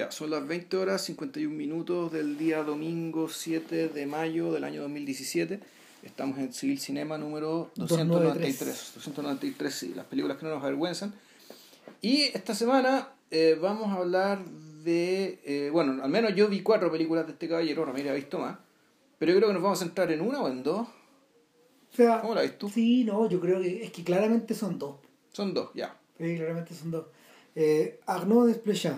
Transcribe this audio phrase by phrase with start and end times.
[0.00, 4.80] Ya, son las 20 horas 51 minutos del día domingo 7 de mayo del año
[4.80, 5.60] 2017.
[6.02, 8.92] Estamos en Civil Cinema número 293.
[8.94, 11.12] 293, sí, las películas que no nos avergüenzan.
[12.00, 15.38] Y esta semana eh, vamos a hablar de.
[15.44, 18.56] eh, bueno, al menos yo vi cuatro películas de este caballero, Ramírez ha visto más.
[19.18, 20.88] Pero yo creo que nos vamos a centrar en una o en dos.
[20.88, 22.70] O sea, ¿Cómo la ves tú?
[22.70, 24.96] Sí, no, yo creo que es que claramente son dos.
[25.30, 25.94] Son dos, ya.
[26.16, 27.04] Sí, claramente son dos.
[27.54, 28.94] Eh, Arnaud Desplechin,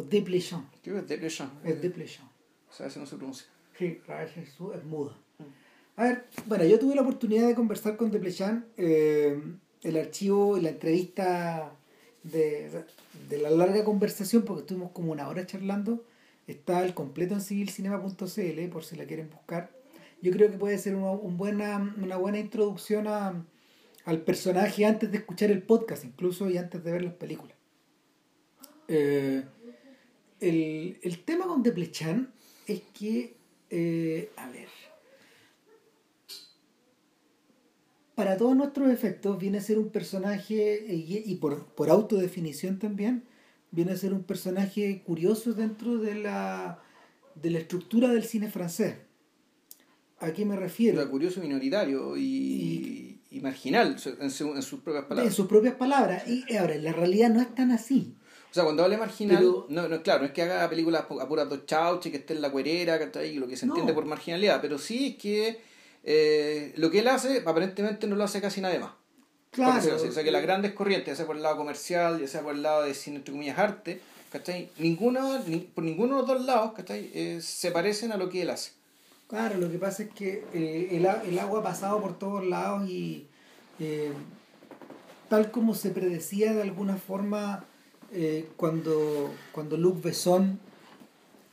[0.00, 1.50] o Desplechin, Creo que es Depression.
[1.64, 2.24] es Desplechin.
[2.70, 3.46] O sea, ese no se pronuncia.
[3.78, 5.16] Sí, la verdad es, muda.
[5.96, 9.40] A ver, bueno, yo tuve la oportunidad de conversar con Desplechin, eh,
[9.82, 11.72] el archivo y la entrevista
[12.22, 12.84] de,
[13.28, 16.04] de la larga conversación, porque estuvimos como una hora charlando,
[16.46, 19.70] está al completo en civilcinema.cl, por si la quieren buscar.
[20.22, 23.44] Yo creo que puede ser una, un buena, una buena introducción a,
[24.04, 27.56] al personaje antes de escuchar el podcast, incluso y antes de ver las películas.
[28.88, 29.44] Eh,
[30.40, 32.28] el, el tema con Desplechin
[32.66, 33.36] es que,
[33.70, 34.68] eh, a ver,
[38.14, 42.78] para todos nuestros efectos viene a ser un personaje, eh, y, y por, por autodefinición
[42.78, 43.24] también,
[43.70, 46.82] viene a ser un personaje curioso dentro de la,
[47.34, 48.96] de la estructura del cine francés.
[50.18, 51.00] ¿A qué me refiero?
[51.00, 55.34] Era curioso, minoritario y, y marginal en, su- en sus propias En palabras.
[55.34, 56.28] sus propias palabras.
[56.28, 58.14] Y ahora, en la realidad no es tan así.
[58.50, 61.02] O sea, cuando habla de marginal, Pero- no, no, claro, no es que haga películas
[61.08, 63.34] a puras dos chauches, que esté en la cuerera, ¿cachai?
[63.36, 63.72] lo que se No.
[63.74, 65.60] entiende por marginalidad, pero sí es que
[66.02, 68.92] eh, lo que él hace, aparentemente no lo hace casi nadie más.
[69.50, 69.78] Claro.
[69.96, 72.54] O sea, que las grandes corrientes, ya sea por el lado comercial, ya sea por
[72.54, 74.00] el lado de cine, entre comillas, arte,
[74.32, 74.70] ¿cachai?
[74.78, 77.10] Ninguna, ni- por ninguno de los dos lados, ¿cachai?
[77.14, 78.72] Eh, se parecen a lo que él hace.
[79.28, 82.88] Claro, lo que pasa es que eh, el, el agua ha pasado por todos lados
[82.88, 83.26] y
[83.78, 84.12] eh,
[85.28, 87.64] tal como se predecía de alguna forma
[88.12, 90.58] eh, cuando, cuando Luc Besson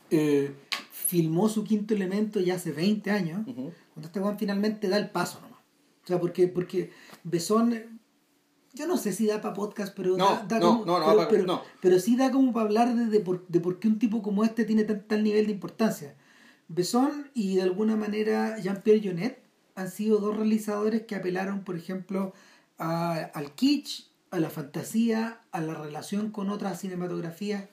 [0.10, 0.54] eh,
[0.92, 5.40] filmó su quinto elemento ya hace 20 años, cuando este Juan finalmente da el paso
[5.42, 5.60] nomás.
[6.04, 6.92] O sea, porque, porque
[7.24, 8.00] Besson,
[8.74, 11.06] yo no sé si da para podcast, pero No, da, da no, como, no, no,
[11.30, 13.88] pero, va pa- pero- sí da como para hablar de, de por, de por qué
[13.88, 16.16] un tipo como este tiene tan- tal nivel de importancia.
[16.70, 19.40] Besson y de alguna manera Jean-Pierre Jeunet
[19.76, 22.34] han sido dos realizadores que apelaron, por ejemplo,
[22.78, 27.66] a- al kitsch, a la fantasía, a la relación con otras cinematografías,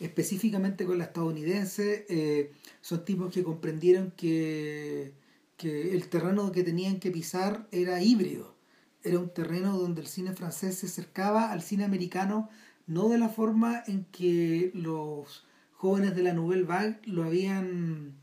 [0.00, 2.06] específicamente con la estadounidense.
[2.08, 5.12] Eh, son tipos que comprendieron que,
[5.56, 8.54] que el terreno que tenían que pisar era híbrido.
[9.02, 12.48] Era un terreno donde el cine francés se acercaba al cine americano,
[12.86, 18.14] no de la forma en que los jóvenes de la Nouvelle Vague lo habían,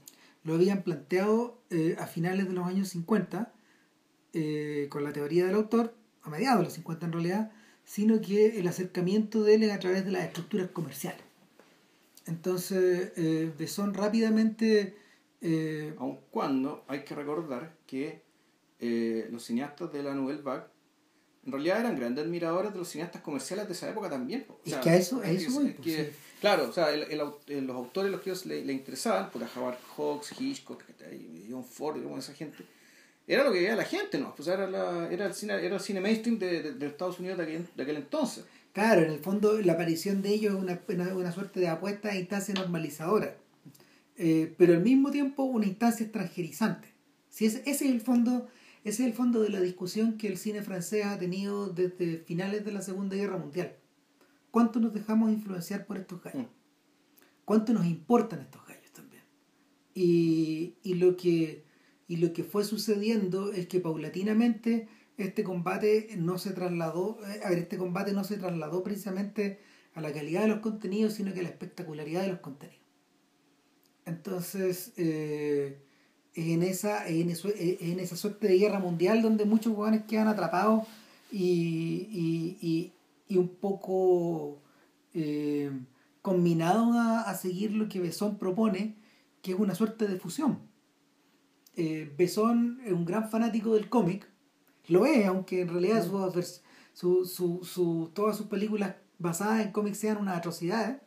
[0.43, 3.53] lo habían planteado eh, a finales de los años 50,
[4.33, 7.51] eh, con la teoría del autor, a mediados de los 50 en realidad,
[7.85, 11.21] sino que el acercamiento de él es a través de las estructuras comerciales.
[12.27, 14.95] Entonces, eh, Besson rápidamente...
[15.41, 18.21] eh, Aun cuando hay que recordar que
[18.79, 20.63] eh, los cineastas de la Nouvelle Vague
[21.45, 24.47] en realidad eran grandes admiradores de los cineastas comerciales de esa época también.
[24.65, 26.11] Es que a eso- a es eso que- voy, es que- sí.
[26.41, 29.43] Claro, o sea, el- el eh, los autores los que ellos le, le interesaban, por
[29.55, 30.83] Howard Hawks, Hitchcock,
[31.49, 32.65] John Ford, y como esa gente,
[33.27, 34.35] era lo que veía la gente, ¿no?
[34.35, 37.37] Pues era, la, era, el, cine, era el cine mainstream de, de- de Estados Unidos
[37.37, 38.45] de aquel, de aquel entonces.
[38.73, 42.09] Claro, en el fondo la aparición de ellos es una, una, una suerte de apuesta
[42.09, 43.37] a instancia normalizadora,
[44.17, 46.87] Eh, pero al mismo tiempo una instancia extranjerizante.
[47.29, 48.47] Si ese, ese es el fondo,
[48.85, 52.63] ese es el fondo de la discusión que el cine francés ha tenido desde finales
[52.63, 53.73] de la Segunda Guerra Mundial.
[54.51, 56.43] ¿Cuánto nos dejamos influenciar por estos gallos?
[56.43, 56.49] Mm.
[57.43, 59.23] ¿Cuánto nos importan estos gallos también?
[59.93, 61.64] Y, y lo que
[62.07, 67.49] y lo que fue sucediendo es que paulatinamente este combate no se trasladó, eh, a
[67.49, 69.59] ver, este combate no se trasladó precisamente
[69.93, 72.83] a la calidad de los contenidos, sino que a la espectacularidad de los contenidos.
[74.05, 75.79] Entonces, eh,
[76.35, 80.85] en esa, en, en esa suerte de guerra mundial donde muchos jóvenes quedan atrapados
[81.31, 82.91] y, y, y,
[83.27, 84.59] y un poco
[85.13, 85.71] eh,
[86.21, 88.95] combinados a, a seguir lo que Besón propone,
[89.41, 90.59] que es una suerte de fusión.
[91.75, 94.27] Eh, Besón es un gran fanático del cómic,
[94.87, 96.61] lo es, aunque en realidad su, vers-
[96.93, 101.01] su, su, su- todas sus películas basadas en cómics sean unas atrocidades.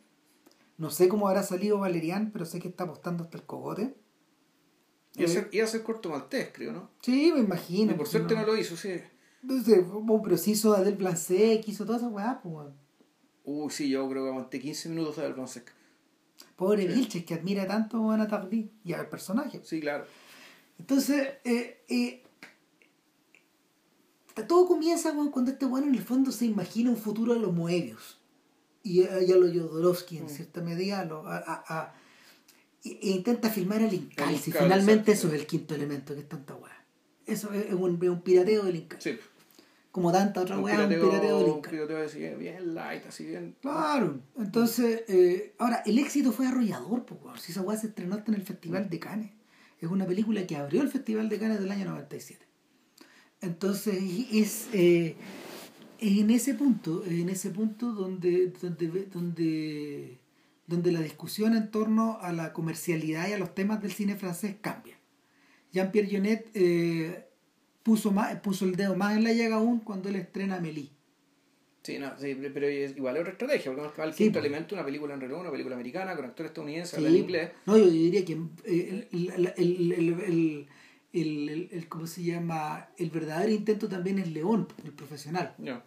[0.77, 3.95] No sé cómo habrá salido Valerian, pero sé que está apostando hasta el cogote.
[5.15, 6.89] Iba a ser, iba a ser corto maltés, creo, ¿no?
[7.01, 7.91] Sí, me imagino.
[7.91, 8.93] Y por suerte no lo hizo, sí.
[9.41, 12.53] Entonces, oh, pero sí hizo Adel Blancet, hizo toda esa weá, pues.
[12.55, 12.73] weón.
[13.43, 15.47] Uy, sí, yo creo que aguanté 15 minutos de Albron
[16.55, 16.87] Pobre Sí.
[16.93, 19.61] Vilches, que admira tanto a Ana Tardí y al personaje.
[19.63, 20.05] Sí, claro.
[20.79, 22.23] Entonces, eh, eh,
[24.47, 28.17] todo comienza cuando este bueno en el fondo se imagina un futuro a los Moebius.
[28.81, 30.29] y a, y a los Jodorowsky en Mm.
[30.29, 31.93] cierta medida, a lo- a- a- a-
[32.85, 36.21] e, intenta filmar el Incal, El si Incal, finalmente eso es el quinto elemento que
[36.21, 36.85] es tanta weá.
[37.25, 39.01] Eso es, un, pirateo del Incal.
[39.01, 39.19] Sí.
[39.91, 41.71] Como tanta otra weá, un pirateo, del un Incal.
[41.71, 43.57] pirateo así, bien light, así bien.
[43.61, 48.31] Claro, entonces, eh, ahora, el éxito fue arrollador, pues, si esa weá se estrenó hasta
[48.31, 49.31] en el Festival de Cannes.
[49.81, 52.45] Es una película que abrió el Festival de Cannes del año 97.
[53.41, 53.97] Entonces,
[54.31, 55.15] es eh,
[55.99, 58.51] en ese punto, en ese punto donde,
[59.11, 60.19] donde,
[60.67, 64.55] donde, la discusión en torno a la comercialidad y a los temas del cine francés
[64.59, 64.97] cambia.
[65.71, 67.29] Jean-Pierre Jeunet eh,
[67.83, 70.91] puso, puso el dedo más en la llaga aún cuando él estrena Amélie.
[71.81, 74.45] Sí, no, sí, pero es, igual es otra estrategia, porque más el Sí, quinto pues.
[74.45, 76.95] elemento, una película en reloj, una película americana, con actores estadounidenses, Sí.
[76.97, 77.51] hablan inglés.
[77.65, 78.33] No, yo diría que
[78.65, 80.67] eh, el, el,
[81.13, 82.89] el, el, ¿cómo se llama?
[82.97, 85.55] El verdadero intento también es León, el profesional.
[85.57, 85.83] Ya.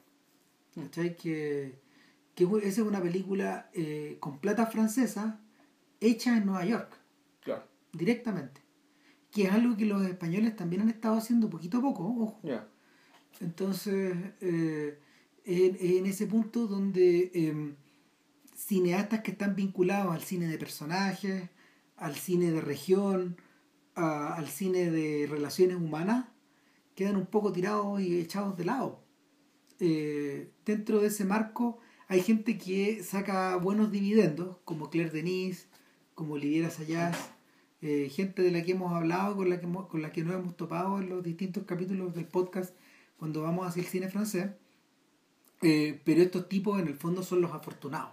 [0.74, 1.14] ¿Cachai?
[1.16, 1.78] Que,
[2.34, 5.40] que esa es una película eh, con plata francesa
[6.00, 6.90] hecha en Nueva York,
[7.42, 8.62] Claro, directamente.
[9.30, 12.40] Que es algo que los españoles también han estado haciendo poquito a poco, ojo.
[13.40, 14.98] Entonces, eh,
[15.44, 17.74] en, en ese punto donde eh,
[18.56, 21.50] cineastas que están vinculados al cine de personajes,
[21.96, 23.36] al cine de región,
[23.94, 26.26] a- al cine de relaciones humanas,
[26.94, 29.00] quedan un poco tirados y echados de lado.
[29.80, 31.78] Eh, dentro de ese marco
[32.08, 35.68] hay gente que saca buenos dividendos, como Claire Denis,
[36.14, 37.16] como Oliviera Sayas,
[37.80, 40.34] eh, gente de la que hemos hablado, con la que, hemos- con la que nos
[40.34, 42.74] hemos topado en los distintos capítulos del podcast
[43.16, 44.50] cuando vamos hacia el cine francés.
[45.62, 48.12] Eh, pero estos tipos en el fondo son los afortunados.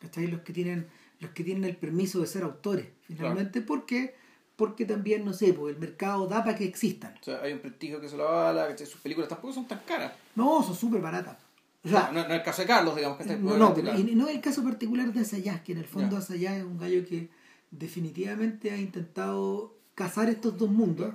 [0.00, 0.28] ¿Cachai?
[0.28, 0.86] Los que tienen,
[1.20, 4.14] los que tienen el permiso de ser autores, finalmente, porque
[4.56, 7.14] porque también, no sé, pues el mercado da para que existan.
[7.18, 8.86] O sea, hay un prestigio que se lo avala, ¿cachai?
[8.86, 10.12] sus películas tampoco son tan caras.
[10.34, 11.38] No, son súper baratas.
[11.82, 13.98] O sea, no, no es el caso de Carlos, digamos, que está no, no, pero-
[13.98, 16.18] y no es el caso particular de Asayas, que en el fondo.
[16.18, 17.30] Asayas es un gallo que
[17.70, 21.14] definitivamente ha intentado cazar estos dos mundos,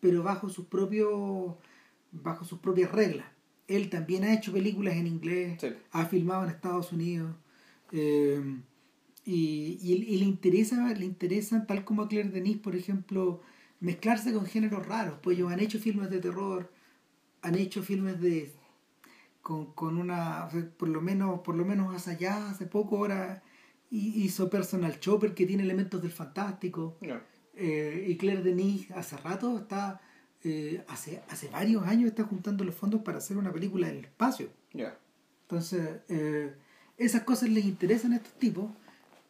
[0.00, 1.54] pero bajo sus propios
[2.12, 3.26] bajo sus propias reglas.
[3.68, 5.68] Él también ha hecho películas en inglés, Sí.
[5.92, 7.34] ha filmado en Estados Unidos
[7.92, 8.40] eh,
[9.24, 13.40] y, y, y le interesa le interesan tal como a Claire Denis por ejemplo
[13.80, 15.18] mezclarse con géneros raros.
[15.22, 16.70] Pues ellos han hecho filmes de terror
[17.42, 18.52] han hecho filmes de
[19.42, 23.42] con, con una por lo menos por lo menos hace allá hace poco ahora
[23.90, 26.98] hi- hizo Personal Chopper que tiene elementos del fantástico.
[27.56, 30.00] Eh, y Claire Denis hace rato está
[30.44, 34.04] eh, hace hace varios años está juntando los fondos para hacer una película en el
[34.04, 34.50] espacio
[35.42, 36.52] entonces eh,
[36.98, 38.70] esas cosas les interesan a estos tipos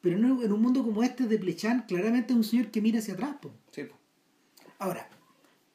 [0.01, 2.99] pero no, en un mundo como este de Plechan claramente es un señor que mira
[2.99, 3.53] hacia atrás po.
[3.71, 3.97] Sí, po.
[4.79, 5.09] Ahora,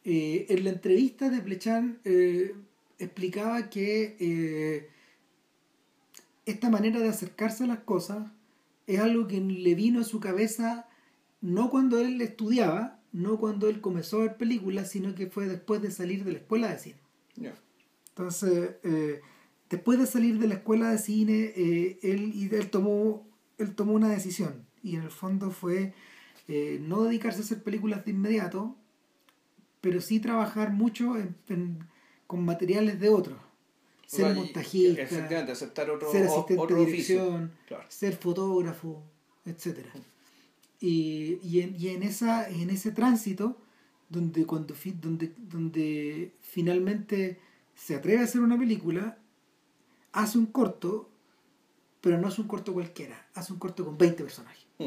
[0.04, 2.54] eh, en la entrevista de Plechan eh,
[3.00, 4.88] explicaba que
[6.46, 8.28] esta manera de acercarse a las cosas
[8.88, 10.88] es algo que le vino a su cabeza
[11.42, 15.82] no cuando él estudiaba, no cuando él comenzó a ver películas, sino que fue después
[15.82, 17.00] de salir de la escuela de cine.
[18.10, 19.22] Entonces, eh,
[19.70, 23.26] después de salir de la escuela de cine, eh, él, y él, tomó,
[23.58, 24.66] él tomó una decisión.
[24.84, 25.94] Y en el fondo fue
[26.48, 28.76] eh, no dedicarse a hacer películas de inmediato,
[29.82, 31.88] pero sí trabajar mucho en- en-
[32.28, 33.38] con materiales de otros.
[33.38, 33.42] O
[34.08, 37.84] Ser sea, y- montajista, aceptar otro, ser o- asistente otro de dirección, Claro.
[37.90, 39.04] ser fotógrafo,
[39.46, 39.92] etcétera
[40.80, 43.58] y, y, en, y en esa en ese tránsito
[44.10, 47.40] donde cuando donde donde finalmente
[47.76, 49.18] se atreve a hacer una película
[50.14, 51.10] hace un corto
[52.02, 54.66] pero no hace un corto cualquiera hace un corto con 20 personajes.
[54.80, 54.86] Mm.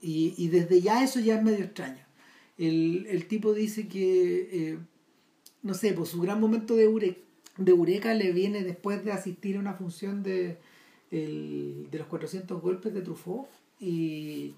[0.00, 2.04] y, y desde ya eso ya es medio extraño.
[2.56, 4.78] El, el tipo dice que eh,
[5.62, 7.18] no sé pues su gran momento de, eure-
[7.56, 10.58] de eureka le viene después de asistir a una función de
[11.10, 13.46] el- de los 400 golpes de Truffaut
[13.80, 14.54] y,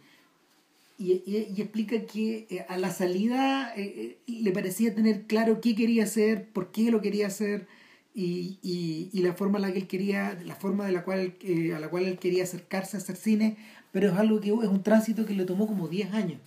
[0.99, 5.61] y, y- y explica que eh, a la salida eh, eh, le parecía tener claro
[5.61, 7.67] qué quería hacer, por qué lo quería hacer
[8.15, 11.35] y, y, y la forma en la que él quería, la forma de la cual,
[11.43, 13.57] eh, a la cual él quería acercarse a hacer cine,
[13.93, 16.41] pero es algo que es un tránsito que le tomó como 10 años.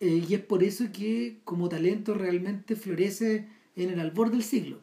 [0.00, 3.46] Y es por eso que como talento realmente florece
[3.76, 4.80] en el albor del siglo,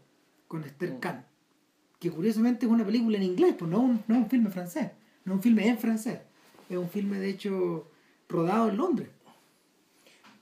[0.48, 1.00] con Esther Mm.
[1.00, 1.26] Kahn,
[2.00, 4.92] que curiosamente es una película en inglés, pues no un, no es un filme francés,
[5.30, 6.20] no es un filme en francés,
[6.70, 7.88] es un filme de hecho
[8.28, 9.10] rodado en Londres.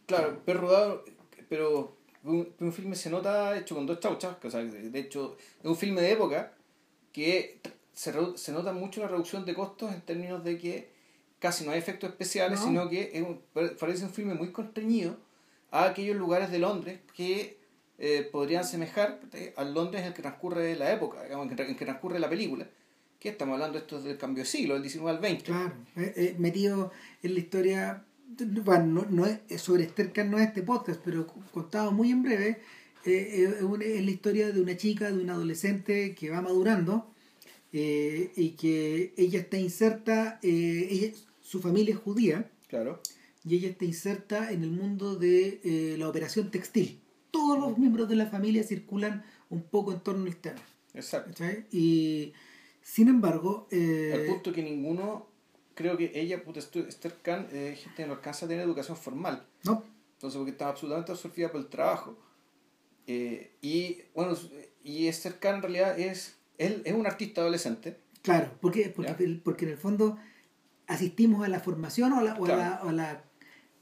[0.05, 1.03] Claro, pero rodado,
[1.49, 5.65] pero un, un filme se nota hecho con dos chauchas, o sea, de hecho es
[5.65, 6.53] un filme de época
[7.11, 7.59] que
[7.93, 10.89] se, se nota mucho la reducción de costos en términos de que
[11.39, 12.65] casi no hay efectos especiales, No.
[12.67, 15.17] sino que es un- pare- parece un filme muy constreñido
[15.71, 17.57] a aquellos lugares de Londres que
[17.99, 19.19] eh, podrían semejar
[19.55, 22.67] al Londres en el que transcurre la época, en que, transcurre la película.
[23.19, 25.43] Que estamos hablando esto del cambio de siglo, del 19 al 20.
[25.43, 25.73] Claro,
[26.37, 26.91] metido
[27.23, 28.05] en la historia,
[28.63, 32.61] bueno, no, es, sobre Esther no es este podcast, pero contado muy en breve,
[33.03, 37.11] es la historia de una chica, de una adolescente que va madurando
[37.71, 42.49] y que ella está inserta, ella, su familia es judía.
[42.67, 43.01] Claro.
[43.43, 47.01] Y ella está inserta en el mundo de la operación textil
[47.37, 50.61] todos los miembros de la familia circulan un poco en torno al tema.
[50.93, 51.43] Exacto.
[51.71, 52.33] Y
[52.87, 53.67] sin embargo...
[53.69, 55.27] Eh, al punto que ninguno,
[55.75, 57.77] creo que ella, puta, Esther Khan, eh,
[58.07, 59.45] no alcanza a tener educación formal.
[59.65, 59.83] No.
[60.13, 62.17] Entonces, porque estaba absolutamente absorbida por el trabajo.
[63.05, 64.37] Eh, y bueno,
[64.85, 67.99] y Esther Khan en realidad es, él es un artista adolescente.
[68.21, 70.17] Claro, porque, porque, porque en el fondo
[70.87, 73.23] asistimos a la formación o, la, o, la, o, la,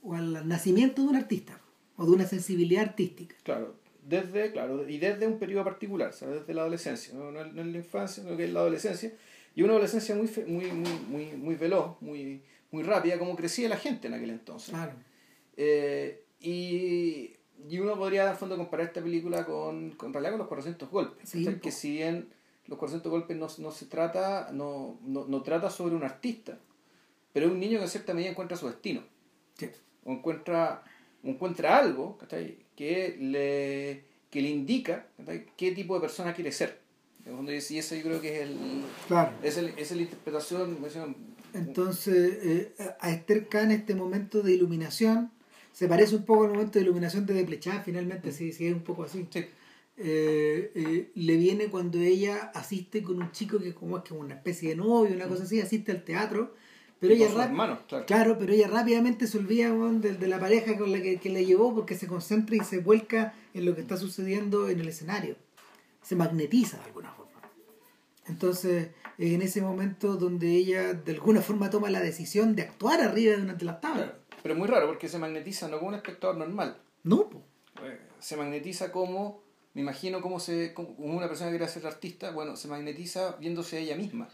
[0.01, 1.61] o al nacimiento de un artista
[1.95, 3.35] o de una sensibilidad artística.
[3.43, 6.41] Claro, desde, claro, y desde un periodo particular, ¿sabes?
[6.41, 9.11] desde la adolescencia, no, no, en la infancia, sino que es la adolescencia,
[9.55, 13.77] y una adolescencia muy, muy, muy, muy, muy veloz, muy, muy rápida, como crecía la
[13.77, 14.69] gente en aquel entonces.
[14.69, 14.93] Claro.
[15.57, 17.35] Eh, y,
[17.67, 21.31] y, uno podría, en fondo, comparar esta película con, con, realidad con los 400 golpes,
[21.61, 22.29] que si bien
[22.67, 26.59] los 400 golpes no, no se trata, no, no, no, trata sobre un artista,
[27.33, 29.03] pero es un niño que en cierta medida encuentra su destino.
[29.57, 29.69] Sí.
[30.03, 30.83] O encuentra
[31.29, 32.17] encuentra algo
[32.75, 35.07] que le, que le indica
[35.57, 36.79] qué tipo de persona quiere ser.
[37.25, 38.57] Y eso yo creo que es el
[39.07, 39.31] claro.
[39.41, 40.77] es, el, es la interpretación.
[41.53, 45.31] Entonces, eh, a Esther Kahn este momento de iluminación
[45.73, 49.03] se parece un poco al momento de iluminación de Desplechat, finalmente, si, es un poco
[49.03, 49.27] así.
[49.31, 49.45] Sí.
[49.97, 54.35] Eh, eh, le viene cuando ella asiste con un chico que como es que una
[54.35, 56.53] especie de novio, una cosa así, asiste al teatro
[56.99, 57.27] pero ella
[58.05, 58.37] claro.
[58.39, 61.95] pero ella rápidamente se olvida de, la pareja con la que, que le llevó porque
[61.95, 65.35] se concentra y se vuelca en lo que está sucediendo en el escenario.
[66.01, 67.31] Se magnetiza de alguna forma.
[68.27, 73.35] Entonces, en ese momento donde ella de alguna forma toma la decisión de actuar arriba
[73.35, 74.11] de de las tablas.
[74.41, 76.77] Pero es muy raro porque se magnetiza no como un espectador normal.
[77.03, 77.29] No,
[77.83, 79.41] eh, Se magnetiza como,
[79.73, 83.77] me imagino como, se, como una persona que quiere ser artista, bueno, se magnetiza viéndose
[83.77, 84.29] a ella misma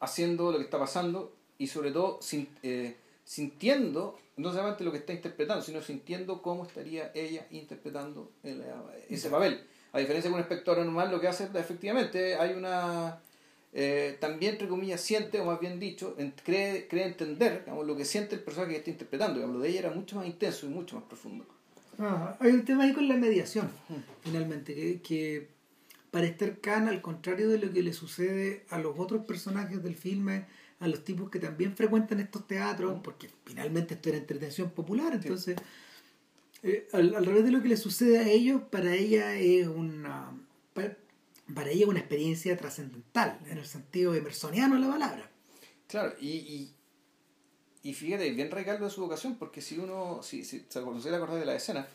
[0.00, 2.20] haciendo lo que está pasando y sobre todo
[2.62, 8.30] eh, sintiendo, no solamente lo que está interpretando, sino sintiendo cómo estaría ella interpretando
[9.08, 9.60] ese papel.
[9.92, 13.20] A diferencia de un espectador normal, lo que hace efectivamente hay una...
[13.74, 18.34] Eh, también, entre comillas, siente, o más bien dicho, cree, cree entender lo que siente
[18.34, 19.46] el personaje que está interpretando.
[19.46, 21.44] Lo de ella era mucho más intenso y mucho más profundo.
[22.40, 23.70] hay un tema ahí con la mediación,
[24.22, 25.48] finalmente, que, que
[26.18, 29.94] para Esther Khan, al contrario de lo que le sucede a los otros personajes del
[29.94, 30.46] filme,
[30.80, 35.56] a los tipos que también frecuentan estos teatros, porque finalmente esto era entretención popular, entonces,
[36.64, 40.36] eh, al, revés de lo que le sucede a ellos, para ella es una
[40.74, 45.30] para, ella una experiencia trascendental, en el sentido emersoniano de la palabra.
[45.86, 46.74] Claro, y, y,
[47.84, 51.46] y fíjate, bien recalco de su vocación, porque si uno, si, si se acuerda de
[51.46, 51.86] la escena,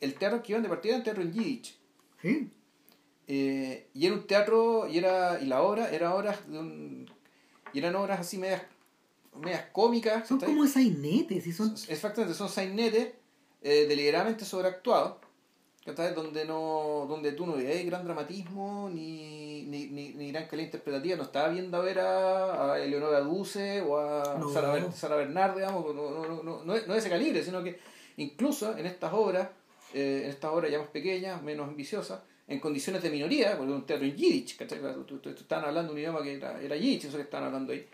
[0.00, 1.76] el teatro que iban de partida era un teatro en Yiddish.
[2.22, 2.50] Sí.
[3.28, 7.10] Eh, y era un teatro, y era y la obra, era obras de un,
[7.72, 8.62] y eran obras así medias,
[9.34, 10.26] medias cómicas.
[10.26, 11.52] Son como sainetes, ¿sí?
[11.52, 11.74] son...
[11.88, 13.14] Exactamente, son sainetes
[13.62, 15.16] eh, deliberadamente sobreactuados,
[16.14, 21.16] donde no donde tú no veías gran dramatismo ni, ni, ni, gran calidad interpretativa.
[21.16, 25.94] No estaba viendo a ver a, a Eleonora Duce o a Sara, Sara, Bernard, digamos,
[25.94, 27.78] no, no, no, no, es, ese calibre, sino que
[28.16, 29.48] incluso en estas obras,
[29.94, 33.78] eh, en estas obras ya más pequeñas, menos ambiciosas, en condiciones de minoría, porque es
[33.78, 34.56] un teatro en Yiddish.
[34.60, 37.86] Estaban hablando un idioma que era, era Yiddish, eso que estaban hablando ahí.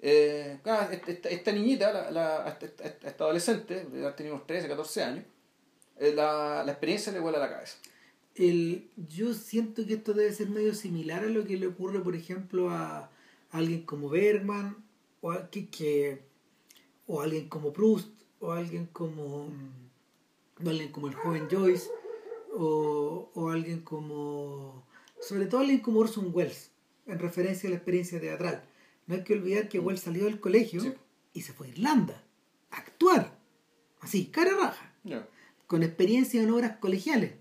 [0.00, 0.58] Eh,
[0.90, 5.24] esta, esta, niñita, la, la, esta, adolescente, ya tenemos 13, 14 años,
[5.98, 7.76] eh, la, la, experiencia le vuela a la cabeza.
[8.34, 12.16] El, yo siento que esto debe ser medio similar a lo que le ocurre, por
[12.16, 13.10] ejemplo, a,
[13.50, 14.76] alguien como Bergman,
[15.20, 16.22] o a, que, que,
[17.06, 18.08] o alguien como Proust,
[18.40, 19.52] o alguien como,
[20.64, 21.88] o alguien como el joven Joyce
[22.52, 24.86] o, o alguien como,
[25.20, 26.70] sobre todo alguien como Orson Welles,
[27.06, 28.64] en referencia a la experiencia teatral.
[29.06, 30.94] No hay que olvidar que Welles salió del colegio
[31.32, 32.22] y se fue a Irlanda
[32.70, 33.38] a actuar,
[34.00, 34.92] así, cara raja,
[35.66, 37.32] con experiencia en obras colegiales.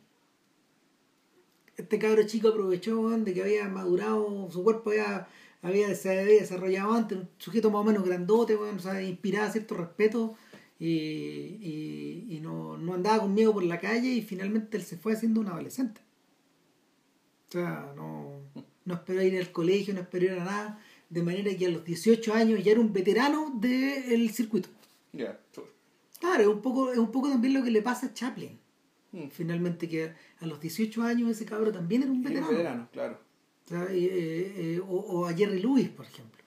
[1.77, 5.27] Este cabro chico aprovechó de que había madurado, su cuerpo había,
[5.61, 9.51] había, se había desarrollado antes, un sujeto más o menos grandote, bueno, o sea, inspiraba
[9.51, 10.35] cierto respeto
[10.83, 15.39] y, y, no, no, andaba conmigo por la calle y finalmente él se fue haciendo
[15.39, 16.01] un adolescente.
[17.49, 18.41] O sea, no,
[18.85, 21.85] no esperó ir al colegio, no esperó ir a nada, de manera que a los
[21.85, 24.69] 18 años ya era un veterano del circuito.
[25.11, 25.39] Yeah,
[26.19, 28.57] Claro, es un, poco, es un poco también lo que le pasa a Chaplin.
[29.11, 29.27] Mm.
[29.27, 32.47] Finalmente que a los 18 años ese cabro también era un veterano.
[32.47, 33.19] Un veterano, claro.
[33.69, 36.41] Eh, eh, o, a Jerry Lewis, por ejemplo.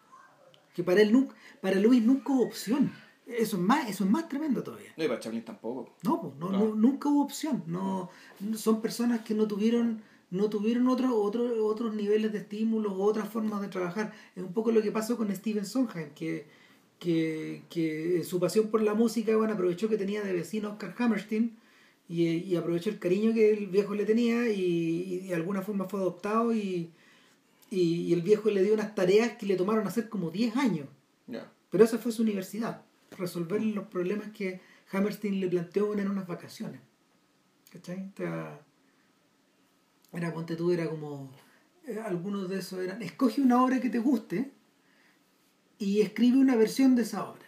[0.75, 2.93] Que para él nunca, para Lewis nunca hubo opción.
[3.26, 4.93] Eso es más, eso es más tremendo todavía.
[4.97, 5.95] No, y para Chaplin tampoco.
[6.02, 7.64] No, no, nunca hubo opción.
[7.66, 8.11] No,
[8.54, 13.28] son personas que no tuvieron no tuvieron otro, otro, otros niveles de estímulo o otras
[13.28, 14.12] formas de trabajar.
[14.35, 16.47] Es un poco lo que pasó con Steven Sondheim, que,
[16.99, 21.57] que, que su pasión por la música bueno, aprovechó que tenía de vecino Oscar Hammerstein
[22.09, 25.85] y, y aprovechó el cariño que el viejo le tenía y, y de alguna forma
[25.85, 26.90] fue adoptado y,
[27.71, 30.88] y, el viejo le dio unas tareas que le tomaron hacer como 10 años.
[31.71, 32.83] Pero esa fue su universidad,
[33.16, 34.61] resolver los problemas que
[34.92, 36.80] Hammerstein le planteó en unas vacaciones.
[37.71, 38.12] ¿Cachai?
[40.12, 41.30] era, ponte tú, era como,
[41.87, 44.52] eh, algunos de esos eran, escoge una obra que te guste
[45.78, 47.42] y escribe una versión de esa obra.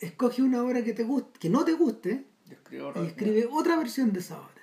[0.00, 2.26] Escoge una obra que te guste, que no te guste,
[2.70, 4.56] y escribe otra versión de esa obra.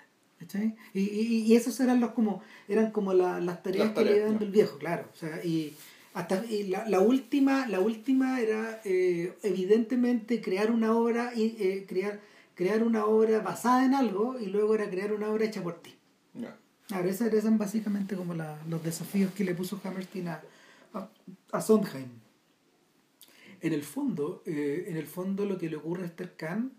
[0.94, 4.52] Y, y, y, esos eran los como eran como las tareas que le iban del
[4.52, 5.74] viejo claro o sea y
[6.14, 12.20] hasta la, la, última la última era eh, evidentemente crear una obra y eh, crear
[12.56, 15.96] crear una obra basada en algo y luego era crear una obra hecha por ti.
[16.88, 20.44] Claro esos eran básicamente como los desafíos que le puso Hammerstein a,
[21.52, 22.10] a, Sondheim.
[23.62, 26.74] En el fondo eh, en el fondo lo que le ocurre a Esther Kahn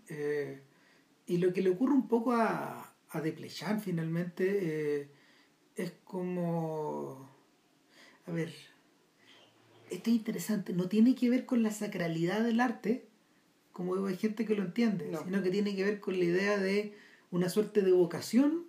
[1.27, 5.07] y lo que le ocurre un poco a a Desplechin finalmente eh,
[5.75, 7.29] es como
[8.27, 8.53] a ver
[9.89, 13.07] esto es interesante no tiene que ver con la sacralidad del arte
[13.73, 16.93] como hay gente que lo entiende sino que tiene que ver con la idea de
[17.31, 18.65] una suerte de vocación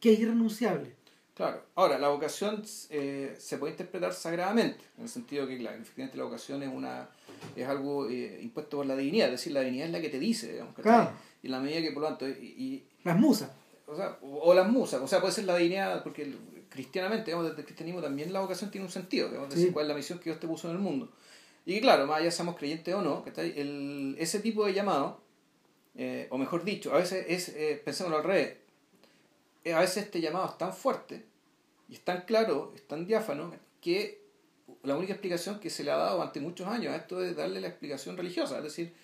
[0.00, 0.94] que es irrenunciable
[1.40, 6.18] Claro, ahora la vocación eh, se puede interpretar sagradamente, en el sentido que, claro, efectivamente
[6.18, 7.08] la vocación es una
[7.56, 10.18] es algo eh, impuesto por la divinidad, es decir, la divinidad es la que te
[10.18, 11.12] dice, digamos, claro.
[11.42, 13.50] y la medida que por lo tanto, y, las musas.
[13.86, 16.30] O, sea, o, las musas, o sea, puede ser la divinidad, porque
[16.70, 19.88] cristianamente, digamos, desde el cristianismo también la vocación tiene un sentido, digamos, decir, cuál es
[19.88, 21.12] la misión que Dios te puso en el mundo.
[21.66, 25.20] Y claro, más allá seamos creyentes o no, el, ese tipo de llamado,
[25.96, 28.56] eh, o mejor dicho, a veces es, eh, pensémoslo al revés,
[29.64, 31.26] eh, a veces este llamado es tan fuerte
[31.88, 34.22] y es tan claro, es tan diáfano, que
[34.84, 37.60] la única explicación que se le ha dado durante muchos años a esto es darle
[37.60, 38.94] la explicación religiosa, es decir,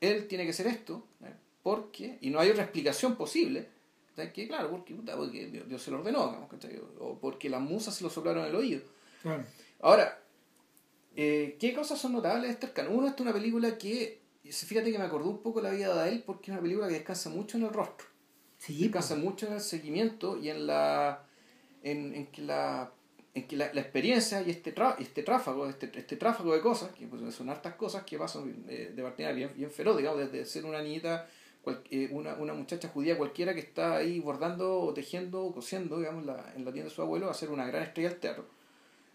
[0.00, 1.04] él tiene que ser esto,
[1.62, 3.68] porque, y no hay otra explicación posible,
[4.32, 4.94] que claro, porque,
[5.66, 6.48] Dios, se lo ordenó,
[6.98, 8.82] o porque las musas se lo soplaron en el oído.
[9.80, 10.20] Ahora,
[11.16, 14.98] eh, ¿qué cosas son notables de Esther Uno, esta es una película que, fíjate que
[14.98, 17.56] me acordó un poco la vida de él, porque es una película que descansa mucho
[17.56, 18.06] en el rostro.
[18.58, 21.24] Sí, descansa mucho en el seguimiento y en la
[21.82, 22.92] en, en que la
[23.34, 27.34] en que la, experiencia y este, este tráfago, este, este tráfago de cosas, que pues,
[27.34, 30.82] son hartas cosas que pasan eh, de partida bien, bien feroz, digamos, desde ser una
[30.82, 31.28] niñita
[31.90, 36.24] eh, una, una muchacha judía cualquiera que está ahí bordando o tejiendo o cosiendo digamos,
[36.24, 38.46] la, en la tienda de su abuelo a ser una gran estrella del teatro.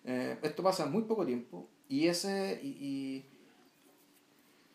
[0.05, 3.23] Eh, esto pasa en muy poco tiempo y ese y,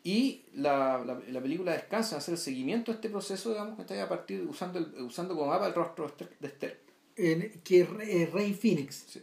[0.02, 3.82] y, la, la, la, película descansa en hacer el seguimiento de este proceso digamos que
[3.82, 6.80] está a partir usando el, usando como mapa el rostro de Esther
[7.14, 9.18] que es eh, Rain Phoenix.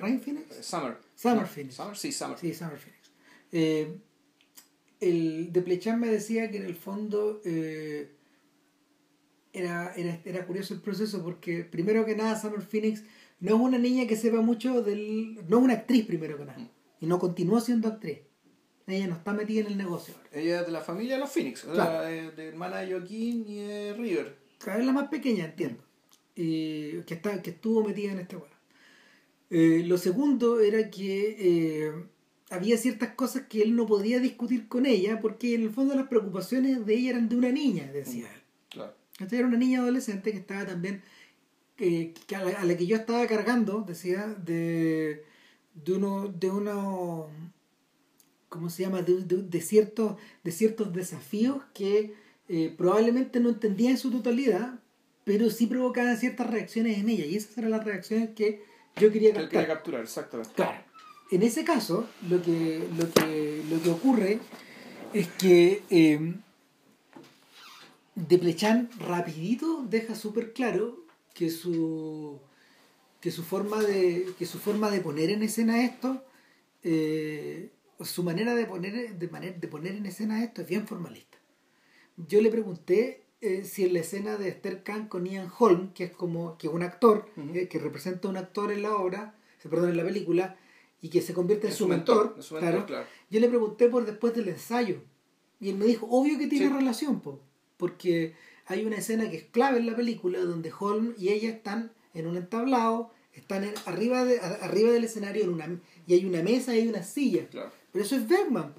[0.00, 0.96] Rain Phoenix Summer.
[1.14, 1.74] Summer Phoenix.
[1.74, 2.38] Summer sí Summer.
[2.38, 4.07] Sí Summer Phoenix
[5.00, 8.12] el de Plechan me decía que en el fondo eh,
[9.52, 13.04] era, era, era, curioso el proceso porque primero que nada Summer Phoenix
[13.40, 15.36] no es una niña que sepa mucho del...
[15.48, 18.18] no es una actriz primero que nada y no continuó siendo actriz.
[18.86, 20.14] Ella no está metida en el negocio.
[20.32, 24.36] Ella es de la familia de los Phoenix, de, hermana de Joaquín y de River.
[24.58, 25.84] Cada vez la más pequeña, entiendo.
[26.34, 28.54] Y que, está, que estuvo metida en este juego.
[29.50, 31.92] Eh, lo segundo era que eh,
[32.50, 36.08] había ciertas cosas que él no podía discutir con ella porque en el fondo las
[36.08, 38.42] preocupaciones de ella eran de una niña, decía él.
[38.70, 38.94] Claro.
[39.18, 41.02] era una niña adolescente que estaba también,
[41.76, 45.24] que a, la, que yo estaba cargando, decía, de,
[45.74, 47.28] de uno, de uno,
[48.48, 49.02] ¿cómo se llama?
[49.02, 52.14] De, de, ciertos, de ciertos desafíos que
[52.48, 54.80] eh, probablemente no entendía en su totalidad,
[55.24, 57.26] pero sí provocaban ciertas reacciones en ella.
[57.26, 58.62] Y esas eran las reacciones que
[58.96, 59.50] yo quería capturar.
[59.50, 60.54] quería capturar, exactamente.
[60.54, 60.87] Claro
[61.30, 64.40] en ese caso, lo que, lo que, lo que ocurre
[65.12, 66.34] es que eh,
[68.14, 72.40] Deplechan rapidito deja súper claro que su
[73.20, 76.24] que su forma de que su forma de poner en escena esto
[76.82, 81.38] eh, su manera de poner de, de poner en escena esto es bien formalista.
[82.16, 86.04] Yo le pregunté eh, si en la escena de Esther Kahn con Ian Holm que
[86.04, 89.90] es como que un actor eh, que representa a un actor en la obra perdón
[89.90, 90.56] en la película
[91.00, 92.86] y que se convierte en, su, mentor, claro.
[93.30, 95.00] yo le pregunté por después del ensayo
[95.60, 97.40] y él me dijo, obvio que tiene relación, po,
[97.76, 98.34] porque
[98.66, 102.26] hay una escena que es clave en la película donde Holmes y ella están en
[102.26, 106.80] un entablado, están arriba, de, arriba del escenario en una, y hay una mesa y
[106.80, 107.46] hay una silla.
[107.50, 108.74] Pero eso es Bergman,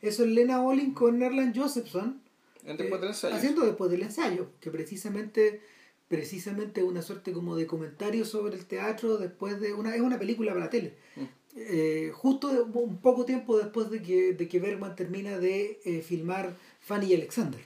[0.00, 2.20] eso es Lena Olin con Erland Josephson
[2.64, 2.90] eh,
[3.32, 5.60] haciendo después del ensayo, que precisamente
[6.08, 10.52] precisamente una suerte como de comentario sobre el teatro después de una es una película
[10.52, 11.24] para la tele mm.
[11.56, 16.56] Eh, justo un poco tiempo después de que, de que Bergman termina de eh, filmar
[16.80, 17.60] Fanny y Alexander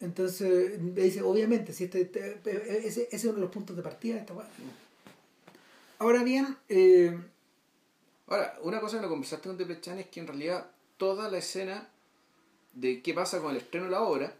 [0.00, 2.02] entonces dice obviamente si este,
[2.44, 4.38] ese, ese, es uno de los puntos de partida de esta mm.
[5.98, 6.56] ahora bien
[8.26, 11.88] ahora una cosa que no conversaste con Deplechan es que en realidad toda la escena
[12.76, 14.34] de qué pasa con el estreno de la obra.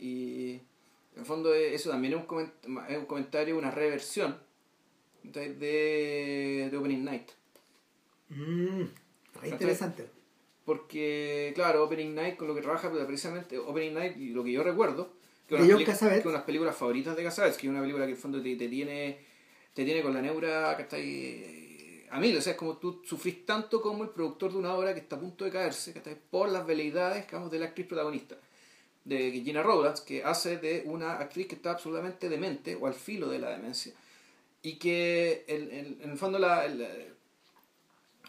[0.00, 0.52] Y
[1.14, 4.38] en el fondo eso también es un, comentario, una reversión
[5.22, 7.30] de, de Opening Night.
[8.28, 8.84] Mm,
[9.44, 10.08] interesante.
[10.64, 14.62] Porque, claro, Opening Night con lo que trabaja precisamente Opening Night, y lo que yo
[14.62, 15.12] recuerdo,
[15.48, 18.16] que es una, de las películas favoritas de Casabets, que es una película que en
[18.16, 19.30] el fondo te, te tiene
[19.74, 21.60] te tiene con la neura que está ahí
[22.10, 24.92] a mí, o sea, es como tú sufrís tanto como el productor de una obra
[24.94, 27.86] que está a punto de caerse, que está por las veleidades, digamos, de la actriz
[27.86, 28.36] protagonista,
[29.04, 33.28] de Gina Rowlands, que hace de una actriz que está absolutamente demente o al filo
[33.28, 33.92] de la demencia,
[34.62, 36.68] y que en el fondo la,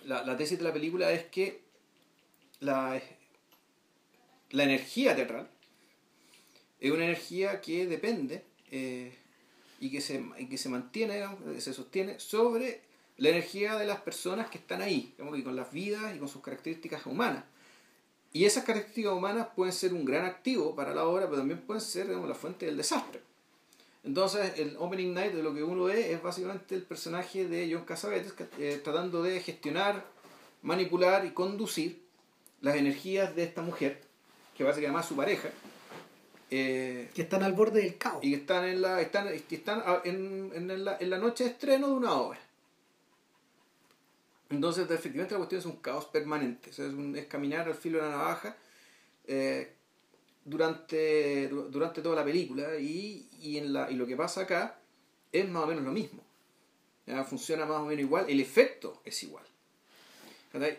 [0.05, 1.61] la, la, tesis de la película es que
[2.59, 3.01] la,
[4.51, 5.49] la energía teatral
[6.79, 9.13] es una energía que depende eh,
[9.79, 11.23] y, que se, y que se mantiene,
[11.59, 12.81] se sostiene sobre
[13.17, 16.41] la energía de las personas que están ahí, y con las vidas y con sus
[16.41, 17.43] características humanas.
[18.33, 21.81] Y esas características humanas pueden ser un gran activo para la obra, pero también pueden
[21.81, 23.21] ser la fuente del desastre.
[24.03, 27.85] Entonces, el Opening Night de lo que uno ve es básicamente el personaje de John
[27.85, 30.03] Cassavetes eh, tratando de gestionar,
[30.63, 32.01] manipular y conducir
[32.61, 34.01] las energías de esta mujer,
[34.57, 35.49] que básicamente es su pareja.
[36.49, 38.23] Eh, que están al borde del caos.
[38.23, 41.87] Y que están en la, están, están en, en, la, en la noche de estreno
[41.87, 42.39] de una obra.
[44.49, 46.71] Entonces, efectivamente, la cuestión es un caos permanente.
[46.71, 48.57] es, caminar al filo de la navaja
[49.25, 49.73] eh,
[50.43, 52.77] durante, durante toda la película.
[52.79, 54.79] Y, en la, y lo que pasa acá
[55.31, 56.23] es más o menos lo mismo.
[57.27, 58.29] Funciona más o menos igual.
[58.29, 59.45] El efecto es igual.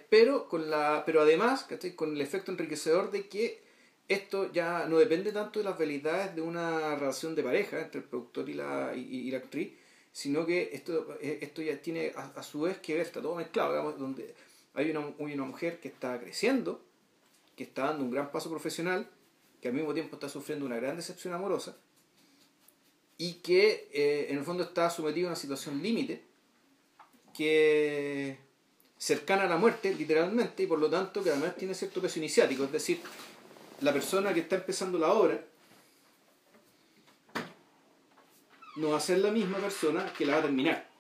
[0.09, 3.62] Pero, con la, pero además, con el efecto enriquecedor de que
[4.09, 8.07] esto ya no depende tanto de las habilidades de una relación de pareja entre el
[8.07, 9.72] productor y la, y la actriz,
[10.12, 13.98] sino que esto, esto ya tiene a, su vez que ver, está todo mezclado, digamos,
[13.98, 14.35] donde
[14.75, 16.83] hay una, una mujer que está creciendo,
[17.57, 19.09] que está dando un gran paso profesional,
[19.62, 21.77] que al mismo tiempo está sufriendo una gran decepción amorosa,
[23.16, 26.25] y que eh, en el fondo está sometido a una situación límite,
[27.33, 28.38] que
[28.98, 32.64] cercana a la muerte, literalmente, y por lo tanto que además tiene cierto peso iniciático,
[32.64, 33.01] es decir,
[33.81, 35.44] la persona que está empezando la obra,
[38.77, 40.90] no va a ser la misma persona que la va a terminar.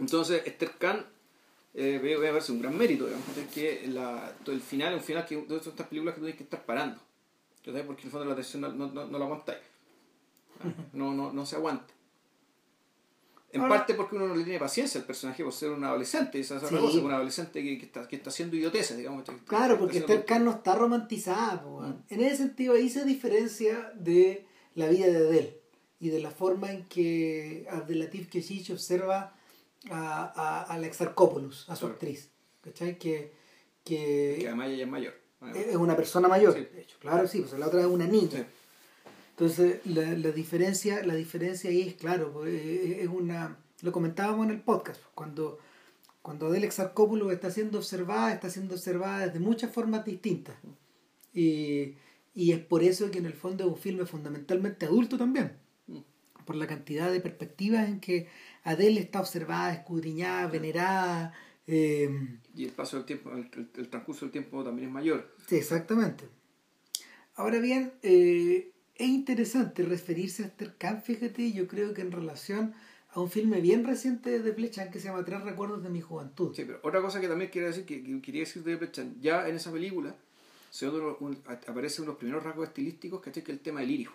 [0.00, 1.06] Entonces, Esther Khan
[1.78, 5.36] eh, a verse un gran mérito, digamos, que la, el final es un final que
[5.36, 7.00] de estas películas que tú tienes que estar parando.
[7.86, 9.58] Porque en el fondo la tensión no, no, no, la aguantáis.
[10.94, 11.92] No, no, no se aguanta.
[13.52, 16.56] En parte porque uno no le tiene paciencia al personaje por ser un adolescente, esa
[16.56, 19.24] es cosa, un adolescente que, que, está, que está haciendo idioteces, digamos.
[19.46, 21.62] Claro, porque Esther Khan no está romantizada.
[21.64, 22.04] Mm.
[22.08, 25.60] En ese sentido, ahí se diferencia de la vida de Adele
[26.00, 29.35] y de la forma en que Abdelatif Keshish observa
[29.90, 32.30] a, a, a Alex a su actriz.
[32.62, 32.98] ¿Cachai?
[32.98, 33.32] Que,
[33.84, 35.14] que, que además ella es mayor.
[35.54, 36.96] Es una persona mayor, de hecho.
[36.98, 38.46] Claro, sí, pues la otra es una niña.
[39.30, 43.58] Entonces, la, la, diferencia, la diferencia ahí es, claro, pues, es una...
[43.82, 45.58] Lo comentábamos en el podcast, pues, cuando,
[46.22, 50.56] cuando Adele Exarcópulo está siendo observada, está siendo observada de muchas formas distintas.
[51.34, 51.96] Y,
[52.34, 55.52] y es por eso que en el fondo es un filme fundamentalmente adulto también.
[56.46, 58.28] Por la cantidad de perspectivas en que
[58.66, 61.32] Adele está observada, escudriñada, venerada.
[61.68, 62.10] Eh,
[62.54, 65.32] y el paso del tiempo, el, el, transcurso del tiempo también es mayor.
[65.46, 66.24] Sí, exactamente.
[67.36, 72.74] Ahora bien, eh, es interesante referirse a Esther Khan, fíjate, yo creo que en relación
[73.10, 76.52] a un filme bien reciente de Plechan que se llama Tres recuerdos de mi juventud.
[76.54, 79.54] Sí, pero otra cosa que también quiero decir, que, quería decir de Plechan, ya en
[79.54, 80.16] esa película
[80.70, 84.08] se un, aparecen unos primeros rasgos estilísticos, que es el tema del iris.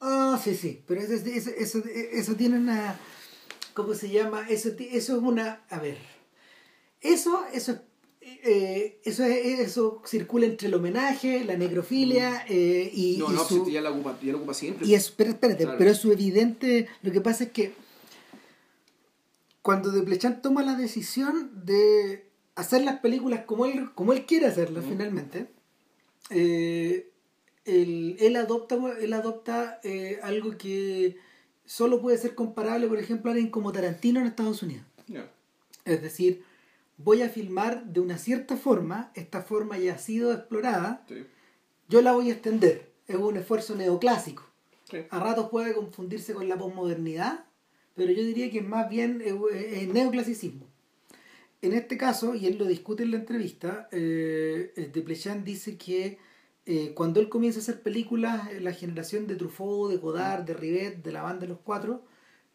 [0.00, 2.98] Ah, sí, sí, pero eso, eso, eso, eso tiene una...
[3.74, 4.48] ¿Cómo se llama?
[4.48, 5.64] Eso, eso es una...
[5.68, 5.98] A ver.
[7.00, 7.80] Eso, eso es
[8.22, 12.52] eh, eso, eso circula entre el homenaje, la necrofilia mm.
[12.52, 13.16] eh, y.
[13.18, 14.86] No, no, su, ya, la ocupa, ya ocupa siempre.
[14.86, 16.88] Y es, pero, espérate, pero es su evidente.
[17.02, 17.72] Lo que pasa es que
[19.62, 24.46] cuando De Plechan toma la decisión de hacer las películas como él, como él quiere
[24.46, 25.50] hacerlas finalmente,
[26.30, 27.10] eh,
[27.64, 31.16] él, adopta, él adopta eh, algo que
[31.64, 34.84] solo puede ser comparable, por ejemplo, a alguien como Tarantino en Estados Unidos.
[35.84, 36.44] Es decir,
[36.98, 41.06] voy a filmar de una cierta forma, esta forma ya ha sido explorada,
[41.88, 42.90] yo la voy a extender.
[43.06, 44.44] Es un esfuerzo neoclásico.
[45.10, 47.44] A ratos puede confundirse con la posmodernidad,
[47.94, 50.66] pero yo diría que más bien es, neoclasicismo.
[51.62, 56.18] En este caso, y él lo discute en la entrevista, eh, Desplechin dice que
[56.72, 60.54] eh, cuando él comienza a hacer películas, eh, la generación de Truffaut, de Godard, de
[60.54, 62.04] Rivet, de la banda de los cuatro,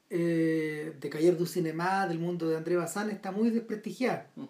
[0.09, 4.31] eh, de Cayer du Cinema, del mundo de André Bazin, está muy desprestigiada.
[4.37, 4.45] Mm.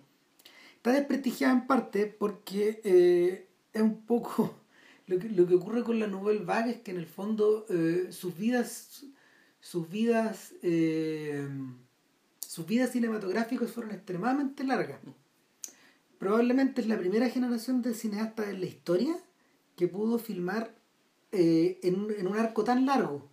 [0.75, 4.55] Está desprestigiada en parte porque es un poco
[5.07, 7.65] lo que, lo que ocurre con la Nouvelle Vague es que en el fondo
[8.11, 9.03] sus vidas
[9.59, 10.53] sus vidas
[12.39, 15.03] sus vidas cinematográficas fueron extremadamente largas.
[15.03, 15.09] Mm.
[16.19, 19.17] Probablemente es la primera generación de cineastas en la historia
[19.75, 20.75] que pudo filmar
[21.31, 23.29] eh, en, un arco tan largo,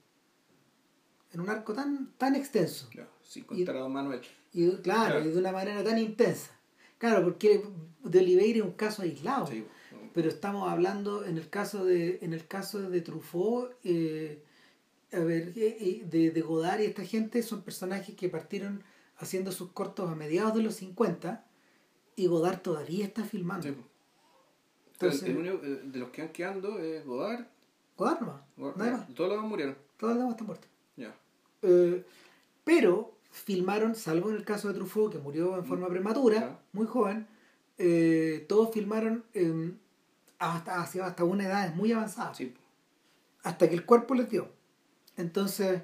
[1.32, 2.88] en un arco tan, tan extenso.
[2.90, 4.20] Claro, sin contar a Manuel.
[4.52, 6.50] Y, claro, y de una manera tan intensa.
[6.98, 7.64] Claro, porque
[8.04, 9.48] de Oliveira es un caso aislado.
[10.14, 14.42] Pero estamos hablando en el caso de, en el caso de Truffaut, eh,
[15.10, 18.82] a ver, eh, de, de Godard y esta gente son personajes que partieron
[19.16, 21.46] haciendo sus cortos a mediados de los 50
[22.16, 23.74] y Godard todavía está filmando
[25.02, 27.46] el, único de los que han quedando es Godard.
[27.96, 28.40] Godard no
[29.14, 29.76] Todos los demás murieron.
[29.96, 30.70] Todos los demás están muertos.
[30.96, 31.14] Ya.
[31.62, 32.04] Eh,
[32.64, 37.26] pero filmaron, salvo en el caso de Truffaut, que murió en forma prematura, muy joven,
[37.78, 39.24] eh, todos filmaron
[40.38, 42.34] hasta, hasta una edad muy avanzada.
[42.34, 42.54] Sí.
[43.42, 44.48] Hasta que el cuerpo les dio.
[45.16, 45.82] Entonces,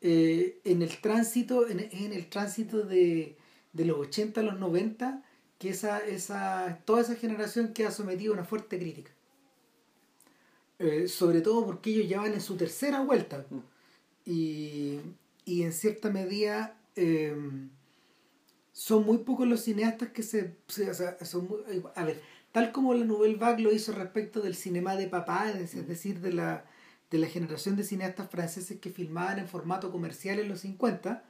[0.00, 3.36] eh, en el tránsito, en, en el tránsito de,
[3.72, 5.22] de los 80 a los 90,
[5.58, 9.10] que esa, esa, toda esa generación queda sometida a una fuerte crítica.
[10.78, 13.46] Eh, sobre todo porque ellos ya van en su tercera vuelta.
[13.48, 13.58] Mm.
[14.26, 15.00] Y,
[15.44, 17.70] y, en cierta medida em,
[18.72, 20.56] son muy pocos los cineastas que se...
[21.22, 21.48] son
[21.94, 22.20] a ver,
[22.52, 25.86] tal como la Nouvelle Vague lo hizo respecto del cinema de papá, es, mm.
[25.86, 26.64] decir, de la,
[27.10, 31.24] de la generación de cineastas franceses que filmaban en formato comercial en los 50,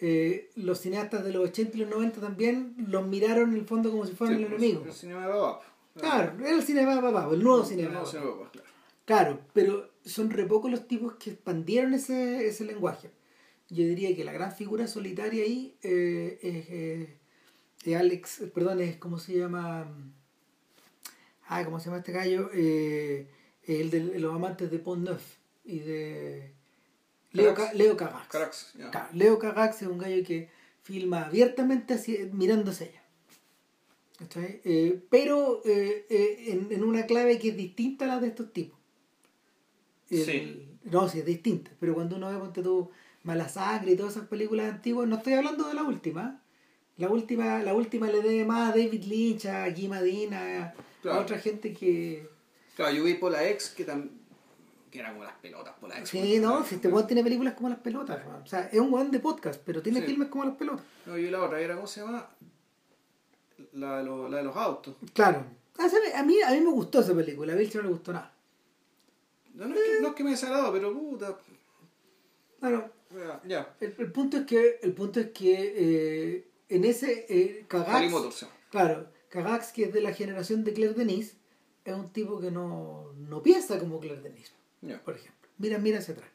[0.00, 3.90] eh, los cineastas de los 80 y los 90 también los miraron en el fondo
[3.90, 4.84] como si fueran el enemigo.
[4.86, 5.60] El cinema de papá.
[5.96, 7.88] Claro, era el cinema de papá, el nuevo cinema.
[7.88, 8.68] El nuevo claro.
[9.04, 13.10] claro, pero son re pocos los tipos que expandieron ese, ese lenguaje.
[13.70, 19.18] Yo diría que la gran figura solitaria ahí eh, es, eh, Alex, perdón, es como
[19.18, 19.92] se llama.
[21.48, 22.50] Ah, ¿cómo se llama este gallo?
[22.52, 25.22] el de los amantes de Pont Neuf
[25.64, 26.57] y de
[27.32, 28.74] Leo, Leo Cagax.
[29.12, 30.48] Leo Cagax es un gallo que
[30.82, 33.02] filma abiertamente así, mirando hacia allá.
[34.64, 38.78] Eh, pero eh, eh, en, una clave que es distinta a la de estos tipos.
[40.08, 40.64] sí.
[40.84, 41.70] No, sí, es distinta.
[41.78, 42.90] Pero cuando uno ve, ponte tú,
[43.24, 46.42] Malasacre y todas esas películas antiguas, no estoy hablando de la última.
[46.96, 51.38] La última, la última le debe más a David Lynch, a Guy Madina, a otra
[51.38, 52.26] gente que...
[52.74, 54.17] Claro, yo vi por la ex que también
[54.90, 57.68] que era como las pelotas por la Sí, no, si este weón tiene películas como
[57.68, 60.84] las pelotas, o sea, es un weón de podcast, pero tiene filmes como las pelotas.
[61.06, 62.28] No, y la otra era, ¿cómo se llama?
[63.72, 64.96] La de, los, la de los autos.
[65.12, 65.44] Claro.
[65.78, 68.32] Ah, a mí, a mí me gustó esa película, a Bill no le gustó nada.
[69.54, 71.36] No, no, es que, no es que me desagradó, pero puta.
[72.60, 72.90] Bueno,
[73.46, 73.74] ya.
[73.80, 79.08] El, el, punto es que, el punto es que eh, en ese eh, Kagax, claro,
[79.28, 81.36] Kagax, que es de la generación de Claire Denis,
[81.84, 84.52] es un tipo que no, no piensa como Claire Denis
[85.04, 85.48] por ejemplo.
[85.58, 86.30] Mira, mira hacia atrás.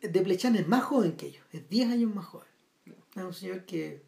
[0.00, 2.48] De Plechan es más joven que ellos, es 10 años más joven.
[3.14, 4.02] Es un señor que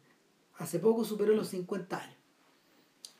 [0.57, 2.17] hace poco superó los 50 años.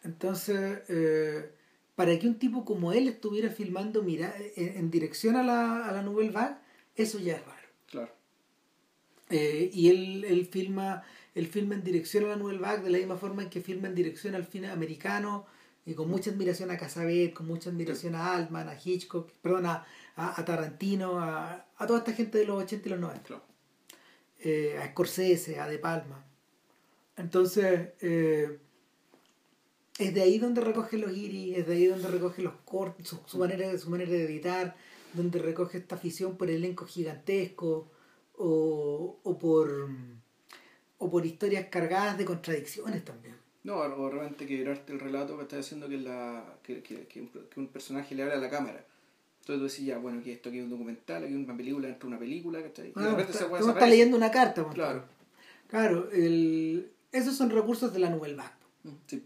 [0.04, 1.52] Entonces, eh,
[1.96, 6.02] para que un tipo como él estuviera filmando mira, en, dirección a la, a la
[6.02, 6.56] Nouvelle Vague,
[6.96, 7.68] eso ya es raro.
[7.88, 8.14] Claro.
[9.30, 11.04] Eh, y él, él, filma,
[11.36, 13.88] él filma en dirección a la Nouvelle Vague de la misma forma en que filma
[13.88, 15.46] en dirección al cine americano
[15.86, 19.86] y con mucha admiración a Casabet, con mucha admiración a Altman, a Hitchcock, perdón, a,
[20.20, 23.42] a, Tarantino, a, a, toda esta gente de los 80 y los 90.
[24.42, 26.26] Eh, a Scorsese, a De Palma.
[27.18, 28.60] Entonces, eh,
[29.98, 33.38] es de ahí donde recoge los iris, es de ahí donde recoge los cortes, su,
[33.38, 34.76] manera, su manera de editar,
[35.14, 37.92] donde recoge esta afición por elenco gigantesco
[38.38, 39.90] o, o, por,
[40.98, 43.36] o por historias cargadas de contradicciones también.
[43.64, 47.68] No, o realmente quebrarte el relato que estás haciendo que, la, que, que, que, un,
[47.68, 48.86] personaje le habla a la cámara.
[49.50, 51.88] Entonces tú decís, ya, bueno, que esto aquí es un documental, aquí es una película
[51.88, 52.94] dentro de una película, ¿cachai?
[52.96, 55.06] Ah, y está, se está leyendo una carta, Claro.
[55.68, 58.54] Claro, el, esos son recursos de la Nouvelle Vague.
[58.84, 59.24] Mm, sí.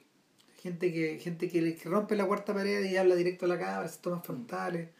[0.61, 3.99] gente que gente que, rompe la cuarta pared y habla directo a la cámara, se
[3.99, 4.91] tomas frontales.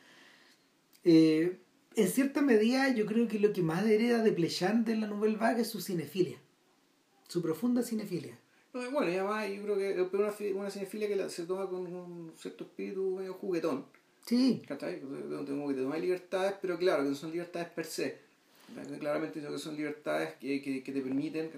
[1.06, 1.58] Eh,
[1.96, 5.38] en cierta medida, yo creo que lo que más hereda de Plechán de la Nouvelle
[5.38, 6.38] Vague es su cinefilia,
[7.30, 8.38] su profunda cinefilia.
[8.74, 12.34] bueno, y además yo creo que es una, una cinefilia que se toma con un
[12.36, 13.86] cierto espíritu medio juguetón.
[14.26, 14.62] Sí.
[14.68, 15.02] ¿Cachai?
[15.02, 18.18] Como que te tomas libertades, pero claro, que no son libertades per se.
[19.00, 21.52] Claramente que son libertades que, que, que te permiten,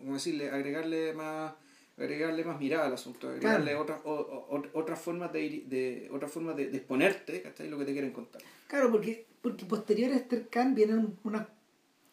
[0.00, 1.52] como decirle, agregarle más
[1.96, 7.42] agregarle más mirada al asunto, agregarle otras, otras formas de, de otras formas de, exponerte,
[7.42, 7.68] ¿cachai?
[7.68, 8.42] Lo que te quieren contar.
[8.66, 11.48] Claro, porque, porque posterior a Esther Khan vienen, una,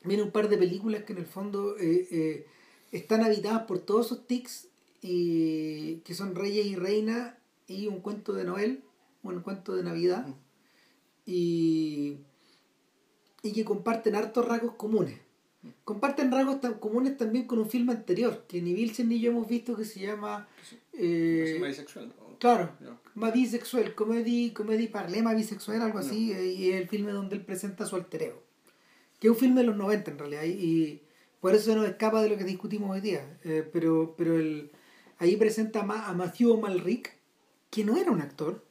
[0.03, 2.45] vienen un par de películas que en el fondo eh, eh,
[2.91, 4.67] están habitadas por todos esos tics,
[5.01, 8.83] y, que son Reyes y Reina y un cuento de Noel,
[9.23, 10.27] un cuento de Navidad,
[11.25, 12.17] y,
[13.43, 15.19] y que comparten hartos rasgos comunes.
[15.83, 19.47] Comparten rasgos tan comunes también con un filme anterior, que ni Vilsen ni yo hemos
[19.47, 20.47] visto, que se llama...
[20.93, 22.13] Eh, bisexual.
[22.39, 22.71] Claro,
[23.13, 27.45] más bisexual, comedy, comedy parlema bisexual, algo así, eh, y es el filme donde él
[27.45, 28.43] presenta su alter ego.
[29.19, 31.03] Que es un filme de los 90 en realidad, y,
[31.39, 33.37] por eso se nos escapa de lo que discutimos hoy día.
[33.43, 34.71] Eh, pero pero el,
[35.19, 37.15] ahí presenta a Matthew Malrick,
[37.69, 38.65] que no era un actor,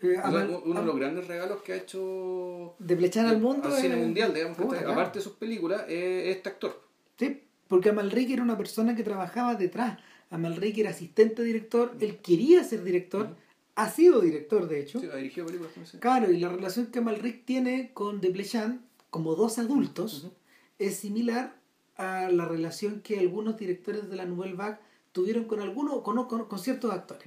[0.00, 0.16] eh,
[0.64, 4.58] uno de los grandes regalos que ha hecho de al mundo al cine mundial, digamos,
[4.86, 6.80] aparte de sus películas, es este actor.
[7.18, 9.98] Sí, porque Amalric era una persona que trabajaba detrás.
[10.30, 13.34] Amalric era asistente director, él quería ser director,
[13.74, 15.00] ha sido director de hecho.
[15.00, 18.80] Sí, ha dirigido películas Claro, y la relación que Amalric tiene con Desplechin
[19.10, 20.30] como dos adultos
[20.78, 21.56] es similar
[21.96, 24.78] a la relación que algunos directores de la Nouvelle Vague
[25.10, 27.26] tuvieron con algunos, con, con, con ciertos actores.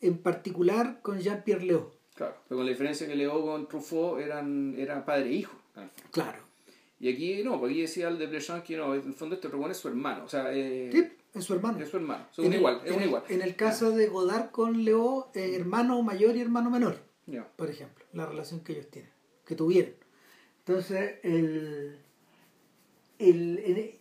[0.00, 4.74] En particular con Jean-Pierre Léo Claro, pero con la diferencia que Leo con Truffaut eran,
[4.76, 5.56] eran padre e hijo.
[6.10, 6.38] Claro.
[6.98, 9.48] Y aquí no, porque aquí decía el de Blechamp que no, en el fondo este
[9.48, 10.24] propone es su hermano.
[10.26, 11.02] O sea, eh, sí,
[11.32, 11.80] es su hermano.
[11.80, 12.26] Es su hermano.
[12.30, 13.22] Son igual, es un igual.
[13.30, 16.98] En el caso de Godard con Leo, eh, hermano mayor y hermano menor.
[17.56, 19.10] Por ejemplo, la relación que ellos tienen,
[19.46, 19.94] que tuvieron.
[20.58, 21.96] Entonces, el,
[23.18, 23.98] el,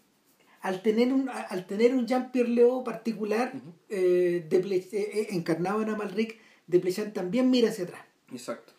[0.60, 3.53] al tener un al tener un Jean-Pierre Leo particular,
[3.88, 8.09] eh, de, encarnado en Amalric, de Plechan también mira hacia atrás.
[8.32, 8.74] Exacto.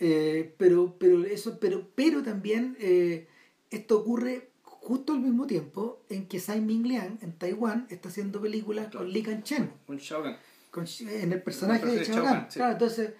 [0.00, 3.28] Eh, pero, pero, eso, pero, pero también eh,
[3.70, 8.40] esto ocurre justo al mismo tiempo en que Tsai Ming Liang en Taiwán está haciendo
[8.40, 9.70] películas con Li Chen.
[9.86, 12.48] Con Shao en el personaje de Shao Kahn.
[12.52, 13.12] Claro, entonces,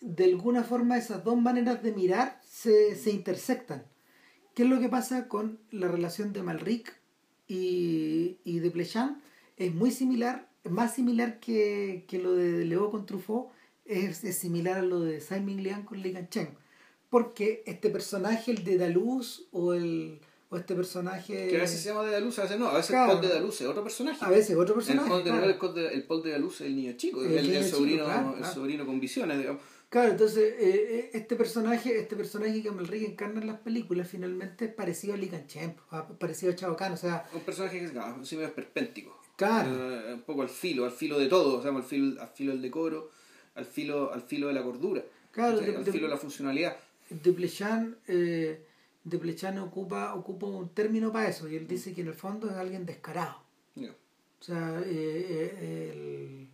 [0.00, 3.84] de alguna forma esas dos maneras de mirar se, se intersectan.
[4.54, 6.94] ¿Qué es lo que pasa con la relación de Malric
[7.48, 9.22] y, y de Plechan?
[9.56, 13.50] Es muy similar, más similar que, que lo de Leo con Truffaut
[13.90, 16.56] es, similar a lo de Simon Liang con Li Chen.
[17.08, 21.48] Porque este personaje, el de Daluz o el o este personaje.
[21.48, 23.28] Que a veces se llama de Daluz, a veces no, a veces el Paul de
[23.28, 24.24] Daluz es otro personaje.
[24.24, 25.04] A veces otro personaje.
[25.04, 25.90] El Paul de, claro.
[25.90, 29.38] el, Paul de Daluz es el niño chico, el, el, sobrino, el sobrino con visiones,
[29.38, 29.62] digamos.
[29.88, 34.66] Claro, entonces eh, eh, este personaje, este personaje que Amelric encarna en las películas finalmente
[34.66, 35.76] es parecido a Li Chen,
[36.18, 37.28] parecido a Chao Kahn, o sea.
[37.32, 39.20] Un personaje que es, claro, sí, es perpéntico.
[39.36, 39.70] Claro.
[39.70, 42.52] Eh, un poco al filo, al filo de todo, o sea, al filo, al filo
[42.52, 43.10] del decoro
[43.54, 46.76] al filo, al filo de la cordura, claro, al filo de la funcionalidad.
[47.08, 48.64] De Plechan, eh,
[49.04, 52.54] de ocupa, ocupa un término para eso y él dice que en el fondo es
[52.54, 53.36] alguien descarado.
[53.76, 56.46] O sea, eh, eh,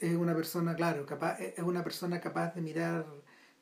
[0.00, 3.06] es una persona, claro, capaz, es una persona capaz de mirar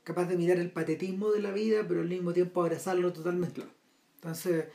[0.04, 3.62] capaz de mirar el patetismo de la vida, pero al mismo tiempo abrazarlo totalmente.
[4.14, 4.66] Entonces,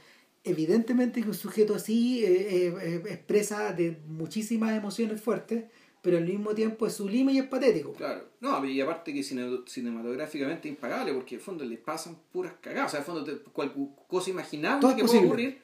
[0.44, 5.64] evidentemente que un sujeto así eh, expresa de muchísimas emociones fuertes,
[6.02, 7.94] pero al mismo tiempo es sublime y es patético.
[7.94, 12.54] Claro, no, y aparte que cinematográficamente es impagable, porque en el fondo le pasan puras
[12.60, 15.62] cagadas, o sea, en el fondo cualquier cosa imaginable que pueda ocurrir,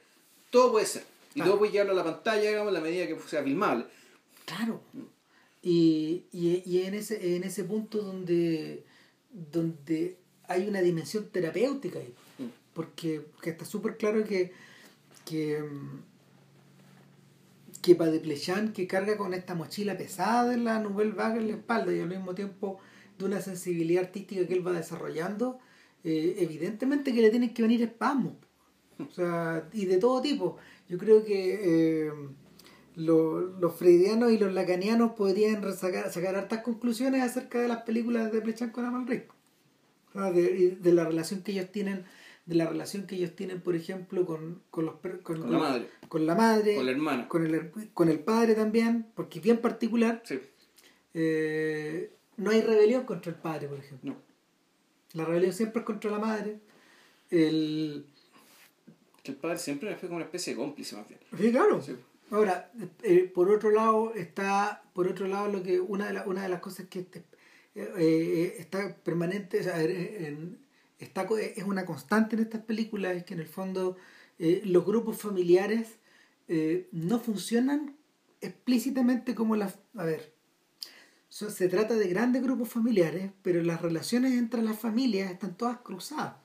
[0.50, 1.04] todo puede ser.
[1.34, 3.84] Y todo puede llevarlo a la pantalla, digamos, a la medida que sea filmable.
[4.44, 4.80] Claro.
[5.62, 8.84] Y, y, y en, ese, en ese punto donde,
[9.30, 10.16] donde
[10.48, 12.14] hay una dimensión terapéutica ahí.
[12.38, 12.48] Mm.
[12.72, 14.52] Porque, porque está súper claro que,
[15.24, 16.00] que mm,
[17.80, 21.92] que Plechan que carga con esta mochila pesada de la Nouvelle Vague en la espalda
[21.92, 22.78] y al mismo tiempo
[23.18, 25.58] de una sensibilidad artística que él va desarrollando,
[26.04, 28.34] eh, evidentemente que le tienen que venir espasmos.
[28.98, 30.56] O sea, y de todo tipo.
[30.88, 32.12] Yo creo que eh,
[32.96, 38.40] los freudianos y los lacanianos podrían sacar, sacar hartas conclusiones acerca de las películas de
[38.40, 39.32] Plechan con Amalric.
[40.14, 42.04] de la relación que ellos tienen
[42.48, 45.90] de la relación que ellos tienen, por ejemplo, con, con, los, con, la madre.
[46.08, 46.76] Con la madre.
[46.76, 47.28] Con la hermana.
[47.28, 50.22] Con el, con el padre también, porque es bien particular.
[50.24, 50.40] Sí.
[51.12, 54.12] Eh, no hay rebelión contra el padre, por ejemplo.
[54.12, 54.16] No.
[55.12, 56.58] La rebelión siempre es contra la madre.
[57.30, 58.06] El...
[59.22, 61.20] Que el padre siempre fue como una especie de cómplice, más bien.
[61.36, 61.82] Sí, claro.
[61.82, 61.96] Sí.
[62.30, 62.72] Ahora,
[63.02, 66.60] eh, por otro lado, está, por otro lado, lo que una de, una de las
[66.60, 67.28] cosas que eh,
[67.74, 69.62] eh, está permanente,
[70.98, 73.96] está, es una constante en estas películas, es que en el fondo
[74.38, 75.98] los grupos familiares
[76.92, 77.96] no funcionan
[78.40, 79.78] explícitamente como las...
[79.96, 80.32] A ver,
[81.28, 86.36] se trata de grandes grupos familiares, pero las relaciones entre las familias están todas cruzadas.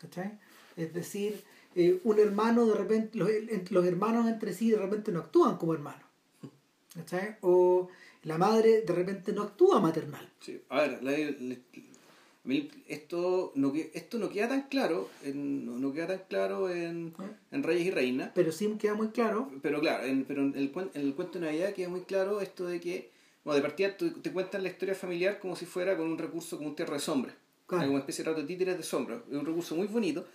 [0.00, 0.38] ¿cachai?
[0.76, 1.42] Es decir,
[1.74, 3.28] eh, un hermano de repente, los,
[3.70, 6.06] los, hermanos entre sí de repente no actúan como hermanos.
[6.94, 7.36] ¿cachai?
[7.42, 7.88] O
[8.22, 10.28] la madre de repente no actúa maternal.
[10.40, 11.00] Sí, a ver,
[12.88, 17.14] esto no, esto no queda tan claro en, no queda tan claro en,
[17.50, 18.32] en Reyes y Reinas.
[18.34, 19.50] Pero sí queda muy claro.
[19.62, 22.66] Pero claro, en, pero en el, en el cuento de Navidad queda muy claro esto
[22.66, 23.10] de que,
[23.44, 26.68] bueno, de partida te, cuentan la historia familiar como si fuera con un recurso como
[26.68, 27.34] un tierra de sombra.
[27.66, 29.22] Como una especie de rato de títeres de sombra.
[29.26, 30.26] Es un recurso muy bonito.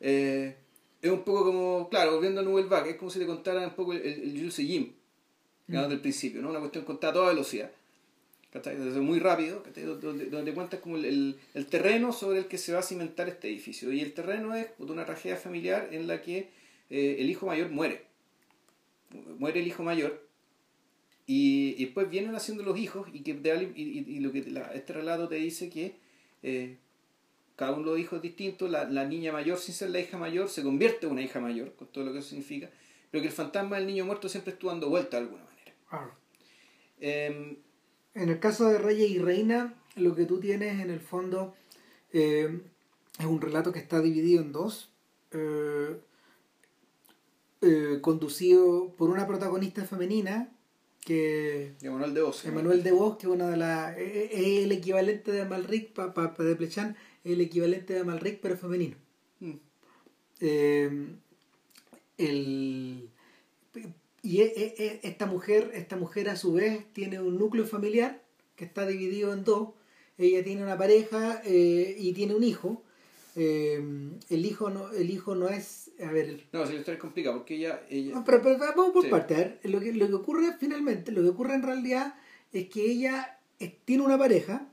[0.00, 0.54] Eh,
[1.00, 3.74] es un poco como, claro, volviendo a Nouvelle Vague, es como si te contara un
[3.74, 4.92] poco el, el, Jules Jim,
[5.66, 5.88] mm.
[5.88, 6.50] del principio, ¿no?
[6.50, 7.70] Una cuestión contada a toda velocidad.
[8.54, 9.64] Desde muy rápido,
[10.00, 13.48] donde, donde cuentas como el, el, terreno sobre el que se va a cimentar este
[13.48, 13.92] edificio.
[13.92, 16.50] Y el terreno es una tragedia familiar en la que
[16.88, 18.04] eh, el hijo mayor muere.
[19.38, 20.24] Muere el hijo mayor.
[21.26, 23.32] Y, y después vienen haciendo los hijos y, que
[23.74, 24.44] y, y, lo que
[24.74, 25.96] este relato te dice que
[26.44, 26.76] eh,
[27.56, 30.16] cada uno de los hijos es distinto, la, la, niña mayor sin ser la hija
[30.16, 32.70] mayor se convierte en una hija mayor, con todo lo que eso significa,
[33.10, 36.14] pero que el fantasma del niño muerto siempre estuvo dando vuelta de alguna manera.
[37.00, 37.56] Em,
[38.14, 41.54] en el caso de Reyes y Reina, lo que tú tienes en el fondo
[42.12, 42.60] eh,
[43.18, 44.90] es un relato que está dividido en dos,
[45.32, 45.96] eh,
[47.62, 50.50] eh, conducido por una protagonista femenina
[51.00, 55.44] que Emanuel de Vos Emanuel de Vos que una de las es el equivalente de
[55.44, 58.96] Malric para pa, de Plechan el equivalente de Amalric pero femenino.
[59.40, 59.52] Mm.
[60.40, 61.08] Eh,
[64.24, 68.22] y e, e, e, esta mujer, esta mujer a su vez tiene un núcleo familiar
[68.56, 69.68] que está dividido en dos.
[70.16, 72.82] Ella tiene una pareja eh, y tiene un hijo.
[73.36, 73.84] Eh,
[74.30, 76.46] el hijo no, el hijo no es, a ver.
[76.52, 78.24] No, si la historia es complicada porque ella, ella.
[78.24, 79.58] pero, vamos por parte.
[79.64, 82.14] lo que, lo que ocurre finalmente, lo que ocurre en realidad
[82.50, 83.38] es que ella
[83.84, 84.70] tiene una pareja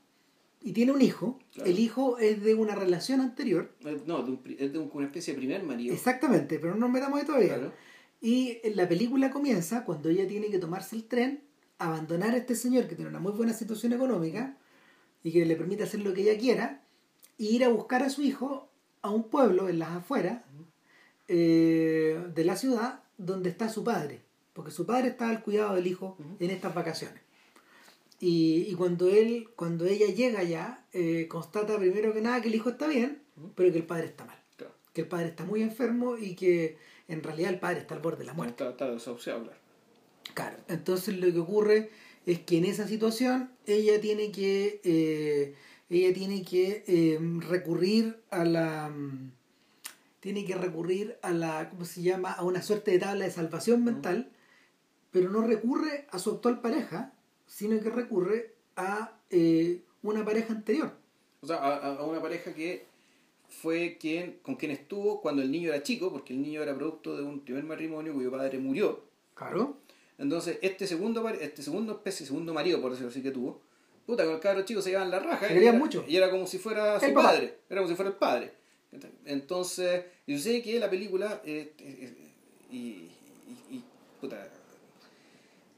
[0.62, 1.40] y tiene un hijo.
[1.66, 3.74] El hijo es de una relación anterior.
[3.84, 5.94] Eh, no, es de una especie de primer marido.
[5.94, 7.74] Exactamente, pero no nos metamos ahí todavía.
[8.22, 11.44] Y la película comienza cuando ella tiene que tomarse el tren,
[11.80, 14.58] abandonar a este señor que tiene una muy buena situación económica
[15.24, 16.84] y que le permite hacer lo que ella quiera,
[17.40, 18.70] e ir a buscar a su hijo
[19.02, 20.44] a un pueblo en las afueras
[21.28, 24.22] eh, de la ciudad donde está su padre,
[24.54, 27.22] porque su padre está al cuidado del hijo en estas vacaciones.
[28.20, 32.56] Y, y, cuando él, cuando ella llega ya, eh, constata primero que nada que el
[32.56, 33.24] hijo está bien,
[33.56, 34.38] pero que el padre está mal.
[34.94, 36.78] Que el padre está muy enfermo y que
[37.12, 38.64] en realidad el padre está al borde de la muerte.
[38.64, 39.60] Está, está desahuciado, claro.
[40.34, 41.90] Claro, entonces lo que ocurre
[42.26, 45.56] es que en esa situación ella tiene que, eh,
[45.90, 48.92] ella tiene que eh, recurrir a la
[50.22, 52.32] tiene que recurrir a la, ¿cómo se llama?
[52.32, 54.30] a una suerte de tabla de salvación mental,
[55.10, 57.12] pero no recurre a su actual pareja,
[57.48, 60.94] sino que recurre a eh, una pareja anterior.
[61.42, 62.86] O sea, a, una pareja que
[63.52, 67.18] fue quien con quien estuvo cuando el niño era chico, porque el niño era producto
[67.18, 69.04] de un primer matrimonio cuyo padre murió.
[69.36, 69.78] Claro.
[70.18, 73.62] Entonces, este segundo, este segundo especie, segundo marido, por decirlo así, que tuvo,
[74.06, 75.48] puta, con el cabro chico se llevaban la raja.
[75.48, 76.06] Se querían mucho.
[76.08, 77.60] Y era como si fuera su padre.
[77.70, 78.54] Era como si fuera el padre.
[79.26, 82.14] Entonces, yo sé que la película, eh, eh,
[82.72, 83.10] y,
[83.70, 83.84] y,
[84.20, 84.48] puta,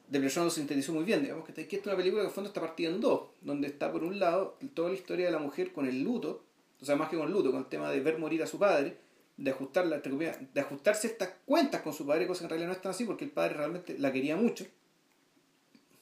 [0.10, 2.62] de lo sintetizó muy bien, digamos, que, esta es una película que en fondo está
[2.62, 5.88] partida en dos, donde está por un lado toda la historia de la mujer con
[5.88, 6.44] el luto,
[6.84, 8.98] o sea, más que con luto, con el tema de ver morir a su padre,
[9.38, 12.82] de ajustar de ajustarse estas cuentas con su padre, cosa que en realidad no es
[12.82, 14.66] tan así, porque el padre realmente la quería mucho.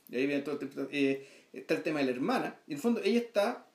[0.10, 2.56] Y ahí viene todo el, eh, está el tema de la hermana.
[2.68, 3.66] Y en el fondo ella está...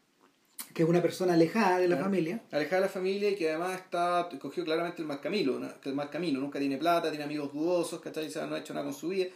[0.75, 2.43] Que es una persona alejada de la familia.
[2.51, 6.11] Alejada de la familia y que además está cogió claramente el mal camino, el mal
[6.11, 9.29] camino, nunca tiene plata, tiene amigos dudosos, que no ha hecho nada con su vida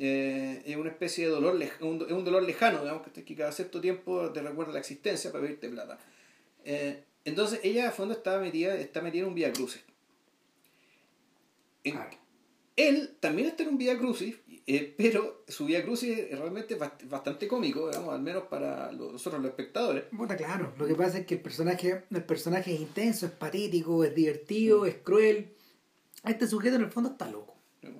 [0.00, 3.80] eh, es una especie de dolor, es un, un, dolor lejano, digamos, que, cada cierto
[3.80, 5.98] tiempo te recuerda la existencia para pedirte plata.
[6.70, 9.82] Eh, entonces ella a fondo está metida, está metida en un Vía Crucis.
[12.76, 17.48] Él también está en un Vía Crucis, eh, pero su Vía Crucis es realmente bastante
[17.48, 20.04] cómico, digamos, al menos para nosotros los espectadores.
[20.10, 24.04] Bueno, claro, lo que pasa es que el personaje, el personaje es intenso, es patético,
[24.04, 24.86] es divertido, mm.
[24.88, 25.54] es cruel.
[26.22, 27.56] Este sujeto en el fondo está loco.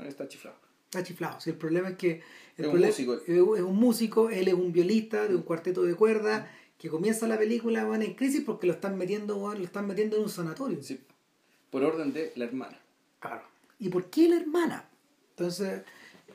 [0.06, 0.58] Está chiflado.
[0.84, 1.40] Está chiflado.
[1.40, 2.20] Si el problema es que
[2.58, 3.14] es, un músico.
[3.14, 7.37] es un músico, él es un violista de un cuarteto de cuerda que comienza la
[7.39, 10.83] película van en crisis porque lo están metiendo lo están metiendo en un sanatorio.
[10.83, 11.01] Sí.
[11.70, 12.79] Por orden de la hermana.
[13.18, 13.43] Claro.
[13.79, 14.89] ¿Y por qué la hermana?
[15.31, 15.83] Entonces,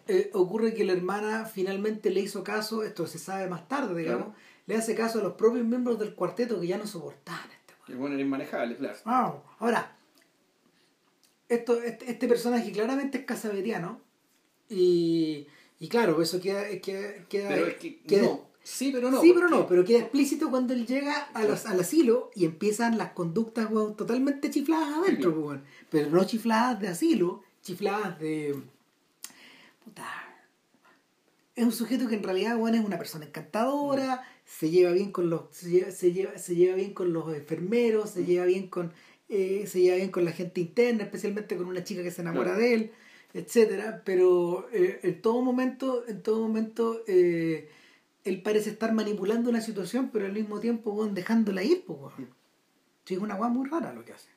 [0.08, 4.36] eh, ocurre que la hermana finalmente le hizo caso, esto se sabe más tarde, digamos,
[4.66, 7.96] le hace caso a los propios miembros del cuarteto que ya no soportaban este Que
[7.96, 8.98] bueno, era inmanejable, claro.
[9.06, 9.98] Ah, ahora,
[11.50, 14.00] esto, este, este personaje claramente es casaveriano
[14.70, 15.48] y,
[15.80, 16.68] y claro, eso queda...
[16.80, 18.53] queda, queda, Pero es que queda- no.
[18.64, 19.22] Sí, pero no.
[19.22, 22.98] sí, pero no, pero queda explícito cuando él llega a los- al asilo y empiezan
[22.98, 25.64] las conductas weón, totalmente chifladas adentro, weón.
[25.90, 28.56] pero no chifladas de asilo, chifladas de...
[29.84, 30.06] Puta.
[31.56, 35.30] Es un sujeto que en realidad weón, es una persona encantadora, se lleva bien con
[35.30, 38.92] los se lleva, se lleva, se lleva bien con los enfermeros, se lleva bien con
[39.30, 42.56] eh, se lleva bien con la gente interna, especialmente con una chica que se enamora
[42.56, 42.92] de él,
[43.34, 47.70] etcétera, pero eh, en todo momento, en todo momento eh,
[48.24, 52.30] él parece estar manipulando una situación, pero al mismo tiempo dejándola ir, pues, weón.
[53.06, 54.30] Sí, es una weá muy rara lo que hace.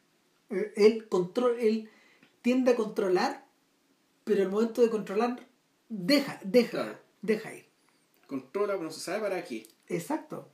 [0.50, 1.88] Eh, Él, control, él
[2.42, 3.46] tiende a controlar,
[4.24, 5.46] pero al momento de controlar,
[5.88, 6.98] deja, deja, Claro.
[7.22, 7.66] deja ir.
[8.26, 9.68] Controla, pero no se sabe para qué.
[9.88, 10.48] Exacto.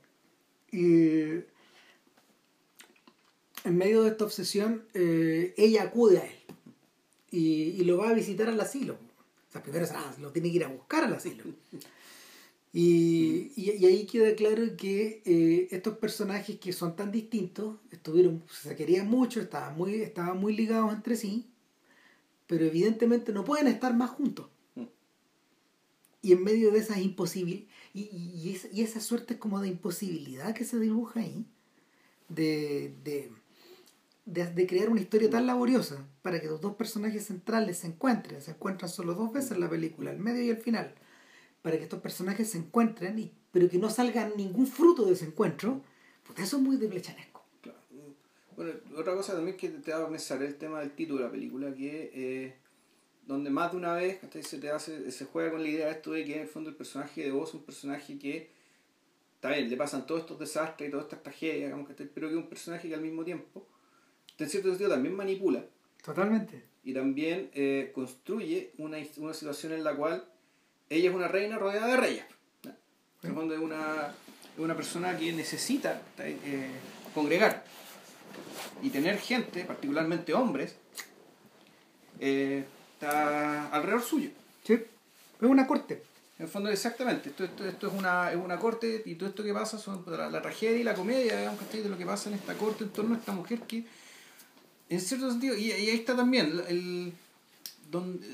[0.71, 1.41] Y
[3.63, 6.37] en medio de esta obsesión, eh, ella acude a él
[7.31, 8.93] y, y lo va a visitar al asilo.
[9.49, 11.43] O sea, primero ah, lo tiene que ir a buscar al asilo.
[12.75, 18.43] Y, y, y ahí queda claro que eh, estos personajes que son tan distintos, estuvieron,
[18.49, 21.45] se querían mucho, estaban muy, estaban muy ligados entre sí,
[22.47, 24.47] pero evidentemente no pueden estar más juntos.
[24.73, 24.85] Mm.
[26.23, 29.67] Y en medio de esas imposibilidades, y, y, y esa, y esa suerte como de
[29.67, 31.45] imposibilidad que se dibuja ahí,
[32.27, 33.31] de, de,
[34.25, 38.41] de, de crear una historia tan laboriosa para que los dos personajes centrales se encuentren,
[38.41, 40.95] se encuentran solo dos veces en la película, el medio y el final,
[41.63, 45.25] para que estos personajes se encuentren, y, pero que no salga ningún fruto de ese
[45.25, 45.81] encuentro,
[46.27, 47.43] pues eso es muy de Plechanesco.
[47.61, 47.79] Claro.
[48.55, 51.31] Bueno, otra cosa también que te va a pensar el tema del título de la
[51.31, 52.55] película, que eh,
[53.25, 56.25] donde más de una vez se te hace, se juega con la idea esto de
[56.25, 58.49] que en el fondo el personaje de vos es un personaje que
[59.35, 61.73] está bien, le pasan todos estos desastres y todas estas tragedias,
[62.13, 63.65] pero que es un personaje que al mismo tiempo,
[64.37, 65.65] en cierto sentido, también manipula
[66.03, 66.63] Totalmente.
[66.83, 70.25] y también eh, construye una, una situación en la cual
[70.95, 72.25] ella es una reina rodeada de reyes.
[72.63, 72.71] ¿no?
[73.23, 76.69] En el fondo es una, persona que necesita eh,
[77.13, 77.63] congregar
[78.81, 80.75] y tener gente, particularmente hombres,
[82.19, 82.65] eh,
[82.95, 84.29] está alrededor suyo.
[84.65, 84.83] Sí, es
[85.41, 86.03] una corte.
[86.39, 87.29] En el fondo, exactamente.
[87.29, 90.29] Esto, esto, esto es, una, es una corte y todo esto que pasa son la,
[90.29, 93.15] la tragedia y la comedia, digamos, de lo que pasa en esta corte en torno
[93.15, 93.85] a esta mujer que,
[94.89, 97.13] en cierto sentido, y, y ahí está también, el, el-
[97.91, 98.27] donde,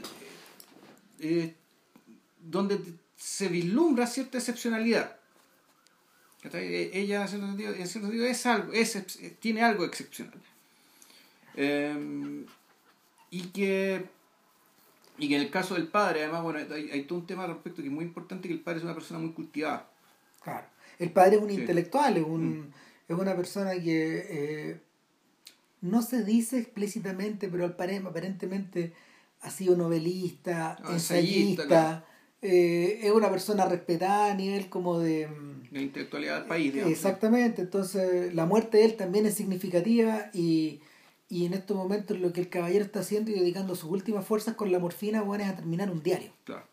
[1.19, 1.53] eh,
[2.49, 2.79] donde
[3.15, 5.15] se vislumbra cierta excepcionalidad.
[6.53, 10.39] Eh, Ella, en cierto sentido, en cierto sentido es algo, es, ex- tiene algo excepcional.
[11.55, 12.45] Eh,
[13.31, 14.05] y que
[15.17, 17.49] y que en el caso del padre, además, bueno, hay, hay todo un tema al
[17.51, 19.89] respecto que es muy importante, que el padre es una persona muy cultivada.
[20.41, 20.65] Claro.
[20.97, 21.55] El padre es un Sí.
[21.55, 22.73] intelectual, es, un,
[23.09, 24.79] es una persona que eh,
[25.81, 28.93] no se dice explícitamente, pero aparentemente
[29.41, 32.05] ha sido novelista, Ah, ensayista.
[32.41, 35.27] Eh, es una persona respetada a nivel como de...
[35.27, 36.93] mm, de la intelectualidad del país, digamos.
[36.93, 40.81] Exactamente, entonces la muerte de él también es significativa y,
[41.27, 44.55] y en estos momentos lo que el caballero está haciendo y dedicando sus últimas fuerzas
[44.55, 46.31] con la morfina bueno, es a terminar un diario.
[46.45, 46.63] Claro.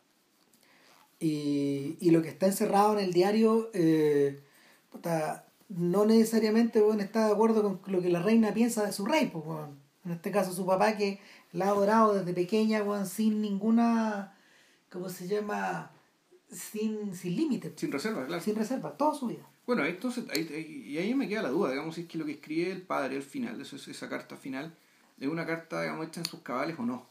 [1.18, 4.40] Y, y lo que está encerrado en el diario eh,
[4.92, 9.04] puta, no necesariamente bueno, está de acuerdo con lo que la reina piensa de su
[9.06, 9.26] rey.
[9.32, 9.86] Pues, bueno.
[10.04, 11.18] En este caso su papá que
[11.52, 14.35] la ha adorado desde pequeña bueno, sin ninguna,
[14.96, 15.90] ¿cómo se llama?
[16.50, 18.42] Sin, sin límite, Sin reserva, claro.
[18.42, 19.48] sin reserva, toda su vida.
[19.66, 22.24] Bueno, entonces, ahí, ahí- y ahí me queda la duda, digamos, si es que lo
[22.24, 24.74] que escribe el padre al final, eso es esa carta final,
[25.20, 27.06] es una carta, digamos, hecha en sus cabales o no.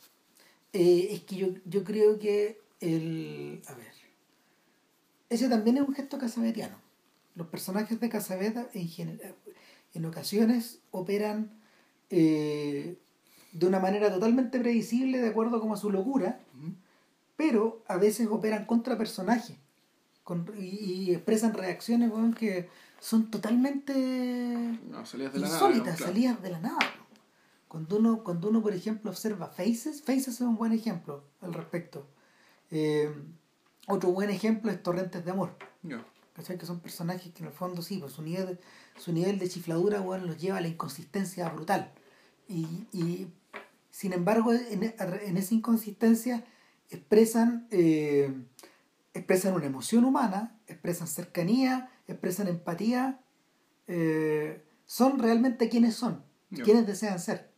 [0.73, 3.61] Eh, es que yo, yo creo que el...
[3.67, 3.91] A ver.
[5.29, 6.77] Ese también es un gesto casabetiano.
[7.35, 9.35] Los personajes de Casabeta en, general,
[9.93, 11.51] en ocasiones operan
[12.09, 12.97] eh,
[13.51, 16.39] de una manera totalmente previsible de acuerdo como a su locura,
[17.35, 19.57] pero a veces operan contra personajes
[20.23, 20.63] con, y,
[21.03, 22.69] y expresan reacciones weón, que
[22.99, 23.93] son totalmente
[24.89, 25.57] No, salías de la nada.
[25.59, 26.11] insólitas, claro.
[26.11, 26.79] salidas de la nada.
[27.67, 32.07] Cuando uno, cuando uno, por ejemplo, observa Faces, Faces es un buen ejemplo al respecto.
[32.71, 33.13] Eh,
[33.87, 35.55] otro buen ejemplo es Torrentes de Amor.
[36.35, 36.57] ¿cachai?
[36.57, 38.59] Que son personajes que en el fondo sí, pues su nivel
[38.97, 41.91] su nivel de chifladura bueno, los lleva a la inconsistencia brutal.
[42.47, 43.27] Y, y
[43.91, 46.45] sin embargo, en, en esa inconsistencia
[46.89, 48.33] expresan, eh,
[49.13, 53.21] expresan una emoción humana, expresan cercanía, expresan empatía,
[53.87, 56.23] eh, son realmente quienes son,
[56.63, 57.49] quienes desean ser,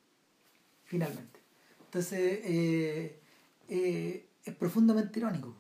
[0.85, 1.39] finalmente.
[1.85, 3.19] Entonces, eh,
[3.67, 5.55] es profundamente irónico.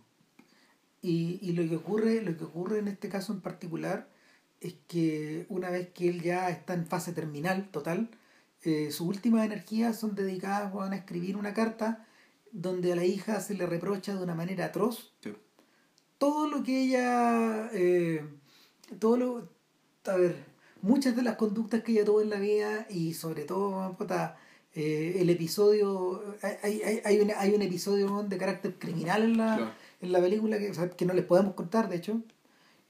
[1.01, 4.09] Y, y, lo que ocurre, lo que ocurre en este caso en particular
[4.59, 8.09] es que una vez que él ya está en fase terminal total,
[8.63, 12.06] sus últimas energías son dedicadas a escribir una carta
[12.57, 15.13] donde a la hija se le reprocha de una manera atroz.
[16.17, 18.25] Todo lo que ella eh,
[18.99, 19.49] todo lo
[20.05, 20.35] a ver
[20.81, 23.95] muchas de las conductas que ella tuvo en la vida y sobre todo
[24.73, 29.75] eh, el episodio hay, hay, hay, un, hay un episodio de carácter criminal en la,
[30.01, 32.21] en la película que, que no les podemos contar de hecho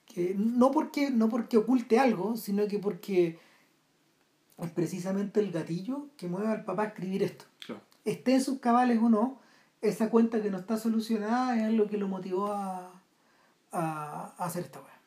[0.05, 3.39] que no porque no porque oculte algo sino que porque
[4.57, 7.45] es precisamente el gatillo que mueve al papá a escribir esto.
[8.05, 9.39] Esté en sus cabales o no
[9.81, 13.01] esa cuenta que no está solucionada es lo que lo motivó a,
[13.71, 14.97] a, hacer esta weá.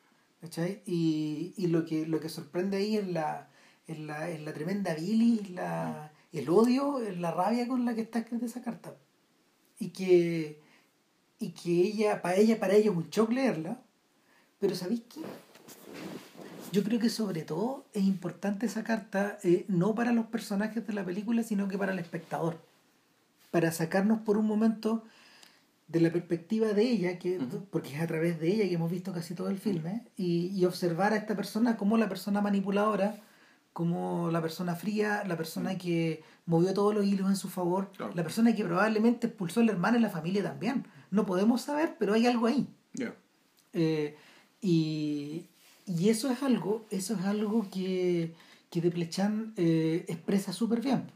[0.85, 3.49] Y, y lo, que, lo que sorprende ahí es la,
[3.87, 8.19] es la, es la tremenda bilis, la, el odio, la rabia con la que está
[8.19, 8.95] escrita esa carta.
[9.79, 10.59] Y que,
[11.39, 13.81] y que ella, para ella, para ella es un shock leerla.
[14.59, 15.21] Pero ¿sabéis qué?
[16.71, 20.93] Yo creo que sobre todo es importante esa carta, eh, no para los personajes de
[20.93, 22.59] la película, sino que para el espectador
[23.51, 25.03] para sacarnos por un momento
[25.87, 27.39] de la perspectiva de ella, que,
[27.69, 30.65] porque es a través de ella que hemos visto casi todo el filme, y, y,
[30.65, 33.17] observar a esta persona como la persona manipuladora,
[33.73, 38.23] como la persona fría, la persona que movió todos los hilos en su favor, la
[38.23, 40.87] persona que probablemente expulsó a la hermana y la familia también.
[41.09, 42.67] No podemos saber, pero hay algo ahí.
[43.73, 44.17] Eh,
[44.59, 45.47] y,
[45.85, 48.33] y eso es algo, eso es algo que,
[48.69, 51.11] que De Plechan eh, expresa súper bien.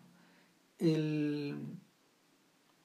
[0.80, 1.58] El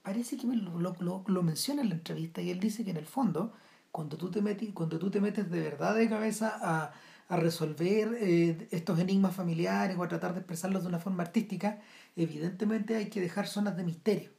[0.02, 3.06] parece que lo, lo, lo, menciona en la entrevista y él dice que en el
[3.06, 3.52] fondo,
[3.90, 6.92] cuando tú te metes, cuando tú te metes de verdad de cabeza a,
[7.30, 11.78] a resolver eh, estos enigmas familiares o a tratar de expresarlos de una forma artística,
[12.16, 14.30] evidentemente hay que dejar zonas de misterio,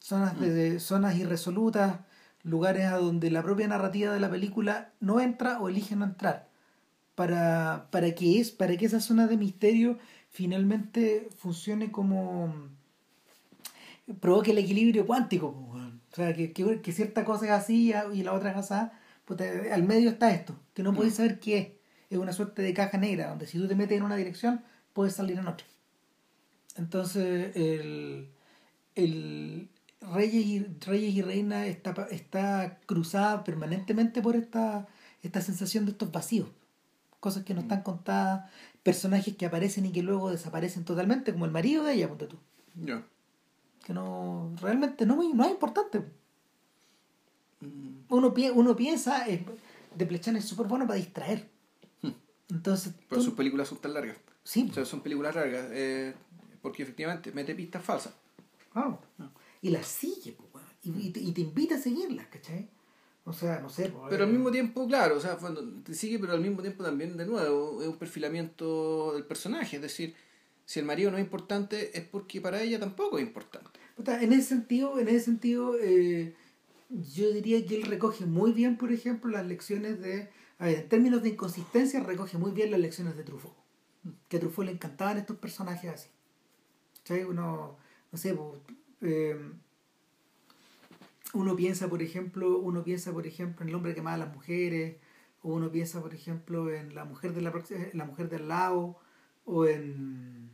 [0.00, 0.80] zonas, de, mm.
[0.80, 2.00] zonas irresolutas,
[2.42, 6.48] lugares a donde la propia narrativa de la película no entra o elige no entrar,
[7.14, 9.98] para, para, que, es, para que esa zona de misterio
[10.30, 12.52] finalmente funcione como
[14.20, 15.48] provoque el equilibrio cuántico.
[15.48, 18.90] O sea, que, que, cierta cosa es así y la otra es así.
[19.24, 19.40] Pues
[19.72, 21.16] al medio está esto, que no podéis mm.
[21.16, 21.68] saber qué es.
[22.10, 25.14] Es una suerte de caja negra, donde si tú te metes en una dirección, puedes
[25.14, 25.66] salir en otra.
[26.76, 28.28] Entonces, el,
[28.94, 29.68] el
[30.00, 34.86] Reyes, y, Reyes y Reina está, está cruzada permanentemente por esta,
[35.22, 36.48] esta sensación de estos vacíos.
[37.18, 37.64] Cosas que no mm.
[37.64, 38.50] están contadas,
[38.82, 42.36] personajes que aparecen y que luego desaparecen totalmente, como el marido de ella, ponte tú
[43.84, 46.00] que no realmente no, no es importante.
[47.60, 48.04] Mm.
[48.08, 49.44] Uno, uno piensa, eh,
[49.94, 51.48] De Plechan es súper bueno para distraer.
[52.02, 52.12] Hmm.
[52.50, 54.16] Entonces, Pero sus películas son tan largas.
[54.42, 54.66] Sí.
[54.70, 56.14] O sea, son películas largas, eh,
[56.62, 58.14] porque efectivamente mete pistas falsas.
[58.74, 58.98] Ah.
[59.62, 60.36] Y las sigue,
[60.82, 62.68] y, y, te, invita a seguirlas, ¿cachai?
[63.24, 63.90] O sea, no sé.
[64.10, 65.38] pero al mismo tiempo, claro, o sea,
[65.82, 69.76] te sigue, pero al mismo tiempo también, de nuevo, es un perfilamiento del personaje.
[69.76, 70.14] Es decir,
[70.64, 73.80] si el marido no es importante, es porque para ella tampoco es importante.
[74.06, 76.34] En ese sentido, en ese sentido eh,
[76.88, 80.30] yo diría que él recoge muy bien, por ejemplo, las lecciones de...
[80.58, 83.54] A ver, en términos de inconsistencia, recoge muy bien las lecciones de Truffaut.
[84.28, 86.08] Que a Truffaut le encantaban estos personajes así.
[87.02, 87.26] ¿Sabes?
[87.26, 87.76] Uno,
[88.12, 88.38] no sé,
[89.00, 89.36] eh,
[91.34, 94.34] uno piensa, por ejemplo, uno piensa, por ejemplo, en el hombre que mata a las
[94.34, 94.96] mujeres,
[95.42, 97.52] o uno piensa, por ejemplo, en la mujer de la,
[97.92, 98.96] la mujer del lado,
[99.44, 100.50] o en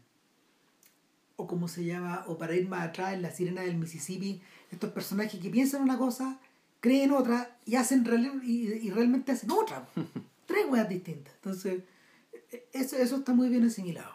[1.40, 4.90] o como se llama, o para ir más atrás, en La Sirena del Mississippi, estos
[4.90, 6.38] personajes que piensan una cosa,
[6.80, 8.04] creen otra y hacen
[8.44, 9.88] y, realmente hacen otra.
[10.46, 11.34] Tres weas distintas.
[11.34, 11.82] Entonces,
[12.72, 14.12] eso, eso está muy bien asimilado.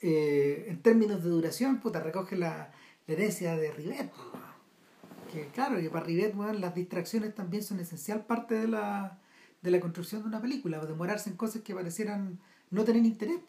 [0.00, 2.72] Eh, en términos de duración, puta, recoge la,
[3.06, 4.12] herencia de Rivet.
[5.32, 9.18] Que claro, que para Rivet, las distracciones también son esencial parte de la,
[9.62, 12.38] de la construcción de una película, o demorarse en cosas que parecieran
[12.70, 13.40] no tener interés.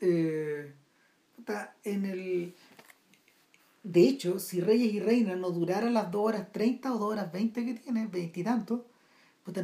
[0.00, 0.74] Eh,
[1.84, 2.54] en el...
[3.82, 7.32] De hecho, si Reyes y Reinas no durara las 2 horas 30 o 2 horas
[7.32, 8.86] 20 que tiene, 20 y tanto,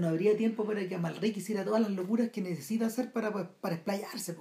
[0.01, 3.47] no habría tiempo para que Amalric hiciera todas las locuras que necesita hacer para, pues,
[3.61, 4.37] para explayarse.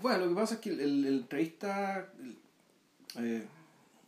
[0.00, 0.18] bueno.
[0.18, 2.12] lo que pasa es que el, el, entrevista
[3.18, 3.44] eh,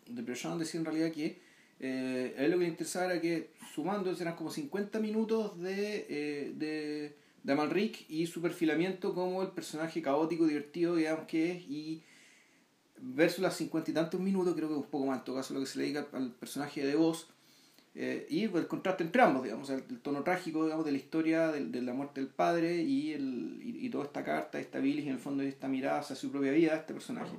[0.07, 1.41] de Prejean decía en realidad que
[1.79, 6.07] eh, a él lo que le interesaba era que sumando eran como 50 minutos de,
[6.09, 11.63] eh, de, de Amalric y su perfilamiento como el personaje caótico, divertido, digamos que es,
[11.63, 12.03] y
[13.01, 15.61] versus las cincuenta y tantos minutos, creo que un poco más en todo caso lo
[15.61, 17.29] que se le dedica al personaje de voz,
[17.95, 21.83] eh, y el contraste entre ambos, digamos, el, tono trágico digamos, de la historia de,
[21.83, 25.43] la muerte del padre y, el, y, toda esta carta, esta bilis, en el fondo
[25.43, 27.33] esta mirada hacia su propia vida de este personaje.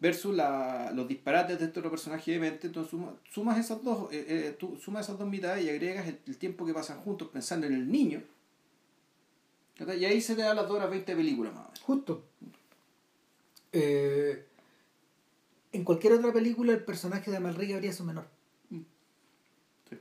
[0.00, 2.98] versus la, los disparates de este otro personaje de mente, entonces
[3.30, 6.74] sumas esas dos, eh, eh, tú sumas esas dos mitades y agregas el, tiempo que
[6.74, 8.20] pasan juntos pensando en el niño.
[9.78, 11.80] Y ahí se te da las 2 horas 20 películas más.
[11.80, 12.24] Justo.
[13.72, 14.44] Eh,
[15.72, 18.28] en cualquier otra película el personaje de Amalric habría sido menor.
[18.70, 18.82] Mm.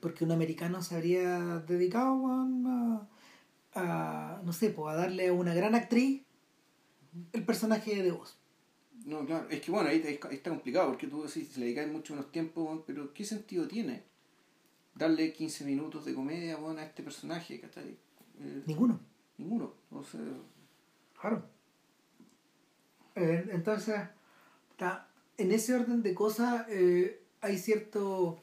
[0.02, 3.08] Porque un americano se habría dedicado a,
[3.74, 6.24] a, no sé, pues, a darle a una gran actriz
[7.34, 8.38] el personaje de voz.
[9.06, 12.14] No, claro, es que bueno, ahí, está complicado porque tú decís, se le dedicas mucho
[12.14, 14.04] menos tiempo, pero ¿qué sentido tiene
[14.94, 17.56] darle 15 minutos de comedia a este personaje?
[17.56, 19.00] Eh, ninguno.
[19.38, 19.74] Ninguno.
[19.90, 20.22] O sea,
[21.20, 21.44] claro.
[23.16, 24.00] Eh, entonces,
[25.42, 28.40] en ese orden de cosas eh, hay cierto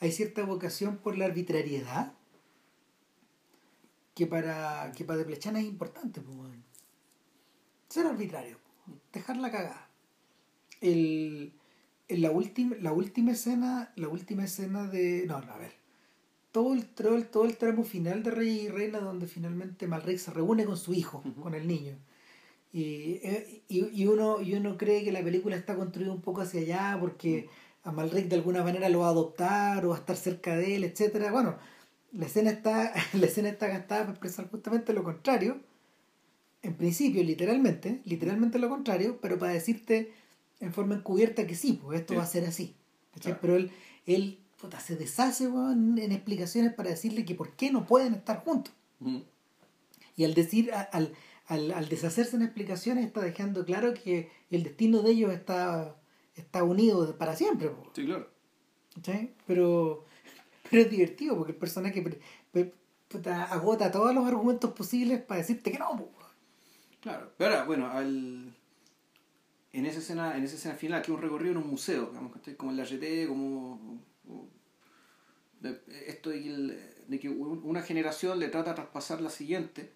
[0.00, 2.12] hay cierta vocación por la arbitrariedad
[4.14, 6.36] que para que para Deplechana es importante pues,
[7.88, 8.58] ser arbitrario
[9.12, 9.88] dejar la cagada.
[10.80, 11.52] El,
[12.08, 15.72] en la última la última escena la última escena de no, no a ver.
[16.50, 20.66] Todo el, todo el, tramo final de Rey y Reina donde finalmente Malric se reúne
[20.66, 21.96] con su hijo con el niño
[22.74, 26.60] eh, y, y, uno, y uno cree que la película está construida un poco hacia
[26.60, 27.48] allá porque
[27.84, 30.76] a Malric de alguna manera lo va a adoptar o va a estar cerca de
[30.76, 31.56] él, etcétera Bueno,
[32.12, 35.60] la escena está, la escena está gastada para expresar justamente lo contrario.
[36.62, 40.12] En principio, literalmente, literalmente lo contrario, pero para decirte
[40.60, 42.76] en forma encubierta que sí, pues esto va a ser así.
[43.40, 43.72] Pero él,
[44.06, 44.38] él
[44.80, 48.72] se deshace en, explicaciones para decirle que por qué no pueden estar juntos.
[50.16, 51.12] Y al decir, al,
[51.46, 55.96] al, deshacerse en explicaciones está dejando claro que el destino de ellos está,
[56.34, 57.70] está unido para siempre.
[57.94, 58.28] Sí, claro.
[59.46, 60.04] Pero,
[60.70, 62.20] pero es divertido porque el personaje
[63.50, 66.10] agota todos los argumentos posibles para decirte que no.
[67.00, 68.54] Claro, pero ahora, bueno, al,
[69.72, 72.32] en esa escena, en esa escena final, que es un recorrido en un museo, digamos,
[72.56, 74.00] como en la RT, como,
[76.06, 79.92] esto de de que, una generación le trata de traspasar la siguiente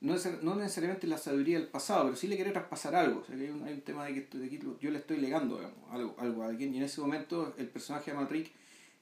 [0.00, 3.20] no, no necesariamente la sabiduría del pasado, pero sí le quiere traspasar algo.
[3.20, 5.58] O sea, hay, un, hay un tema de que, de que, yo le estoy legando
[5.90, 8.52] algo, algo a alguien y en ese momento el personaje de Malric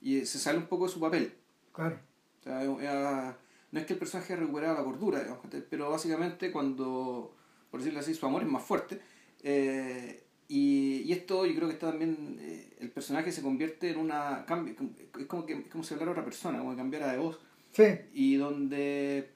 [0.00, 1.32] y se sale un poco de su papel.
[1.72, 1.98] Claro.
[2.40, 3.36] O sea,
[3.72, 7.34] no es que el personaje recuperado la cordura, digamos, pero básicamente cuando,
[7.70, 9.00] por decirlo así, su amor es más fuerte.
[9.42, 13.98] Eh, y, y, esto yo creo que está también, eh, el personaje se convierte en
[13.98, 14.44] una,
[15.18, 17.40] es como, que, como si hablara otra persona, como que cambiara de voz.
[17.72, 17.84] Sí.
[18.12, 19.33] Y donde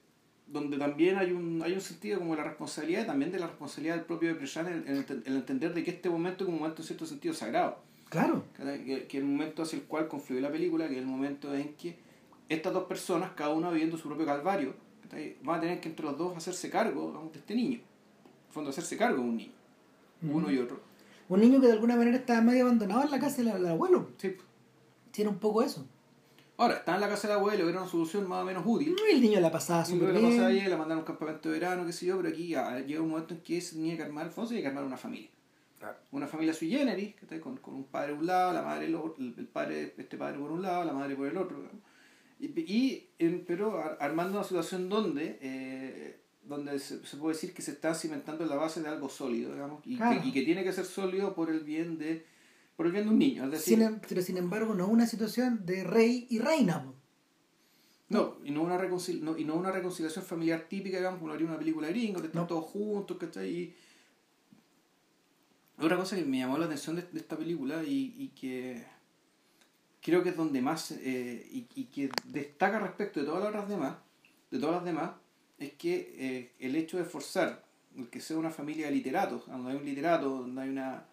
[0.51, 3.47] donde también hay un, hay un sentido como de la responsabilidad y también de la
[3.47, 6.83] responsabilidad del propio Depresán en, en, el entender de que este momento es un momento
[6.83, 7.79] en cierto sentido sagrado.
[8.09, 8.45] Claro.
[8.57, 11.75] Que, que el momento hacia el cual confluye la película, que es el momento en
[11.75, 11.97] que
[12.49, 14.75] estas dos personas, cada una viviendo su propio calvario,
[15.43, 17.79] van a tener que entre los dos hacerse cargo de este niño.
[17.79, 19.53] En el fondo, hacerse cargo de un niño.
[20.23, 20.81] Uno y otro.
[21.29, 24.09] Un niño que de alguna manera está medio abandonado en la casa del abuelo.
[24.17, 24.35] Sí.
[25.11, 25.87] Tiene un poco eso.
[26.59, 28.97] Ahora, está en la casa del abuelo, era una solución más o menos útil.
[29.09, 30.25] El niño la pasaba súper bien.
[30.25, 32.49] La pasaba bien, la mandaron a un campamento de verano, qué sé yo, pero aquí
[32.49, 35.31] llega un momento en que se tenía que armar, Alfonso tiene que armar una familia.
[36.11, 39.47] Una familia sui generis, que con, con un padre por un lado, la madre, el,
[39.47, 41.63] padre, este padre por un lado, la madre por el otro.
[42.41, 43.09] Y, y
[43.47, 48.51] pero armando una situación donde, eh, donde se, puede decir que se está cimentando en
[48.51, 51.51] la base de algo sólido, digamos, y, que, y que tiene que ser sólido por
[51.51, 52.27] el bien de
[52.79, 53.45] por bien de un niño.
[53.47, 56.87] Es decir, sin, pero sin embargo no una situación de rey y reina.
[58.09, 61.49] No, y no una, no, y no una reconciliación familiar típica, digamos, como lo haría
[61.49, 63.51] una película gringa, que están todos juntos, ¿cachai?
[63.51, 63.75] Y
[65.77, 68.87] otra cosa que me llamó la atención de, esta película y, y, que
[70.01, 73.97] creo que es donde más, eh, y, y, que destaca respecto de todas las demás,
[74.53, 75.11] de todas las demás,
[75.59, 77.65] es que eh, el hecho de forzar
[77.97, 81.09] el que sea una familia de literatos, donde hay un literato, donde hay una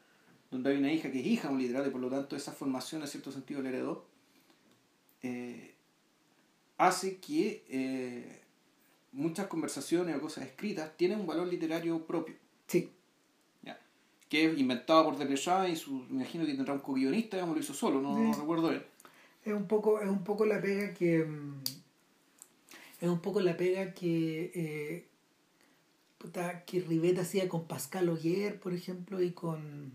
[0.52, 2.52] donde hay una hija que es hija de un literato y por lo tanto esa
[2.52, 4.06] formación en cierto sentido le heredó,
[5.22, 5.74] eh,
[6.78, 8.42] hace que eh,
[9.12, 12.36] muchas conversaciones o cosas escritas tienen un valor literario propio.
[12.68, 12.92] Sí.
[14.28, 17.62] Que es inventado por Deleuze y su, me imagino que tendrá un co-guionista, digamos, lo
[17.62, 18.84] hizo solo, no, no, recuerdo él.
[19.44, 21.24] Es un poco, es un poco la pega que.
[21.24, 21.62] Mm,
[23.02, 24.52] es un poco la pega que.
[24.56, 25.06] Eh,
[26.66, 29.92] que Rivet hacía con Pascal Ogier, por ejemplo, y con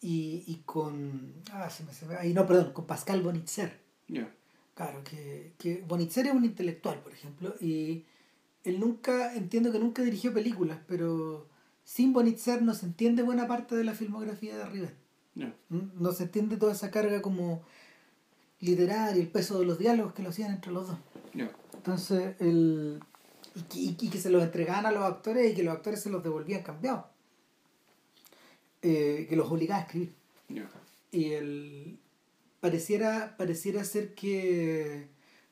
[0.00, 1.34] y, y con.
[1.52, 3.78] Ah, se me, se me, ahí no, perdón, con Pascal Bonitzer.
[4.74, 8.04] Claro, que, que Bonitzer es un intelectual, por ejemplo, y
[8.62, 11.48] él nunca, entiendo que nunca dirigió películas, pero
[11.82, 14.94] sin Bonitzer no se entiende buena parte de la filmografía de Rivet.
[15.34, 16.02] ¿Mm?
[16.02, 17.62] No se entiende toda esa carga como
[18.60, 20.98] literaria, el peso de los diálogos que lo hacían entre los dos.
[21.74, 23.00] Entonces, el,
[23.74, 26.22] y, y, que se los entregaban a los actores y que los actores se los
[26.22, 27.04] devolvían cambiados.
[28.82, 30.14] Eh, que los obligaba a escribir.
[31.10, 31.98] Y el,
[32.60, 35.08] pareciera, pareciera ser que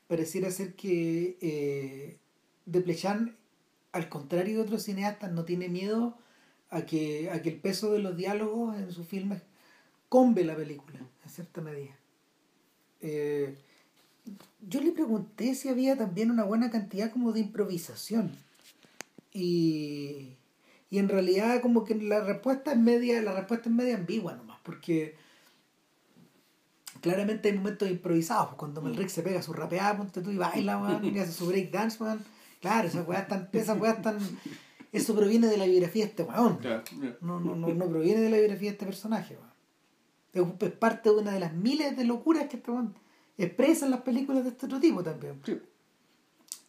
[0.07, 2.17] pareciera ser que eh,
[2.65, 3.35] de Plechan,
[3.91, 6.17] al contrario de otros cineastas, no tiene miedo
[6.69, 9.41] a que, a que el peso de los diálogos en sus filmes
[10.09, 11.97] combe la película, en cierta medida.
[13.01, 13.55] Eh,
[14.67, 18.31] yo le pregunté si había también una buena cantidad como de improvisación.
[19.33, 20.33] Y,
[20.89, 24.59] y en realidad como que la respuesta es media, la respuesta es media ambigua nomás,
[24.63, 25.15] porque
[27.01, 30.77] claramente hay momentos improvisados, pues, cuando Melrick se pega su rapeada, ponte tú y baila,
[30.77, 32.23] man, y hace su break dance, man.
[32.61, 34.17] Claro, esas weas están, esas weas están,
[34.91, 36.59] eso proviene de la biografía de este weón.
[37.21, 40.55] No, no, no, no proviene de la biografía de este personaje, weón.
[40.59, 42.95] Es parte de una de las miles de locuras que este weón
[43.37, 45.39] expresa en las películas de este otro tipo también.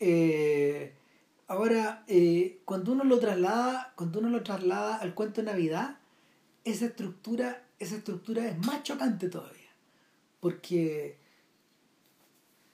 [0.00, 0.94] Eh,
[1.48, 5.96] Ahora, eh, cuando uno lo traslada, cuando uno lo traslada al cuento de Navidad,
[6.64, 9.70] esa estructura, esa estructura es más chocante todavía.
[10.40, 11.16] Porque,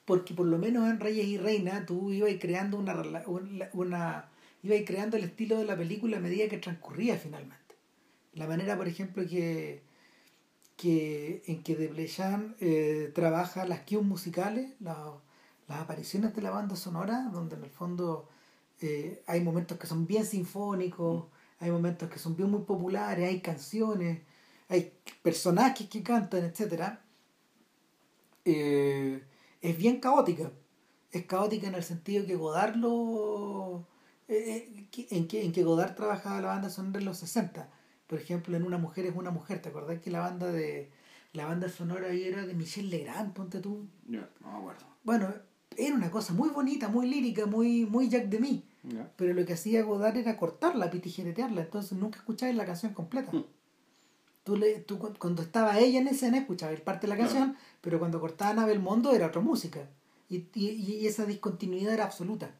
[0.03, 3.23] porque por lo menos en Reyes y Reina tú ibas creando una,
[3.73, 4.29] una,
[4.61, 7.75] ibas creando el estilo de la película a medida que transcurría finalmente.
[8.33, 9.83] La manera, por ejemplo, que,
[10.75, 12.07] que en que De
[12.59, 18.27] eh, trabaja las cues musicales, las apariciones de la banda sonora, donde en el fondo
[18.81, 21.25] eh, hay momentos que son bien sinfónicos,
[21.59, 24.21] hay momentos que son bien muy populares, hay canciones,
[24.67, 26.99] hay personajes que cantan, etc.
[28.43, 29.23] Eh,
[29.61, 30.51] es bien caótica.
[31.11, 33.87] Es caótica en el sentido que Godard lo...
[34.27, 37.69] Eh, en, que, en que Godard trabajaba la banda sonora en los 60.
[38.07, 39.61] Por ejemplo, en Una mujer es una mujer.
[39.61, 40.91] ¿Te acordás que la banda de
[41.33, 43.87] la banda sonora ahí era de Michel Legrand, ponte tú?
[44.05, 44.85] no me acuerdo.
[45.03, 45.33] Bueno,
[45.77, 48.63] era una cosa muy bonita, muy lírica, muy, muy Jack de mí.
[49.15, 53.31] Pero lo que hacía Godard era cortarla, pitijeretearla, entonces nunca escuchabas la canción completa.
[53.31, 53.45] Mm.
[54.43, 58.19] Tú, le, tú cuando estaba ella en escena escuchabas parte de la canción, pero cuando
[58.19, 59.89] cortaban a Belmondo era otra música.
[60.29, 62.51] Y, y, y esa discontinuidad era absoluta.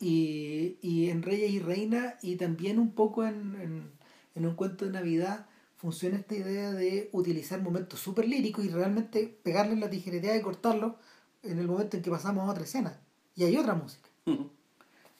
[0.00, 3.90] Y, y, en Reyes y Reina, y también un poco en, en,
[4.34, 9.38] en un cuento de Navidad, funciona esta idea de utilizar momentos súper líricos y realmente
[9.42, 10.98] pegarle la tijereteada y cortarlo
[11.44, 13.00] en el momento en que pasamos a otra escena.
[13.36, 14.08] Y hay otra música.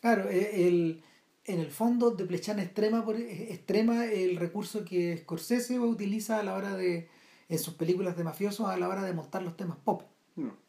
[0.01, 1.03] Claro, e, el,
[1.45, 6.75] en el fondo de Plechan extrema, extrema el recurso que Scorsese utiliza a la hora
[6.77, 7.09] de,
[7.49, 10.03] en sus películas de mafiosos, a la hora de montar los temas pop,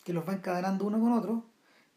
[0.03, 1.45] que los va encadenando uno con otro,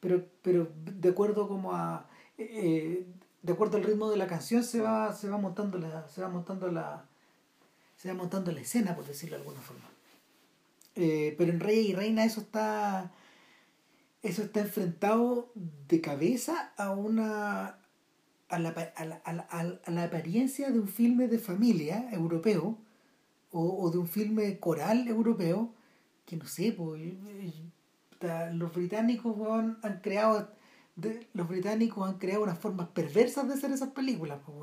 [0.00, 2.08] pero, pero de acuerdo como a...
[2.38, 3.06] Eh,
[3.40, 6.28] de acuerdo al ritmo de la canción se va, se va montando la, se va
[6.28, 7.04] montando la,
[7.96, 9.84] se va montando la escena, por decirlo de alguna forma.
[10.96, 13.12] Eh, pero en Rey y Reina eso está
[14.22, 17.78] eso está enfrentado de cabeza a una
[18.48, 22.78] a la, a la, a la, apariencia de un filme de familia europeo
[23.50, 25.74] o, o, de un filme coral europeo
[26.24, 27.12] que no sé pues,
[28.52, 29.36] los británicos
[29.82, 30.50] han creado
[31.32, 34.56] los británicos han creado unas formas perversas de hacer esas películas pues,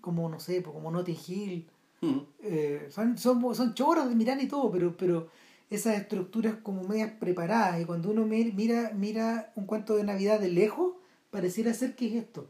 [0.00, 1.70] como no sé pues, como Notting Hill.
[2.02, 2.20] Mm.
[2.40, 5.28] eh, son, son, son choras de mirar y todo pero pero
[5.70, 10.50] esas estructuras como medias preparadas y cuando uno mira, mira un cuento de Navidad de
[10.50, 10.94] lejos,
[11.30, 12.48] pareciera ser que es esto.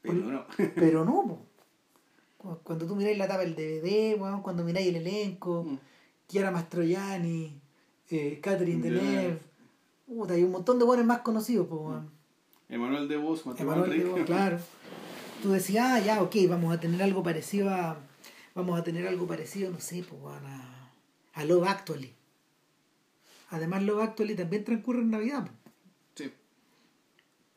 [0.00, 0.46] Pero no.
[0.74, 1.46] Pero no,
[2.64, 5.78] cuando tú miráis la tapa del DVD, cuando miráis el elenco, mm.
[6.26, 7.60] Chiara Mastroianni,
[8.10, 9.38] eh, Catherine Deneuve,
[10.30, 11.68] hay un montón de buenos más conocidos.
[11.68, 11.98] Pues,
[12.68, 14.58] Emanuel de Vos, Emanuel de Vos, claro.
[15.42, 17.98] Tú decías, ah, ya, ok, vamos a tener algo parecido a.
[18.54, 20.81] Vamos a tener algo parecido, no sé, pues, a
[21.34, 22.14] a Love Actually.
[23.50, 25.50] Además, Love Actually también transcurre en Navidad.
[26.14, 26.30] Sí.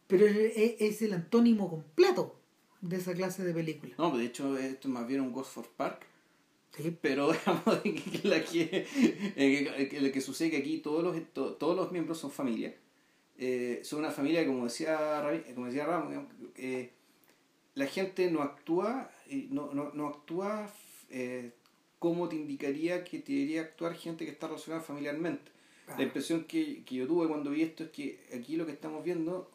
[0.07, 2.39] Pero es, el antónimo completo
[2.81, 3.95] de esa clase de película.
[3.97, 6.05] No, de hecho, esto es más bien un Ghost for Park.
[6.75, 6.95] Sí.
[7.01, 8.85] Pero digamos que, la que,
[9.35, 12.75] que, que sucede que aquí todos los, todos los miembros son familia.
[13.37, 15.23] Eh, son una familia, como decía,
[15.53, 16.91] como decía Ramos, eh,
[17.73, 19.11] la gente no actúa,
[19.49, 20.71] no, no, no actúa
[21.09, 21.51] eh,
[22.05, 25.51] cómo te indicaría que te debería actuar gente que está relacionada familiarmente.
[25.97, 29.03] La impresión que, que, yo tuve cuando vi esto es que aquí lo que estamos
[29.03, 29.49] viendo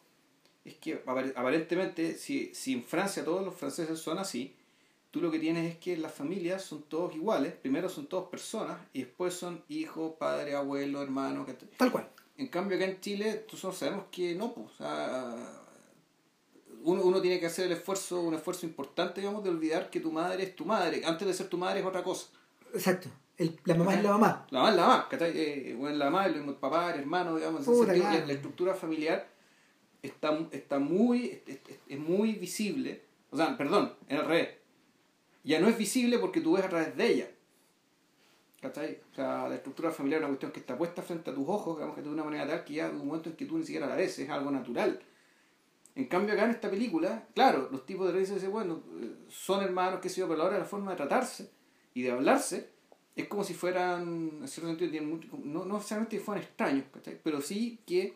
[0.65, 4.57] es que aparentemente si, si en Francia todos los franceses son así,
[5.13, 8.81] tú lo que tienes es que las familias son todos iguales, primero son todos personas
[8.93, 11.47] y después son hijos, padre, abuelo, hermano,
[11.77, 12.09] tal cual.
[12.37, 14.71] En cambio acá en Chile nosotros sabemos que no, pues,
[16.83, 20.11] uno, uno tiene que hacer el esfuerzo, un esfuerzo importante, digamos, de olvidar que tu
[20.11, 21.03] madre es tu madre.
[21.05, 22.27] Antes de ser tu madre es otra cosa.
[22.75, 23.09] Exacto.
[23.41, 24.47] El, la mamá es la mamá.
[24.51, 27.67] La mamá es la mamá, eh, la mamá, el papá, el hermano, digamos.
[27.67, 29.27] la, estructura familiar
[30.03, 31.43] está, está muy,
[31.89, 34.49] es, muy visible O sea, perdón, en el revés.
[35.43, 37.31] Ya no es visible porque tú ves a través de ella.
[38.61, 39.01] ¿Cachai?
[39.11, 41.77] O sea, la estructura familiar es una cuestión que está puesta frente a tus ojos,
[41.77, 43.87] digamos que de una manera tal que ya un momento en que tú ni siquiera
[43.87, 45.01] la ves, es algo natural.
[45.95, 49.65] En cambio, acá en esta película, claro, los tipos de reyes dicen, bueno, eh, son
[49.65, 51.60] hermanos, que sé yo, pero ahora la forma de tratarse
[51.95, 52.71] y de hablarse
[53.17, 55.05] es como si fueran, en cierto sentido,
[55.45, 57.21] no, no necesariamente que fueran extraños, ¿cachai?
[57.23, 58.15] Pero sí que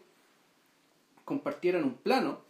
[1.25, 2.41] compartieran un plano.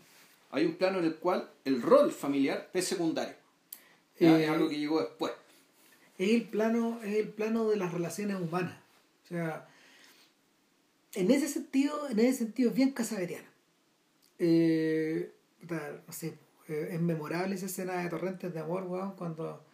[0.51, 3.35] Hay un plano en el cual el rol familiar es secundario.
[4.17, 5.33] es eh, algo que llegó después.
[6.19, 8.79] Es el plano, es el plano de las relaciones humanas.
[9.25, 9.69] O sea,
[11.15, 13.49] en ese sentido, en ese sentido es bien casaveriano.
[14.39, 15.33] Eh,
[15.69, 19.65] no sé, eh, es memorable esa escena de Torrentes de Amor, weón, cuando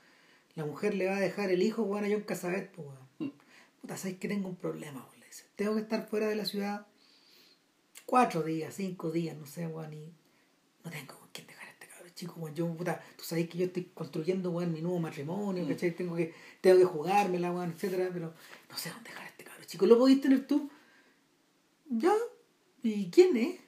[0.54, 3.32] la mujer le va a dejar el hijo, weón, a John Casabet, pues, weón.
[3.80, 5.20] Puta, sabes que tengo un problema, weón.
[5.56, 6.86] Tengo que estar fuera de la ciudad
[8.10, 10.12] cuatro días, cinco días, no sé, weón, y
[10.84, 12.54] no tengo con quién dejar a este cabrón chico, weón.
[12.54, 15.68] Yo, puta, tú sabes que yo estoy construyendo, weón, mi nuevo matrimonio, mm.
[15.68, 15.94] ¿cachai?
[15.94, 18.34] Tengo que, tengo que jugármela, weón, etcétera, pero
[18.68, 19.86] no sé dónde dejar a este cabrón chico.
[19.86, 20.68] ¿Lo podéis tener tú?
[21.88, 22.12] Ya.
[22.82, 23.60] ¿Y quién es?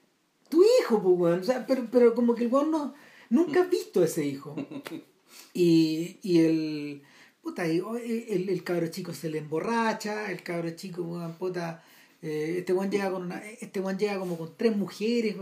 [0.48, 1.40] Tu hijo, pues, weón.
[1.40, 2.94] O sea, pero, pero como que el weón no,
[3.30, 4.56] nunca has visto a ese hijo.
[5.54, 7.02] Y, y el.
[7.42, 11.82] Puta, el, el cabro chico se le emborracha, el cabro chico, weón, puta
[12.22, 15.36] eh, este Juan llega con una, este Juan llega como con tres mujeres,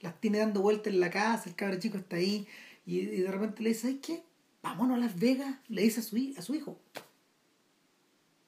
[0.00, 2.46] las tiene dando vueltas en la casa, el cabro chico está ahí,
[2.84, 4.24] y, de repente le dice, ¿sabes qué?
[4.60, 6.80] Vámonos a Las Vegas, le dice a su, a su hijo.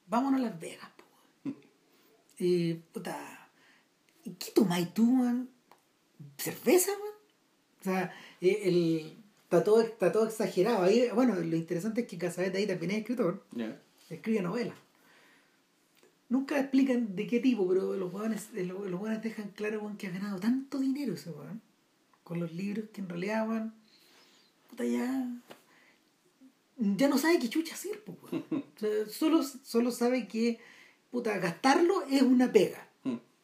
[0.07, 0.89] Vámonos a Las Vegas,
[2.37, 3.49] Y, puta,
[4.25, 5.49] ¿y qué tomáis tú, man?
[6.37, 7.13] ¿Cerveza, man?
[7.79, 9.20] O sea, eh, el,
[9.51, 10.83] está, todo, está todo exagerado.
[10.83, 13.43] Ahí, bueno, lo interesante es que Casabet ahí también es escritor.
[14.09, 14.75] Escribe novelas
[16.31, 20.39] nunca explican de qué tipo, pero los jóvenes eh, los, dejan claro que ha ganado
[20.39, 21.61] tanto dinero ese weón.
[22.23, 23.73] Con los libros que en realidad, weón,
[24.69, 25.27] puta ya.
[26.77, 28.45] Ya no sabe qué chucha hacer, weón.
[28.75, 30.57] O sea, solo, solo sabe que,
[31.11, 32.87] puta, gastarlo es una pega.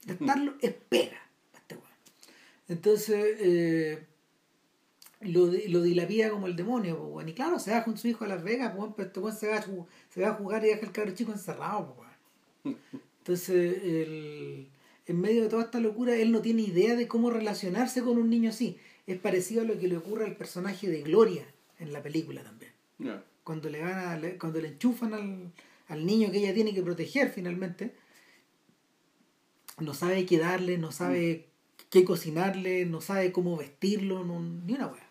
[0.06, 1.22] Gastarlo es pega.
[1.54, 1.78] Este.
[2.70, 4.08] Entonces, eh,
[5.22, 7.30] lo, lo dilapida como el demonio, weón.
[7.30, 9.66] Y claro, se va con su hijo a Las Vegas, pero este se va, a,
[10.10, 12.76] se va a jugar y deja el cabro chico encerrado, pues,
[13.20, 14.70] entonces, el,
[15.06, 18.30] en medio de toda esta locura, él no tiene idea de cómo relacionarse con un
[18.30, 18.78] niño así.
[19.06, 21.46] Es parecido a lo que le ocurre al personaje de Gloria
[21.80, 22.72] en la película también.
[23.44, 25.52] Cuando le van a, cuando le enchufan al,
[25.88, 27.94] al niño que ella tiene que proteger finalmente,
[29.80, 31.48] no sabe qué darle, no sabe
[31.90, 35.07] qué cocinarle, no sabe cómo vestirlo, ni una weá.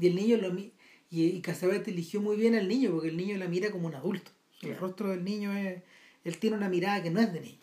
[0.00, 0.72] Y el niño lo y,
[1.10, 4.30] y Casabete eligió muy bien al niño, porque el niño la mira como un adulto.
[4.62, 5.82] El rostro del niño es,
[6.24, 7.58] él tiene una mirada que no es de niño.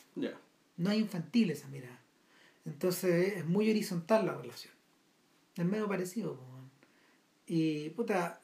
[0.77, 1.99] No es infantil esa mirada.
[2.65, 4.73] Entonces es muy horizontal la relación.
[5.55, 6.39] Es medio parecido.
[7.47, 8.41] Y puta,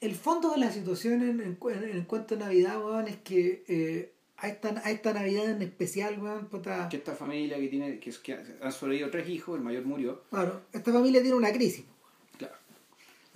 [0.00, 4.48] el fondo de la situación en, en, cuanto a Navidad, weón, es que eh, a,
[4.48, 6.88] esta, a esta Navidad en especial, weón, puta...
[6.88, 10.22] Que esta familia que tiene, que, que han sobrevivido tres hijos, el mayor murió.
[10.30, 11.84] Claro, esta familia tiene una crisis.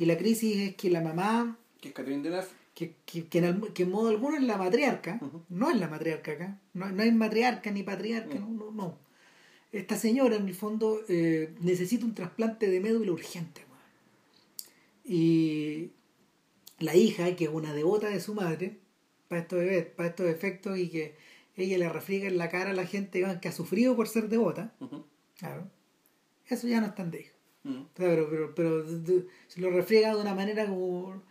[0.01, 1.59] Y la crisis es que la mamá...
[1.79, 5.21] Que es Catherine Deneuve que, que, que, en, que en modo alguno es la matriarca,
[5.51, 8.99] no es la matriarca acá, no, no hay matriarca ni patriarca, no, no, no.
[9.73, 13.61] Esta señora, en el fondo, eh, necesita un trasplante de médula urgente.
[15.05, 15.91] Y
[16.79, 18.79] la hija, que es una devota de su madre,
[19.29, 19.63] para estos,
[19.95, 21.17] para estos efectos, y que
[21.57, 24.73] ella le refriega en la cara a la gente que ha sufrido por ser devota,
[25.37, 25.69] claro,
[26.49, 27.40] eso ya no es tan de hijo.
[27.95, 28.85] Pero, pero, pero,
[29.47, 31.23] se lo refriega de una manera como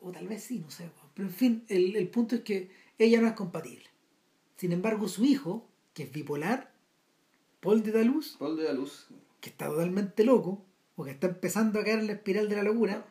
[0.00, 0.90] o tal vez sí, no sé.
[1.14, 3.86] Pero en fin, el, el punto es que ella no es compatible.
[4.56, 6.72] Sin embargo, su hijo, que es bipolar,
[7.60, 9.08] Paul de Daluz, Paul de Daluz.
[9.40, 10.62] que está totalmente loco,
[10.96, 13.06] o que está empezando a caer en la espiral de la locura,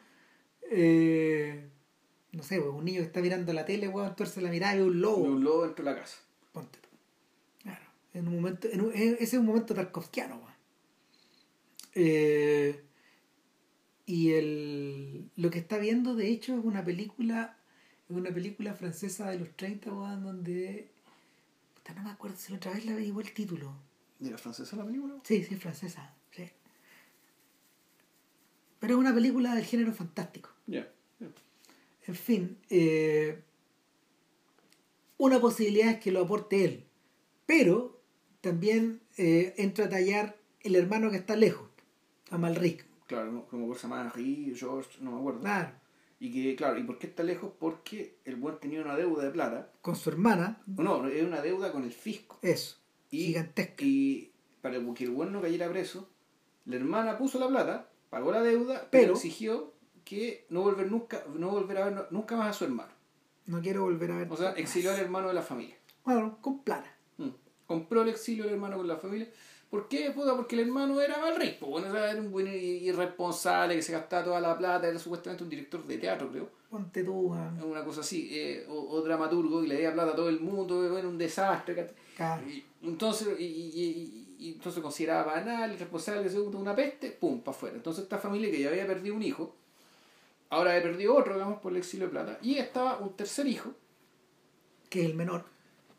[0.70, 1.68] eh,
[2.32, 5.02] no sé, un niño que está mirando la tele, weón, tuerce la mirada y un
[5.02, 5.24] lobo.
[5.24, 6.20] un lobo dentro de la casa.
[6.52, 6.80] Ponte
[7.62, 7.86] Claro.
[8.14, 10.53] En un momento, en ese es un momento tarkovskiano, weón.
[11.96, 12.84] Eh,
[14.06, 17.58] y el, lo que está viendo, de hecho, es una película,
[18.10, 20.90] es una película francesa de los 30, donde.
[21.96, 23.76] no me acuerdo si la otra vez la averiguó el título.
[24.20, 25.16] ¿De la francesa la película?
[25.24, 26.14] Sí, sí, francesa.
[26.32, 26.50] Sí.
[28.80, 30.50] Pero es una película del género fantástico.
[30.68, 30.88] Ya.
[32.06, 33.42] En fin, eh,
[35.18, 36.84] una posibilidad es que lo aporte él,
[37.46, 38.02] pero
[38.42, 41.70] también eh, entra a tallar el hermano que está lejos,
[42.34, 45.42] a Malric Claro, como se llama Henry, George, no me acuerdo.
[46.20, 47.52] Y que, claro, ¿y por qué está lejos?
[47.60, 49.72] Porque el buen tenía una deuda de plata.
[49.82, 50.62] Con su hermana.
[50.68, 52.40] No, es una deuda con el fisco.
[52.42, 52.78] Eso.
[53.12, 53.84] Y, gigantesca.
[53.84, 54.32] Y
[54.62, 56.10] para que el buen no cayera preso,
[56.66, 59.74] la hermana puso la plata pagó la deuda, pero, exigió
[60.06, 62.92] que no volver nunca, no volver a ver nunca más a su hermano.
[63.48, 64.28] No quiero volver a ver.
[64.32, 65.76] O sea, exilió al hermano de la familia.
[66.06, 66.96] Bueno, con plata.
[67.18, 67.30] Mm.
[67.66, 69.30] Compró el exilio del hermano con la familia.
[69.74, 70.12] ¿Por qué?
[70.12, 71.66] Puta, porque el hermano era mal rico.
[71.66, 74.88] Bueno, era un buen irresponsable que se gastaba toda la plata.
[74.88, 76.48] Era supuestamente un director de teatro, creo.
[76.70, 78.30] Ponte tú, Una cosa así.
[78.32, 80.96] Eh, o, dramaturgo y le daba plata a todo el mundo.
[80.96, 81.92] Era un desastre.
[82.48, 87.10] Y, entonces, y, y, entonces consideraba banal, irresponsable, que una peste.
[87.10, 87.76] Pum, para afuera.
[87.76, 89.56] Entonces, esta familia que ya había perdido un hijo.
[90.52, 92.38] Ahora había perdido otro, digamos, por el exilio de plata.
[92.44, 93.72] Y estaba un tercer hijo.
[94.88, 95.46] Que es el menor.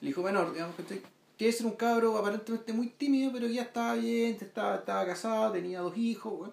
[0.00, 1.02] El hijo menor, digamos, que
[1.37, 5.80] Quiere ser un cabro aparentemente muy tímido, pero ya estaba bien, estaba, estaba casado, tenía
[5.80, 6.51] dos hijos.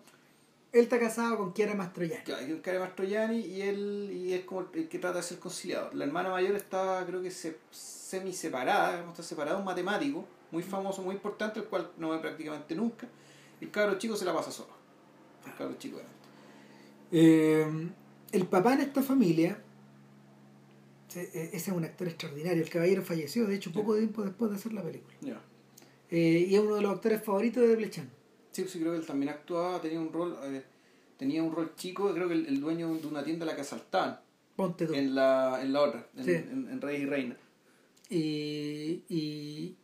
[0.72, 2.24] Él está casado con Chiara Mastroianni.
[2.24, 5.94] Claro, con Chiara Mastroianni y él y es como el que trata de ser conciliador.
[5.94, 11.02] La hermana mayor está, creo que se, semi separada, está separada un matemático muy famoso,
[11.02, 13.08] muy importante, el cual no ve prácticamente nunca.
[13.60, 14.72] El cabro chico se la pasa solo.
[15.46, 16.00] El cabro chico
[17.14, 17.90] eh,
[18.32, 19.62] el papá en esta familia
[21.16, 22.64] ese es un actor extraordinario.
[22.64, 25.41] El caballero falleció, de hecho, poco tiempo después de hacer la película.
[26.09, 28.09] Eh, y es uno de los actores favoritos de Blechan.
[28.51, 30.62] Sí, sí, creo que él también actuaba, tenía un rol eh,
[31.18, 34.20] tenía un rol chico, creo que el, dueño de una tienda la que asaltaban.
[34.55, 34.93] Ponte tú.
[34.93, 37.38] En la, en la otra, en, en, Rey y Reina.
[38.09, 39.78] Y, y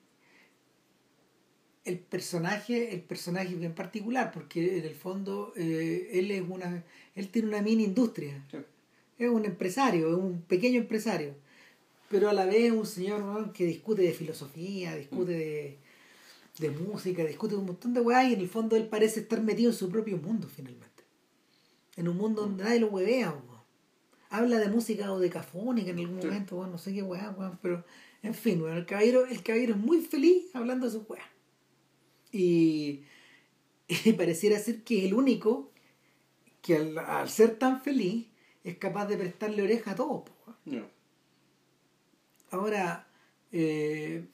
[1.85, 6.83] el personaje, el personaje bien particular, porque en el fondo eh, él es una,
[7.15, 8.43] él tiene una mini industria
[9.17, 11.35] es un empresario, es un pequeño empresario,
[12.09, 15.79] pero a la vez es un señor que discute de filosofía, discute
[16.59, 19.41] de, música, discute de un montón de weá y en el fondo él parece estar
[19.41, 21.03] metido en su propio mundo finalmente.
[21.95, 23.35] En un mundo donde nadie lo huevea,
[24.29, 27.85] Habla de música o de cafónica en algún momento, no sé qué weá, pero
[28.23, 31.23] en fin, el caballero, el caballero es muy feliz hablando de su weá.
[33.89, 35.71] Y, pareciera ser que es el único
[36.61, 38.27] que al ser tan feliz
[38.67, 40.25] es capaz de prestarle oreja a todo.
[42.51, 43.07] Ahora,
[43.51, 44.25] eh,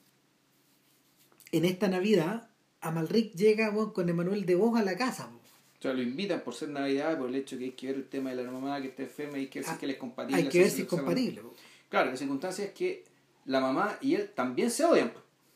[1.52, 5.30] en esta Navidad, Amalric llega con Emanuel de Vos a la casa.
[5.78, 8.08] O sea, lo invitan por ser Navidad, por el hecho que hay que ver el
[8.08, 10.42] tema de la mamá que está enferma y hay que ver si ah, es compatible.
[10.42, 11.42] Hay que ver si es compatible.
[11.88, 13.04] Claro, la circunstancia es que
[13.44, 15.12] la mamá y él también se odian.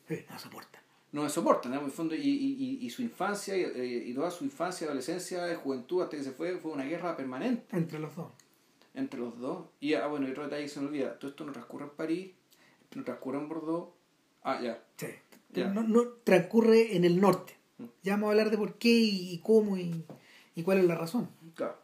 [0.09, 0.83] no soportan.
[1.11, 4.87] No soportan, en el fondo, y, y, y, su infancia, eh, y, toda su infancia,
[4.87, 7.65] adolescencia, juventud, hasta que se fue, fue una guerra permanente.
[7.75, 8.31] Entre los dos
[8.99, 9.67] entre los dos.
[9.81, 11.91] Y, ah, bueno, y otro detalle que se me olvida, todo esto no transcurre en
[11.91, 12.31] París,
[12.95, 13.91] no transcurre en Bordeaux.
[14.43, 14.83] Ah, ya.
[14.97, 15.07] Sí.
[15.55, 17.57] No, no, transcurre en el norte.
[17.79, 17.85] Mm.
[18.03, 20.05] Ya vamos a hablar de por qué y, cómo y,
[20.55, 21.29] y, cuál es la razón.
[21.55, 21.77] Claro.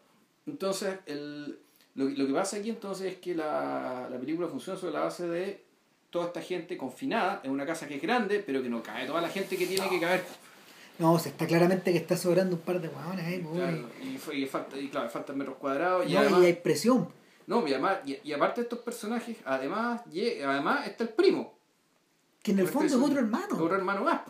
[0.46, 1.58] Entonces, el,
[1.94, 5.26] lo, lo que pasa aquí entonces es que la, la película funciona sobre la base
[5.26, 5.64] de
[6.10, 9.20] toda esta gente confinada en una casa que es grande, pero que no cae toda
[9.20, 10.24] la gente que tiene que caer.
[10.98, 13.42] No, o sea, está claramente que está sobrando un par de huevones ahí.
[13.42, 16.08] Claro, y, y, falta, y claro, faltan metros cuadrados.
[16.08, 17.08] Y, además, y hay presión.
[17.46, 21.58] No, y, además, y, aparte de estos personajes, además, además está el primo.
[22.42, 23.54] Que en el fondo es otro hermano.
[23.56, 24.20] Otro hermano más.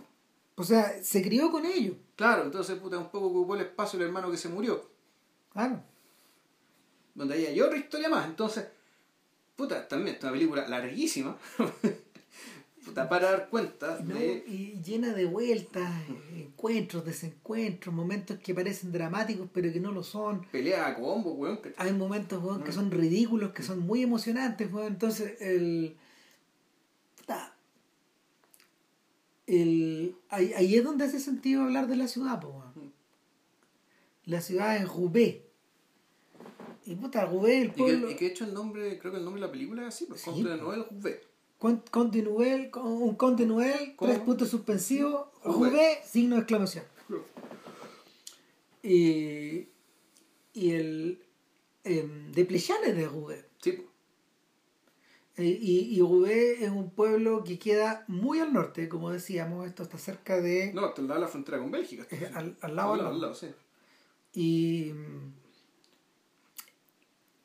[0.57, 1.97] O sea, se crió con ellos.
[2.17, 4.89] Claro, entonces puta, un poco ocupó el espacio el hermano que se murió.
[5.53, 5.81] Claro.
[7.15, 8.27] Donde ahí hay otra historia más.
[8.27, 8.67] Entonces,
[9.57, 11.37] puta, también es una película larguísima.
[12.93, 14.45] para dar cuenta de...
[14.47, 15.91] Y llena de vueltas,
[16.35, 20.47] encuentros, desencuentros, momentos que parecen dramáticos pero que no lo son.
[20.51, 21.61] Pelea a combo, weón.
[21.77, 24.89] Hay momentos, weón, que son ridículos, que son muy emocionantes, weón.
[24.89, 25.97] Entonces, el...
[29.47, 32.93] el ahí, es donde hace sentido hablar de la ciudad, weón.
[34.25, 35.43] La ciudad es Roubaix.
[36.87, 38.11] Y puta, Roubaix, el pueblo...
[38.11, 40.07] Y que, he hecho el nombre, creo que el nombre de la película es así,
[40.07, 41.34] pues, sí, contra Noel Roubaix
[41.91, 46.85] Continuel, un continuel, tres puntos suspensivos, jugué, signo de exclamación.
[48.83, 49.69] Y,
[50.53, 51.25] y el
[51.85, 53.47] eh, de Plechanes de Roubaix.
[53.63, 53.83] Sí.
[55.39, 59.85] Eh, y, y Roubaix es un pueblo que queda muy al norte, como decíamos, esto
[59.85, 60.71] está cerca de...
[60.75, 62.07] No, está al lado de la frontera con Bélgica.
[62.35, 63.11] al, al, lado, al lado.
[63.11, 63.47] Al lado sí.
[64.35, 64.93] Y...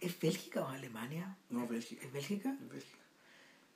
[0.02, 1.38] ¿Es Bélgica o Alemania?
[1.50, 2.06] No, Bélgica.
[2.06, 2.58] ¿Es Bélgica?
[2.62, 2.99] Es Bélgica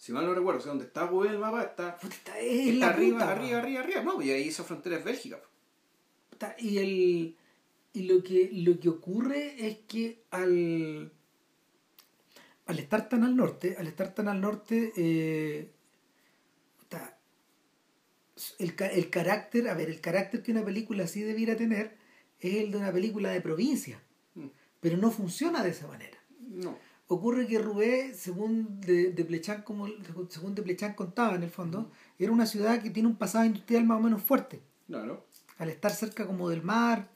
[0.04, 3.32] si mal no recuerdo, o sea, donde está Google el mapa está, está, está arriba,
[3.32, 5.40] arriba, arriba, arriba, no, y ahí esa frontera es Bélgica.
[6.60, 7.38] y el
[7.94, 11.10] y lo que lo que ocurre es que al
[12.66, 15.72] al estar tan al norte, al estar tan al norte, eh,
[18.60, 21.96] el, el carácter, a ver, el carácter que una película así debiera tener
[22.42, 24.04] es el de una película de provincia,
[24.36, 24.48] mm.
[24.82, 26.18] pero no funciona de esa manera.
[26.42, 26.78] No.
[27.08, 29.88] Ocurre que Rubé, según de, de como,
[30.30, 33.86] según de Plechan contaba en el fondo, era una ciudad que tiene un pasado industrial
[33.86, 34.62] más o menos fuerte.
[34.88, 35.26] Claro.
[35.58, 37.10] Al estar cerca como del mar,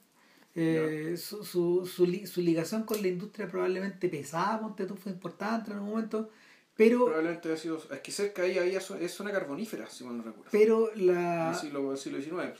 [0.60, 5.76] Eh, su, su, su, ligación con la industria probablemente pesada, ponte tú, fue importante en
[5.76, 6.30] algún momento.
[6.76, 7.80] Pero, probablemente ha sido.
[7.92, 10.50] Es que cerca ahí había es zona carbonífera, si mal no recuerdo.
[10.50, 11.48] Pero la.
[11.48, 12.58] En el siglo, siglo XIX.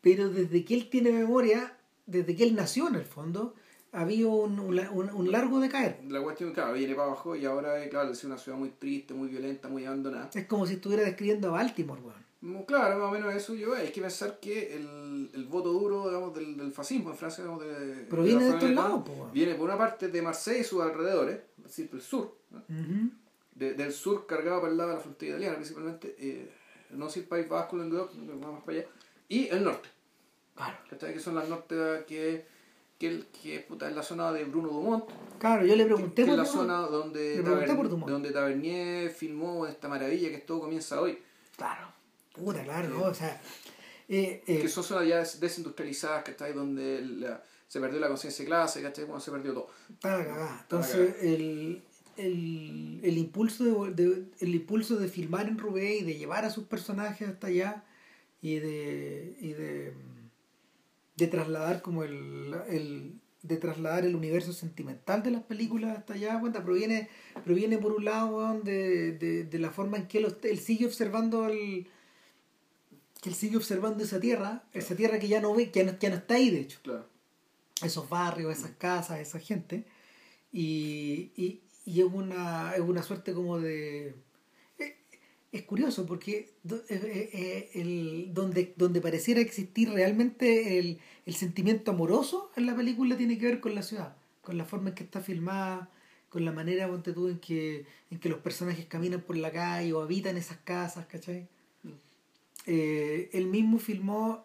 [0.00, 1.76] Pero desde que él tiene memoria,
[2.06, 3.54] desde que él nació en el fondo,
[3.98, 6.00] había un, un, un, largo decaer.
[6.08, 9.28] La cuestión, claro, viene para abajo y ahora, claro, es una ciudad muy triste, muy
[9.28, 10.30] violenta, muy abandonada.
[10.32, 12.28] Es como si estuviera describiendo a Baltimore, weón.
[12.40, 16.08] Mm, claro, más o menos eso yo hay que pensar que el, el voto duro
[16.08, 19.02] digamos, del, del fascismo en Francia digamos, de, viene de, estos lados
[19.32, 22.36] viene por una parte de Marsella y sus alrededores es decir el sur
[23.56, 26.48] del sur cargado para el lado de la frontera italiana principalmente eh,
[26.90, 28.88] no si el País Vasco Languedoc más para allá
[29.28, 29.88] y el norte
[30.54, 31.74] claro que son las norte
[32.06, 32.46] que
[32.98, 35.04] que, que puta, es la zona de Bruno Dumont.
[35.38, 40.30] Claro, yo le pregunté que, por es la zona donde, donde Tavernier filmó esta maravilla
[40.30, 41.18] que todo comienza hoy.
[41.56, 41.88] Claro,
[42.32, 43.40] puta, claro, o sea...
[44.10, 46.54] Eh, eh, que son zonas ya desindustrializadas, ¿cachai?
[46.54, 47.36] Donde
[47.68, 49.04] se perdió la conciencia de clase, ¿cachai?
[49.04, 49.68] Cuando se perdió todo.
[50.62, 51.82] Entonces, el,
[52.16, 56.64] el, el, impulso de, el impulso de filmar en Rubé y de llevar a sus
[56.64, 57.84] personajes hasta allá
[58.40, 59.92] y de, y de
[61.18, 66.40] de trasladar como el, el, de trasladar el universo sentimental de las películas hasta allá,
[66.40, 67.08] cuenta, proviene,
[67.44, 71.88] proviene por un lado de, de, de, la forma en que él, sigue observando el
[73.20, 75.98] que él sigue observando esa tierra, esa tierra que ya no ve, que ya no,
[76.00, 76.78] no está ahí de hecho.
[77.82, 79.84] Esos barrios, esas casas, esa gente.
[80.52, 84.14] Y, y, y es una, es una suerte como de
[85.50, 91.90] es curioso porque eh, eh, eh, el, donde, donde pareciera existir realmente el, el, sentimiento
[91.90, 95.04] amoroso en la película tiene que ver con la ciudad, con la forma en que
[95.04, 95.90] está filmada,
[96.28, 100.02] con la manera tú, en, que, en que los personajes caminan por la calle o
[100.02, 101.48] habitan esas casas, ¿cachai?
[101.82, 101.92] Mm.
[102.66, 104.44] él mismo filmó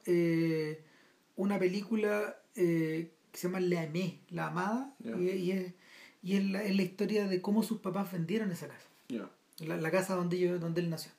[1.35, 5.73] una película que se llama La Amé, La Amada, y, es,
[6.21, 8.87] y es, la, historia de cómo sus papás vendieron esa casa.
[9.59, 11.11] La, la, casa donde, yo, donde él nació.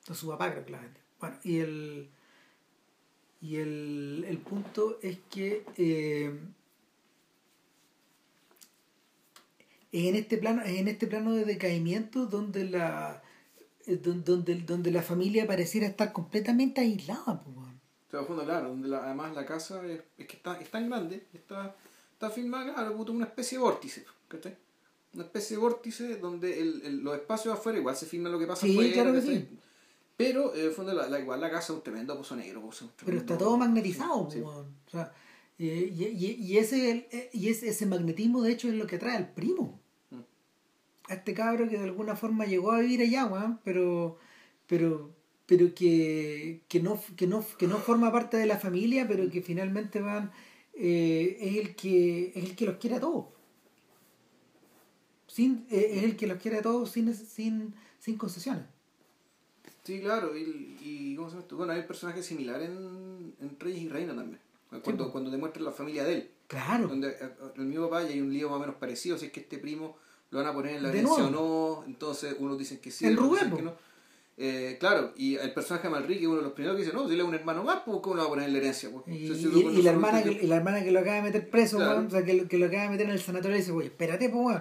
[0.00, 1.02] Entonces su papá creo que la vendió.
[1.18, 2.10] Bueno, y el,
[3.40, 6.38] y el, el punto es que eh,
[9.92, 13.22] en este plano, en este plano de decaimiento donde la
[13.86, 17.42] eh, donde, donde la familia pareciera estar completamente aislada.
[17.42, 21.76] Pues, claro, donde además la casa es, es, que está, es tan grande, está,
[22.12, 24.56] está filmada, claro, una especie de vórtice, ¿cachai?
[25.14, 28.46] Una especie de vórtice donde el, el, los espacios afuera igual se filma lo que
[28.46, 28.92] pasa sí, afuera.
[28.92, 29.48] Claro que sí.
[30.16, 32.68] Pero en el fondo la, la, igual la casa es un tremendo pozo negro.
[33.04, 34.30] Pero está todo magnetizado.
[34.30, 35.12] Sí, O sea,
[35.58, 39.32] y, y, y, ese, y ese, ese magnetismo de hecho es lo que atrae al
[39.32, 39.80] primo.
[40.10, 40.20] Mm.
[41.08, 44.18] A este cabro que de alguna forma llegó a vivir allá, weón, pero,
[44.66, 45.10] pero,
[45.46, 49.42] pero que, que, no, que, no, que no forma parte de la familia, pero que
[49.42, 50.32] finalmente van,
[50.74, 53.26] eh, es, el que, es el que los quiere a todos
[55.34, 58.62] sin, eh, es el que los quiere a todos sin, sin, sin concesiones.
[59.82, 61.48] Sí, claro, y, y ¿cómo se llama?
[61.50, 64.38] Bueno, hay un personaje similar en, en Reyes y Reina también.
[64.84, 66.30] Cuando, cuando demuestra la familia de él.
[66.46, 66.86] Claro.
[66.86, 69.32] Donde eh, el mismo papá y hay un lío más o menos parecido, si es
[69.32, 69.96] que este primo
[70.30, 73.18] lo van a poner en la herencia o no, entonces unos dicen que sí, el
[73.18, 73.72] otros dicen que no.
[74.36, 77.14] Eh, claro, y el personaje de Malrique, uno de los primeros que dice, no, si
[77.14, 78.88] él es un hermano más, pues ¿cómo lo va a poner en la herencia?
[78.90, 79.04] Pues?
[79.08, 82.10] Y, y, la hermana que, y la hermana que lo acaba de meter preso, o
[82.10, 84.60] sea, que, que, lo acaba de meter en el sanatorio, dice, oye, espérate, pues,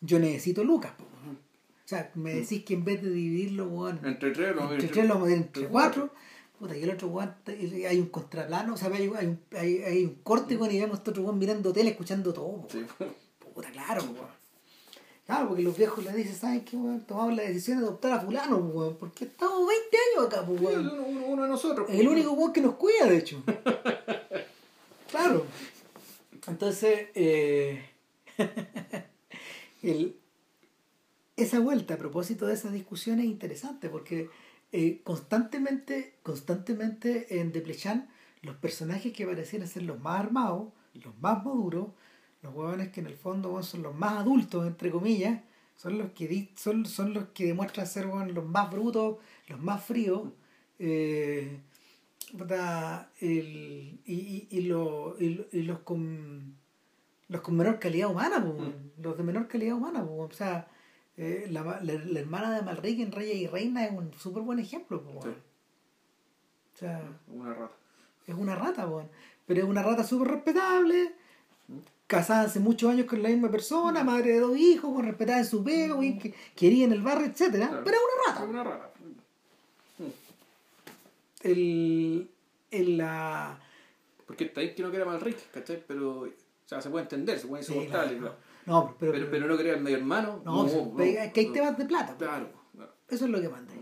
[0.00, 0.92] yo necesito lucas.
[0.98, 5.08] O sea, me decís que en vez de dividirlo, bueno, entre tres, lo entre, tres,
[5.08, 6.14] lo entre cuatro.
[6.56, 7.52] Puta, y el otro guante,
[7.88, 10.96] hay un contraplano, o sea, hay, hay, un, hay, hay un corte, bueno, y vemos
[10.96, 12.66] a este otro mirando tele, escuchando todo.
[12.70, 12.84] Sí.
[13.54, 14.02] Puta, claro,
[15.26, 17.00] Claro, porque los viejos le dicen, ¿sabes qué, weón?
[17.06, 20.88] Tomamos la decisión de adoptar a fulano, weón, porque estamos 20 años acá, weón.
[20.88, 21.88] uno, uno, de nosotros.
[21.88, 23.42] Es el único weón que nos cuida, de hecho.
[25.10, 25.46] claro.
[26.46, 27.84] Entonces, eh...
[29.82, 30.16] el,
[31.36, 34.28] esa vuelta a propósito de esas discusiones es interesante porque
[34.72, 38.08] eh, constantemente, constantemente en Deplechan
[38.42, 41.88] los personajes que parecían ser los más armados, los más maduros,
[42.42, 45.40] los huevones que en el fondo son los más adultos, entre comillas,
[45.76, 50.30] son los que son, son los que demuestran ser los más brutos, los más fríos.
[50.78, 51.60] Eh,
[53.20, 53.26] y,
[54.06, 56.54] y, y, los con
[57.30, 59.02] los con menor calidad humana, mm.
[59.02, 60.66] los de menor calidad humana, o sea,
[61.16, 65.02] eh, la, la, hermana de Malrique en Rey y Reina es un súper buen ejemplo.
[65.14, 67.74] O sea, una rata.
[68.26, 68.88] Es una rata,
[69.46, 71.14] pero es una rata súper respetable,
[72.06, 75.46] casada hace muchos años con la misma persona, madre de dos hijos, con respetada en
[75.46, 78.44] su pego, que quería en el barrio, etcétera Pero es una rata.
[78.44, 78.90] Es una rata.
[81.42, 82.28] El,
[82.70, 83.58] el, la,
[84.26, 85.82] Porque está bien que no quiera mal Rick, ¿cachai?
[85.86, 86.28] Pero,
[86.70, 88.36] sea, se puede entender, se puede insoportable, Sí, claro.
[88.66, 90.40] No, pero, pero, pero, no el medio hermano.
[90.44, 92.14] no, es que hay temas de plata.
[92.16, 92.28] pues.
[92.30, 92.92] Claro, claro.
[93.08, 93.72] Eso es lo que manda.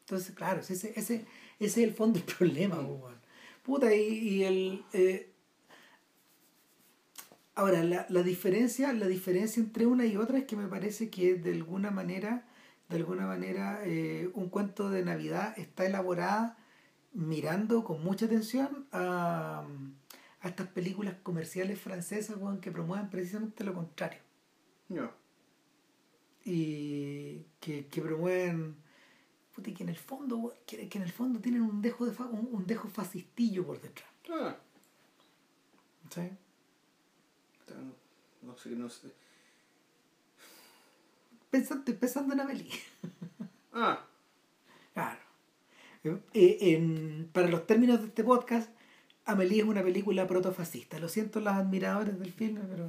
[0.00, 1.24] Entonces, claro, ese, ese, ese
[1.60, 3.14] es el fondo del problema, weón.
[3.62, 4.84] Puta, y, y el.
[4.92, 5.28] eh,
[7.54, 11.34] Ahora, la, la diferencia, la diferencia entre una y otra es que me parece que
[11.34, 12.46] de alguna manera,
[12.88, 16.56] de alguna manera, eh, un cuento de Navidad está elaborada
[17.12, 19.64] mirando con mucha atención a,
[20.42, 24.20] a estas películas comerciales francesas que promueven precisamente lo contrario.
[24.88, 25.10] Ya.
[26.44, 28.74] y que, que promueven
[29.54, 32.12] puta, y que en el fondo que, que en el fondo tienen un dejo de
[32.12, 34.56] fa- un, un dejo fascistillo por detrás Ah,
[36.14, 36.28] ¿sí?
[38.42, 39.12] no sé, no sé.
[41.50, 42.80] pensando, estoy pensando en Amelie
[43.72, 44.04] Ah,
[44.94, 45.20] claro
[46.04, 46.18] Eh,
[46.60, 48.68] eh, para los términos de este podcast
[49.24, 52.88] Amelie es una película protofascista lo siento los admiradores del filme pero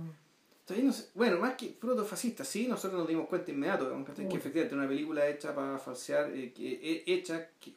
[0.66, 1.10] todavía no sé.
[1.14, 4.28] Bueno, más que protofascista, sí, nosotros nos dimos cuenta inmediato, ¿cachai?
[4.30, 7.74] que efectivamente una película hecha para falsear, eh, que, eh, hecha, que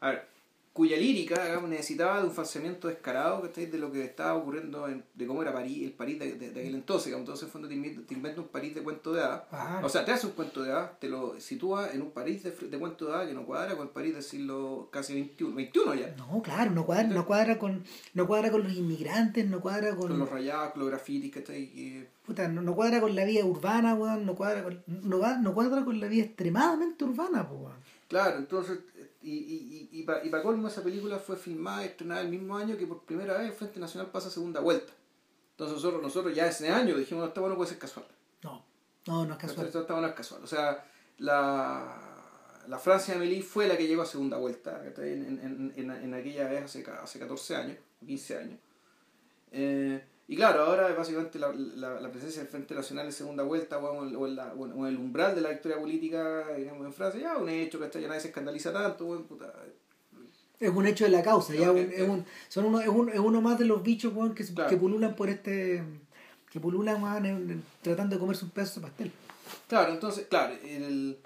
[0.00, 0.28] a ver,
[0.78, 3.66] cuya lírica digamos, necesitaba de un falseamiento descarado ¿cachai?
[3.66, 6.60] de lo que estaba ocurriendo, en- de cómo era París, el París de, de- de
[6.60, 7.06] aquel entonces.
[7.06, 7.24] digamos.
[7.24, 9.42] Entonces, en fondo, te inventa, un París de cuento de hadas.
[9.52, 12.44] Ah, O sea, te hace un cuento de hadas, te lo sitúa en un París
[12.44, 15.54] de, de cuento de hadas que no cuadra con el París del siglo casi 21,
[15.56, 16.14] 21 ya.
[16.16, 17.82] no claro no cuadra, no cuadra con
[18.14, 21.62] no cuadra con los inmigrantes no cuadra con, Con los rayados, con los grafitis, ¿cachai?
[21.62, 25.54] Y- Puta, no, no cuadra con la vida urbana, weón, no cuadra con, no, no
[25.54, 27.72] cuadra con la vida extremadamente urbana, weón.
[28.06, 28.78] Claro, entonces,
[29.20, 32.56] y, y, y, y para pa colmo esa película fue filmada y estrenada el mismo
[32.56, 34.92] año que por primera vez el Frente Nacional pasa segunda vuelta.
[35.52, 38.06] Entonces nosotros, nosotros ya ese año dijimos, no, esta bueno puede ser casual.
[38.42, 38.64] No,
[39.06, 39.66] no, no es casual.
[39.66, 40.44] Esta esta no es casual.
[40.44, 40.86] O sea,
[41.18, 45.90] la, la Francia de Amélie fue la que llegó a segunda vuelta en, en, en,
[45.90, 48.58] en aquella vez hace, hace 14 años, 15 años.
[49.50, 53.78] Eh, y claro, ahora básicamente la, la, la presencia del Frente Nacional en segunda vuelta
[53.78, 56.48] o en, o en la- o en- o en el umbral de la victoria política
[56.56, 59.52] digamos, en Francia, ya un hecho que ya nadie se escandaliza tanto, bueno, puta,
[60.60, 63.18] Es un hecho de la causa, ya un- es, un, son uno, es, uno, es
[63.20, 64.68] uno más de los bichos, weón, que, Claro.
[64.68, 65.82] que pululan por este,
[66.52, 69.12] que pululan, en- tratando de comerse un pedazo de pastel.
[69.66, 71.18] Claro, entonces, claro, el...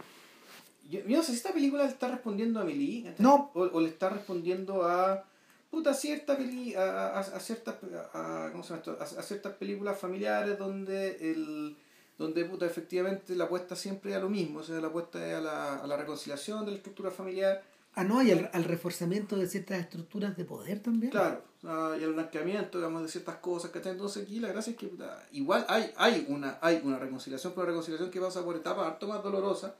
[0.90, 2.64] Yo, yo no sé si esta película le está respondiendo a
[3.04, 3.14] ¿cachai?
[3.24, 3.50] No.
[3.54, 5.24] o, o le está respondiendo a
[5.72, 7.76] puta cierta peli, a, a, a ciertas
[8.12, 8.98] a, ¿cómo se llama esto?
[9.00, 11.76] A, ciertas películas familiares donde el
[12.18, 15.34] donde puta efectivamente la apuesta siempre es a lo mismo, o sea, la apuesta es
[15.34, 17.62] a la, a la reconciliación de la estructura familiar,
[17.94, 21.10] Ah, no, y al, al reforzamiento de ciertas estructuras de poder también.
[21.10, 24.76] claro, sea, y al blanqueamiento, digamos, de ciertas cosas, que Entonces aquí la gracia es
[24.78, 28.56] que puta, igual hay, hay una, hay una reconciliación, pero una reconciliación que pasa por
[28.56, 29.72] etapas harto más dolorosas,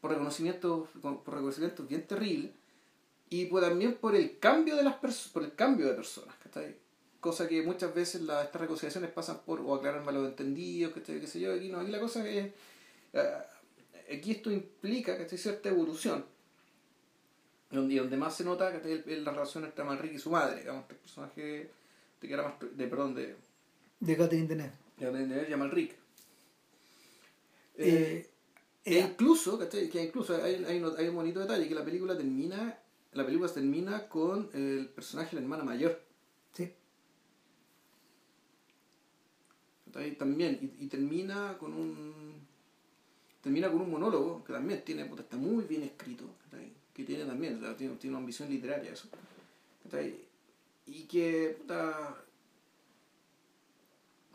[0.00, 2.52] por reconocimientos, por reconocimientos bien terribles,
[3.30, 6.76] y pues también por el cambio de las personas, por el cambio de personas, ¿cachai?
[7.20, 11.20] Cosa que muchas veces la, estas reconciliaciones pasan por o aclarar malos entendidos, ¿cachai?
[11.20, 12.52] qué sé yo, aquí no, aquí la cosa es,
[13.12, 13.36] eh,
[14.12, 15.38] aquí esto implica, ¿cachai?
[15.38, 16.24] cierta evolución,
[17.70, 19.02] donde, y donde más se nota ¿cachai?
[19.22, 21.42] La relación entre Manrique y su madre, digamos, el personaje
[22.20, 23.36] de, que era más, de, perdón, de,
[24.00, 24.72] De Catherine Deneuve.
[24.98, 25.94] de, de, de Manrique.
[27.76, 28.28] Eh,
[28.84, 29.88] E eh, incluso, ¿cachai?
[29.88, 32.78] Que incluso hay, hay, hay un bonito detalle, que la película termina,
[33.12, 36.00] la película termina con el personaje de la hermana mayor.
[36.52, 36.72] sí.
[40.18, 42.40] También, y, y termina con un
[43.42, 46.24] termina con un monólogo que también tiene, puta, está muy bien escrito,
[46.92, 49.08] que tiene también, tiene, tiene una ambición literaria eso.
[50.86, 52.16] Y que puta,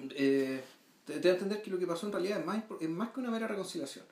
[0.10, 0.64] eh,
[1.06, 3.10] te, te da a entender que lo que pasó en realidad es más, es más
[3.12, 4.06] que una mera reconciliación.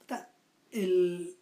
[0.00, 0.30] Puta,
[0.72, 1.36] el...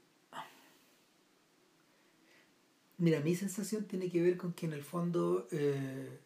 [3.02, 6.18] Mira, mi sensación tiene que ver con que en el fondo eh,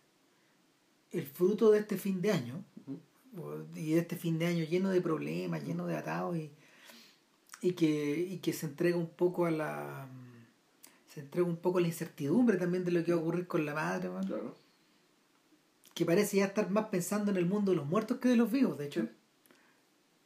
[1.13, 2.63] el fruto de este fin de año
[3.75, 6.51] y de este fin de año lleno de problemas, lleno de atados y,
[7.63, 10.07] y, que, y que se entrega un poco a la
[11.15, 13.65] se entrega un poco a la incertidumbre también de lo que va a ocurrir con
[13.65, 14.55] la madre, man, Claro.
[15.95, 18.53] que parece ya estar más pensando en el mundo de los muertos que de los
[18.53, 19.01] vivos, de hecho.
[19.01, 19.09] Sí.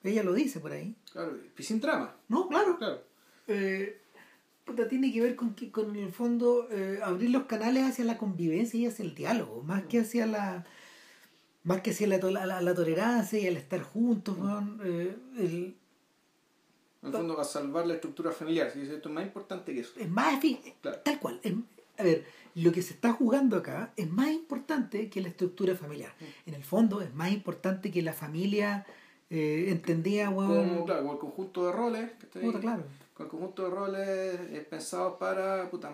[0.03, 0.97] Ella lo dice por ahí.
[1.13, 2.17] Claro, y sin drama.
[2.29, 2.77] No, claro.
[2.77, 3.05] Claro.
[3.47, 4.00] eh,
[4.71, 8.17] puta, tiene que ver con que con el fondo eh, abrir los canales hacia la
[8.19, 10.65] convivencia y hacia el diálogo más que hacia la
[11.65, 15.15] más que hacia la, to- la, la- la tolerancia y el estar juntos weón, eh,
[15.39, 15.75] el-
[17.03, 18.71] En el fondo, a salvar la estructura familiar.
[18.73, 18.81] ¿sí?
[18.83, 19.93] Esto es más importante que eso.
[19.99, 20.41] es más
[20.81, 20.99] Claro.
[21.05, 21.55] tal cual es-
[21.99, 22.25] a ver
[22.55, 26.13] lo que se está jugando acá es más importante que la estructura familiar
[26.47, 28.87] en el fondo es más importante que la familia
[29.29, 32.11] eh, entendía weón, Como, claro, como el conjunto de roles.
[32.21, 32.43] ¿cachai?
[32.43, 32.85] puta, claro
[33.21, 35.93] con el conjunto de roles pensados para puta,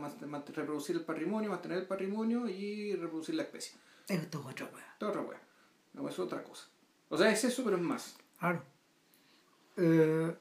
[0.54, 3.76] reproducir el patrimonio, mantener el patrimonio y reproducir la especie.
[4.08, 4.92] Esto es otra wea.
[4.92, 5.40] Esto es otra.
[5.94, 6.68] No, es otra cosa.
[7.08, 8.16] O sea, es eso, pero es más.
[8.38, 8.62] Claro.
[9.76, 10.36] Eh,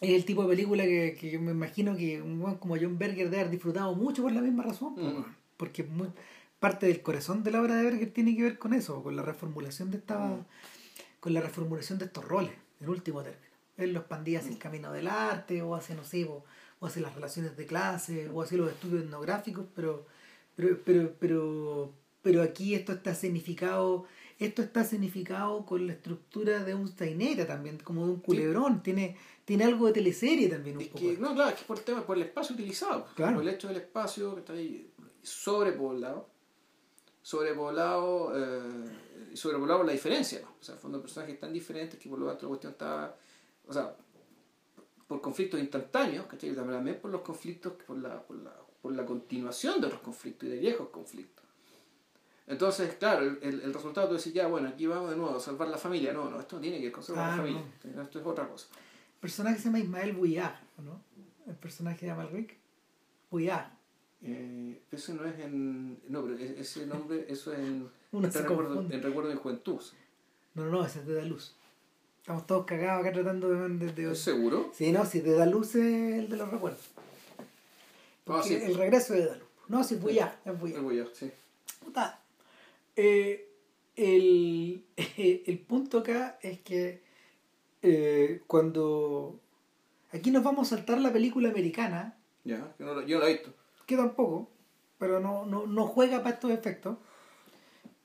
[0.00, 3.28] es el tipo de película que, que me imagino que un buen como John Berger
[3.28, 4.94] debe haber disfrutado mucho por la misma razón.
[4.96, 5.24] Mm.
[5.56, 6.08] Porque muy,
[6.60, 9.22] parte del corazón de la obra de Berger tiene que ver con eso, con la
[9.22, 10.44] reformulación de esta, mm.
[11.18, 13.45] con la reformulación de estos roles, en último término.
[13.76, 16.44] Él los expandía hacia el camino del arte, o hacia, no sé, o,
[16.80, 20.06] hacia las relaciones de clase, o hacia los estudios etnográficos, pero,
[20.54, 21.92] pero, pero, pero,
[22.22, 24.06] pero aquí esto está significado
[24.38, 29.16] esto está significado con la estructura de un saineta también, como de un culebrón, tiene,
[29.46, 31.04] tiene algo de teleserie también un poco.
[31.18, 33.78] no, claro, es que por el tema, por el espacio utilizado, por el hecho del
[33.78, 34.92] espacio que está ahí
[35.22, 36.28] sobrepoblado,
[37.22, 42.18] sobrepoblado, eh, sobrepoblado por la diferencia, o sea, en fondo personajes tan diferentes que por
[42.18, 43.16] lo tanto la cuestión está,
[43.66, 43.96] o sea,
[45.06, 46.54] por conflictos instantáneos, ¿cachai?
[46.54, 48.52] También por los conflictos, por la, por la,
[48.82, 51.44] por la continuación de otros conflictos y de viejos conflictos.
[52.46, 55.68] Entonces, claro, el, el, resultado tú decís, ya, bueno, aquí vamos de nuevo a salvar
[55.68, 56.12] la familia.
[56.12, 57.62] No, no, esto no tiene que ver con salvar la familia.
[58.02, 58.68] Esto es otra cosa.
[59.14, 61.00] El personaje se llama Ismael Buyar, ¿no?
[61.46, 62.56] El personaje de Amalric.
[63.30, 63.76] Buyar.
[64.22, 66.00] Eh, eso no es en.
[66.08, 67.88] No, pero ese nombre, eso es en.
[68.12, 69.80] en, recuerdo, en recuerdo de juventud.
[70.54, 71.54] No, no, ese es de Daluz.
[72.26, 73.92] Estamos todos cagados acá tratando de.
[73.92, 74.72] de, seguro?
[74.74, 76.90] Sí, no, si de Daluz es el de los recuerdos.
[78.26, 78.54] Ah, sí.
[78.54, 79.46] El regreso de Daluz.
[79.68, 80.78] No, si Buyar, es Buyar.
[80.78, 81.30] Es Buyar, sí.
[81.84, 82.20] Puta
[82.96, 83.48] eh,
[83.94, 84.84] el,
[85.46, 87.00] el, punto acá es que
[87.82, 89.38] eh, cuando
[90.10, 93.54] aquí nos vamos a saltar la película americana ya que no, yo la he visto
[93.86, 94.50] que tampoco
[94.98, 96.96] pero no, no, no juega para estos efectos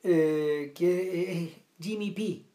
[0.03, 2.50] eh, que es Jimmy P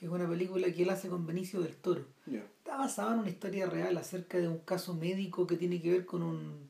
[0.00, 3.30] que es una película que él hace con Benicio del Toro está basada en una
[3.30, 6.68] historia real acerca de un caso médico que tiene que ver con un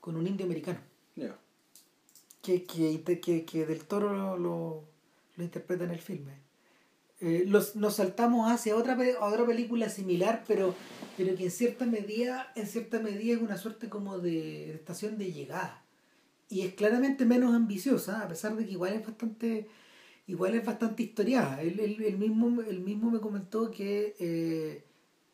[0.00, 0.80] con un indio americano
[2.44, 4.84] que, que, que, Del Toro lo, lo,
[5.42, 6.32] interpreta en el filme.
[7.20, 10.74] Eh, los, nos saltamos hacia otra, otra película similar, pero,
[11.16, 15.32] pero que en cierta medida, en cierta medida es una suerte como de, estación de
[15.32, 15.82] llegada.
[16.50, 19.68] Y es claramente menos ambiciosa, a pesar de que igual es bastante,
[20.26, 21.62] igual es bastante historiada.
[21.62, 24.84] Él, él, mismo, él mismo me comentó que eh,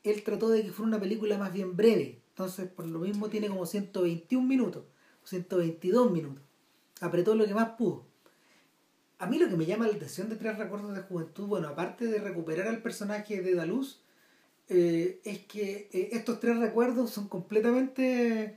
[0.03, 2.21] él trató de que fuera una película más bien breve.
[2.31, 4.85] Entonces, por lo mismo tiene como 121 minutos,
[5.25, 6.43] 122 minutos
[7.01, 8.07] apretó lo que más pudo.
[9.19, 12.07] A mí lo que me llama la atención de Tres Recuerdos de Juventud, bueno, aparte
[12.07, 14.01] de recuperar al personaje de Daluz,
[14.69, 18.57] eh, es que eh, estos tres recuerdos son completamente...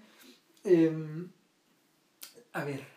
[2.54, 2.93] A ver,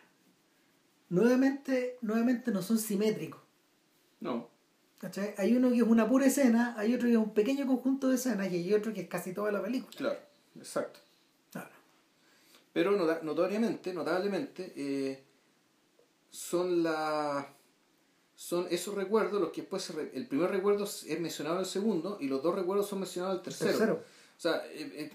[1.08, 3.40] nuevamente, nuevamente no son simétricos.
[4.20, 4.48] No.
[5.36, 8.16] Hay uno que es una pura escena, hay otro que es un pequeño conjunto de
[8.16, 9.96] escenas y hay otro que es casi toda la película.
[9.96, 10.18] Claro,
[10.56, 11.00] exacto.
[11.52, 11.70] Claro.
[12.72, 12.92] Pero
[13.22, 15.22] notoriamente, notablemente, eh,
[16.30, 17.52] son la
[18.34, 22.28] son esos recuerdos los que después el primer recuerdo es mencionado en el segundo y
[22.28, 23.94] los dos recuerdos son mencionados en el tercero.
[23.94, 25.10] O sea, es,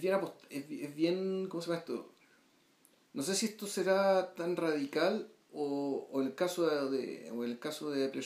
[0.00, 0.20] bien
[0.50, 2.12] es, bien ¿cómo se llama esto?
[3.12, 7.90] No sé si esto será tan radical o, o el caso de, o el caso
[7.90, 8.22] de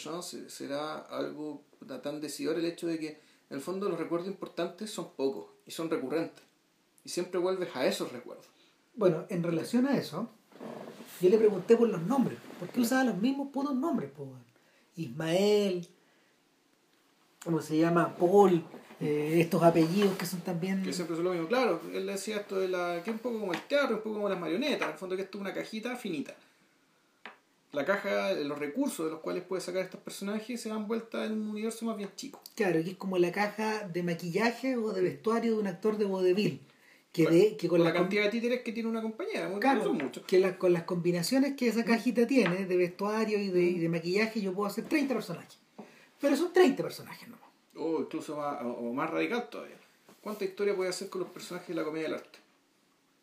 [0.49, 1.63] será algo
[2.03, 3.09] tan decidor el hecho de que
[3.51, 6.45] en el fondo los recuerdos importantes son pocos y son recurrentes
[7.05, 8.47] y siempre vuelves a esos recuerdos.
[8.95, 10.29] Bueno, en relación a eso,
[11.21, 12.39] yo le pregunté por los nombres.
[12.59, 14.11] ¿Por qué usaba los mismos putos nombres?
[14.97, 15.87] Ismael,
[17.45, 18.17] ¿cómo se llama?
[18.17, 18.65] Paul,
[19.05, 20.83] eh, estos apellidos que son también...
[20.83, 21.47] Que siempre son lo mismo.
[21.49, 23.01] Claro, él decía esto de la...
[23.03, 24.89] que es un poco como el teatro, un poco como las marionetas.
[24.89, 26.35] En el fondo que esto es una cajita finita.
[27.73, 31.33] La caja, los recursos de los cuales puede sacar estos personajes se dan vuelta en
[31.33, 32.41] un universo más bien chico.
[32.55, 36.05] Claro, que es como la caja de maquillaje o de vestuario de un actor de
[36.05, 36.61] vodevil
[37.15, 40.83] que, que con la, cantidad de títeres que tiene una compañía, claro, Que con las
[40.83, 45.59] combinaciones que esa cajita tiene de vestuario y de, maquillaje, yo puedo hacer 30 personajes.
[46.21, 47.44] Pero son 30 personajes nomás.
[47.77, 49.77] O incluso más, o más radical todavía.
[50.21, 52.39] ¿Cuánta historia puede hacer con los personajes de la comedia del arte?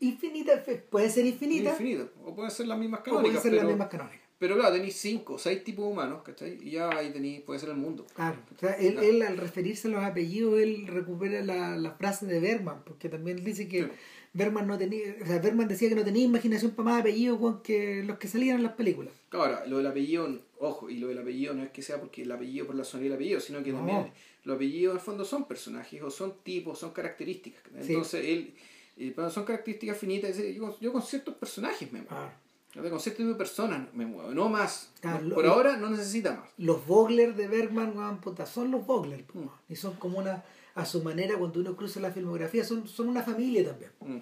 [0.02, 1.72] Infinita, puede ser infinita.
[1.72, 3.38] Infinita, o pueden ser las mismas canónicas.
[3.38, 4.22] O pueden ser las mismas canónicas.
[4.40, 6.58] Pero claro, tenéis cinco, seis tipos humanos, ¿cachai?
[6.64, 8.08] Y ya ahí tenéis, puede ser el mundo.
[8.16, 8.40] Claro.
[8.56, 12.40] O sea, él, él al referirse a los apellidos, él recupera la, la frase de
[12.40, 13.92] Berman, porque también dice que
[14.34, 18.04] Berman no tenía, o sea, Berman decía que no tenía imaginación para más apellidos que
[18.04, 19.14] los que salían en las películas.
[19.30, 22.32] Claro, lo del apellido, ojo, y lo del apellido no es que sea porque el
[22.32, 24.12] apellido por la sonoridad del apellido, sino que también
[24.46, 27.62] los apellidos en el fondo son personajes, o son tipos, son características.
[27.76, 28.54] Entonces, él,
[28.98, 32.32] eh, son características finitas, yo, yo con ciertos personajes me muevo.
[32.74, 34.92] Con cierto tipo de personas me muevo, no más.
[35.34, 36.50] por ahora no necesita más.
[36.58, 39.26] Los Vogler de Bergman, puta, son los Vogler.
[39.34, 39.48] Mm.
[39.70, 40.44] Y son como una.
[40.76, 43.92] A su manera cuando uno cruza la filmografía son, son una familia también.
[44.00, 44.18] Mm.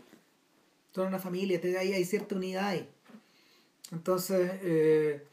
[0.94, 2.90] Son una familia, te- ahí hay cierta unidad ahí.
[3.92, 5.24] Entonces, eh,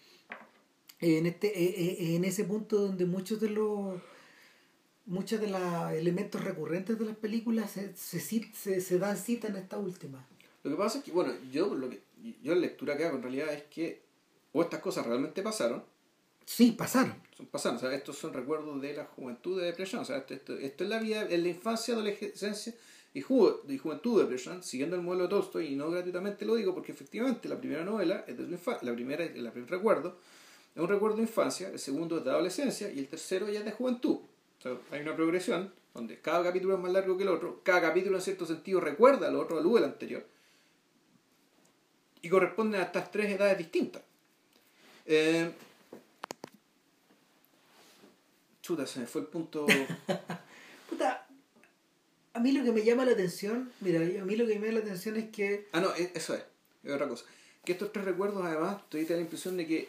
[1.01, 4.01] en este eh, eh, en ese punto donde muchos de los
[5.06, 9.56] muchos de los elementos recurrentes de las películas se, se, se, se dan cita en
[9.56, 10.26] esta última.
[10.64, 12.01] Lo que pasa es que, bueno, yo lo que
[12.43, 14.02] yo la lectura que hago en realidad es que
[14.52, 15.84] o estas cosas realmente pasaron,
[16.47, 17.14] Sí, pasaron.
[17.36, 20.85] son pasaron, estos son recuerdos de la juventud de depresión, o sea, esto, esto, esto
[20.85, 22.73] es la vida, en la infancia, adolescencia
[23.12, 26.55] y, ju y juventud de depresión, siguiendo el modelo de Tolstoy, y no gratuitamente lo
[26.55, 30.18] digo porque efectivamente la primera novela es de su infancia, la primera, el primer recuerdo
[30.74, 33.64] es un recuerdo de infancia, el segundo es de adolescencia y el tercero ya es
[33.64, 34.18] de juventud.
[34.90, 38.23] Hay una progresión donde cada capítulo es más largo que el otro, cada capítulo en
[38.23, 40.27] cierto sentido recuerda al otro, al anterior,
[42.20, 44.02] y corresponden a estas tres edades distintas.
[45.06, 45.51] Eh,
[48.66, 49.64] chuta, se me fue el punto.
[50.90, 51.26] Puta,
[52.34, 54.80] a mí lo que me llama la atención, mira, a mí lo que me llama
[54.80, 56.43] la atención es que Ah, no, e- eso es,
[56.82, 57.24] es otra cosa.
[57.64, 59.88] Que estos tres recuerdos, además, te da la impresión de que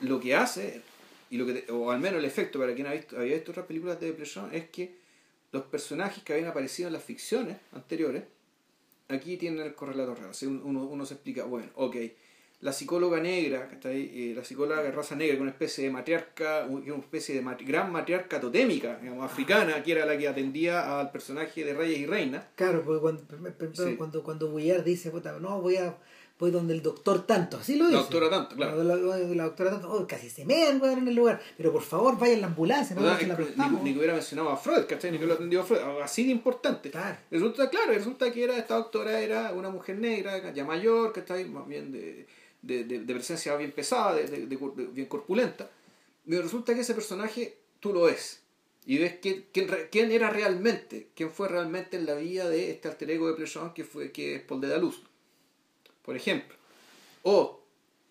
[0.00, 0.82] lo que hace,
[1.30, 3.50] y lo que te- o al menos el efecto para quien ha visto, había visto
[3.50, 4.96] otras películas de depresión, es que
[5.52, 8.24] los personajes que habían aparecido en las ficciones anteriores,
[9.08, 10.30] aquí tienen el correlato real.
[10.30, 11.96] O sea, uno, uno se explica, bueno, ok,
[12.60, 15.50] la psicóloga negra, que está ahí, eh, la psicóloga de raza negra, que es una
[15.50, 20.16] especie de matriarca, una especie de mat- gran matriarca totémica, digamos, africana, que era la
[20.16, 22.44] que atendía al personaje de reyes y reinas.
[22.54, 23.22] Claro, porque cuando,
[23.74, 23.96] Sí.
[23.96, 25.94] cuando, cuando dice, no, voy a
[26.38, 27.96] voy donde el doctor tanto, así lo dice.
[27.96, 28.84] La doctora tanto, claro.
[28.84, 31.40] La, la- la doctora tanto, oh, casi se mean, weón, en el lugar.
[31.56, 34.12] Pero por favor, vaya en la ambulancia, no no se la ni, ni que hubiera
[34.12, 35.12] mencionado a Freud, ¿cachai?
[35.12, 36.90] Ni que lo atendió a Freud, así de importante.
[36.90, 37.16] Claro.
[37.30, 41.34] Resulta, claro, resulta que era, esta doctora era una mujer negra, ya mayor, que está
[41.34, 42.26] ahí más bien de,
[42.62, 45.70] de, de, presencia bien pesada, de, bien corpulenta.
[46.26, 48.42] Y resulta que ese personaje tú lo ves.
[48.84, 53.28] Y ves quién, era realmente, quién fue realmente en la vida de este alter ego
[53.28, 55.02] de Plechon que, fue, que es Paul de la Luz.
[56.02, 56.56] Por ejemplo.
[57.22, 57.66] O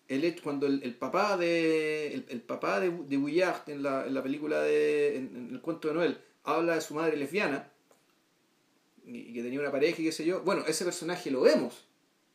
[0.08, 4.60] el cuando el, papá de el, papá de, de Bouillard en la, en la película
[4.60, 7.72] de en, el cuento de Noel habla de su madre lesbiana
[9.04, 11.86] y, que tenía una pareja y qué sé yo bueno ese personaje lo vemos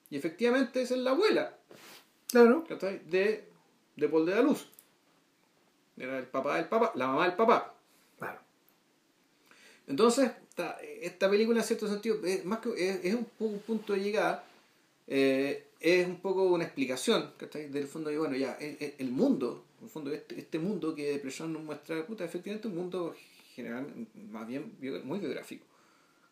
[0.10, 1.58] y efectivamente es la abuela
[2.32, 2.66] Claro.
[3.10, 3.44] de
[3.96, 4.68] de Paul de la Luz
[5.98, 7.76] era el papá del papá la mamá del papá
[8.18, 8.40] Claro.
[9.88, 13.60] entonces, esta, esta película en cierto sentido es, más que, es, es un, pu- un
[13.60, 14.44] punto de llegada,
[15.08, 17.68] eh, es un poco una explicación ¿cachai?
[17.70, 21.52] del fondo de, bueno, ya, el, mundo, en el fondo, este, este mundo que Depresión
[21.52, 23.16] nos muestra, puta, efectivamente un mundo
[23.56, 23.88] general,
[24.30, 24.72] más bien
[25.04, 25.66] muy biográfico,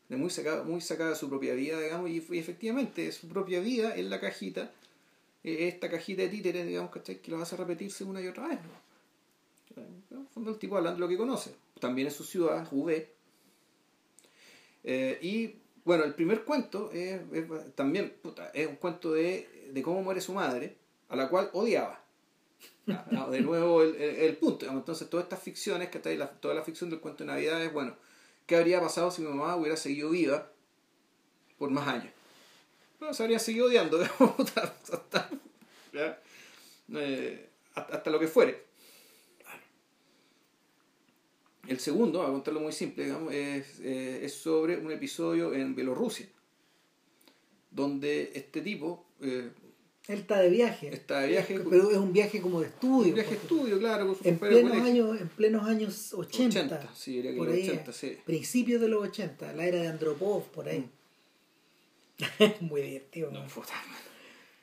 [0.10, 3.96] muy sacado, muy sacada de su propia vida, digamos, y, y efectivamente su propia vida
[3.96, 4.72] en la cajita,
[5.44, 7.22] esta cajita de títeres, digamos, ¿cachai?
[7.22, 8.90] que lo hace repetirse una y otra vez, ¿no?
[10.11, 11.56] En el fondo el tipo hablando de lo que conoce.
[11.80, 13.07] También en su ciudad, Roubaix.
[14.84, 15.56] Eh, y
[15.86, 17.22] bueno, el primer cuento es,
[17.76, 20.78] también puta, es un cuento de, de cómo muere su madre,
[21.10, 22.03] a la cual odiaba.
[23.32, 24.66] De nuevo el, el- punto.
[24.66, 27.95] Entonces todas estas ficciones, que la, toda la ficción del cuento de Navidad es, bueno,
[28.45, 30.52] ¿qué habría pasado si mi mamá hubiera seguido viva
[31.57, 32.11] por más años?
[33.00, 34.00] Bueno, se habría seguido odiando,
[34.82, 35.30] hasta,
[35.94, 36.22] ¿ya?
[36.94, 38.70] Eh, hasta, hasta lo que fuere.
[41.68, 46.28] El segundo, a contarlo muy simple, digamos, es, eh, es sobre un episodio en Bielorrusia,
[47.70, 49.52] donde este tipo, eh,
[50.08, 50.92] Él está de viaje.
[50.92, 51.60] Está de viaje.
[51.70, 53.10] Pero es un viaje como de estudio.
[53.10, 56.60] un viaje porque estudio, claro, con En de plenos, años, en plenos años 80.
[56.60, 58.18] 80, sí, diría que por los ahí, 80, sí.
[58.26, 60.90] Principios de los 80, la era de Andropov, por ahí.
[62.62, 63.32] Muy divertido.
[63.32, 63.74] No, puta,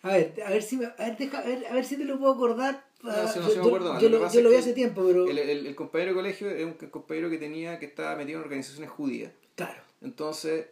[0.03, 2.05] A ver, a ver si me- a ver, deja- a ver, a ver si te
[2.05, 2.85] lo puedo acordar.
[3.03, 4.03] No, Ah, si no yo, se me más.
[4.03, 6.73] yo Lo yo vi hace tiempo, pero El, el- el compañero de colegio es un
[6.75, 9.33] compañero que tenía que estaba metido en organizaciones judías.
[9.55, 9.81] claro.
[10.03, 10.67] Entonces,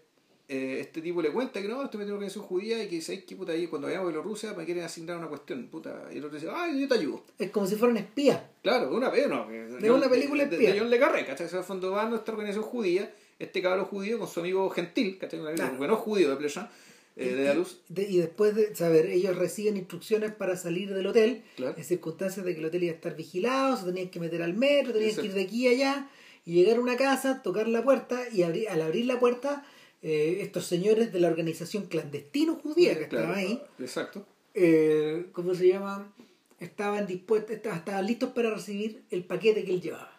[0.49, 3.25] eh, este tipo le cuenta que no, estoy metido en organización judía y que ¿sabes
[3.25, 3.53] qué puta?
[3.53, 6.09] Ahí cuando vayamos a Bielorrusia me quieren asignar una cuestión, puta.
[6.13, 7.23] Y el otro dice, ay, yo te ayudo.
[7.39, 8.41] Es como si fueran espías.
[8.63, 9.47] Claro, una vez, no.
[9.49, 10.73] De una película de, espía.
[10.73, 11.47] de John Le Carré, ¿cachai?
[11.47, 15.19] O sea, fondo va a nuestra organización judía, este cabrón judío con su amigo gentil,
[15.19, 15.41] ¿cachai?
[15.55, 15.77] Claro.
[15.77, 16.71] Bueno, judío de Pleasant,
[17.17, 17.81] eh, de la luz.
[17.89, 21.75] De- y después de saber, ellos reciben instrucciones para salir del hotel, Claro.
[21.77, 24.55] en circunstancias de que el hotel iba a estar vigilado, se tenían que meter al
[24.55, 26.11] metro, tenían que ir de aquí a allá,
[26.45, 29.65] y llegar a una casa, tocar la puerta, y al abrir la puerta,
[30.03, 34.27] eh, estos señores de la organización clandestino judía que Claro, estaban ahí, Exacto.
[34.53, 36.13] eh, ¿cómo se llama?
[36.61, 40.14] Estaban dispuestos, estaban listos para recibir el paquete que él llevaba.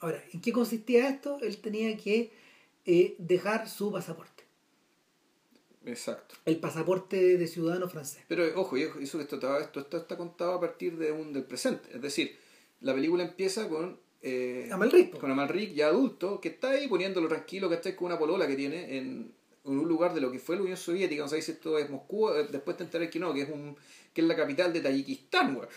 [0.00, 1.38] Ahora, ¿en qué consistía esto?
[1.42, 2.32] Él tenía que
[2.86, 4.44] eh, dejar su pasaporte,
[5.84, 6.34] Exacto.
[6.46, 8.22] el pasaporte de ciudadano francés.
[8.26, 11.44] Pero ojo, y eso que esto, esto, esto está contado a partir de un del
[11.44, 11.90] presente.
[11.94, 12.36] Es decir,
[12.80, 17.68] la película empieza con eh, Amalric, con Amalric ya adulto, que está ahí poniéndolo tranquilo,
[17.68, 19.32] que está con una polola que tiene en,
[19.64, 21.90] en un lugar de lo que fue la Unión Soviética, no sé si esto es
[21.90, 23.76] Moscú, eh, después te enteré que no, que es un
[24.12, 25.68] que es la capital de Tayikistán, weón.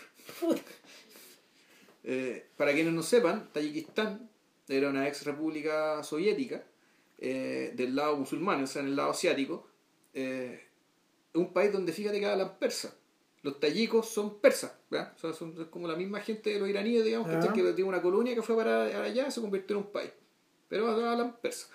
[2.04, 4.28] Eh, para quienes no sepan, Tayikistán
[4.68, 6.62] era una ex república soviética
[7.18, 9.66] eh, del lado musulmán, o sea, en el lado asiático.
[10.12, 10.60] Eh,
[11.34, 12.94] un país donde fíjate que hablan persa.
[13.42, 15.12] Los tayikos son persas, ¿verdad?
[15.16, 17.40] O sea, son, es como la misma gente de los iraníes, digamos, Ah.
[17.40, 17.52] ¿cachai?
[17.52, 20.10] que tiene una colonia que fue para allá y se convirtió en un país.
[20.68, 21.68] Pero hablan persa.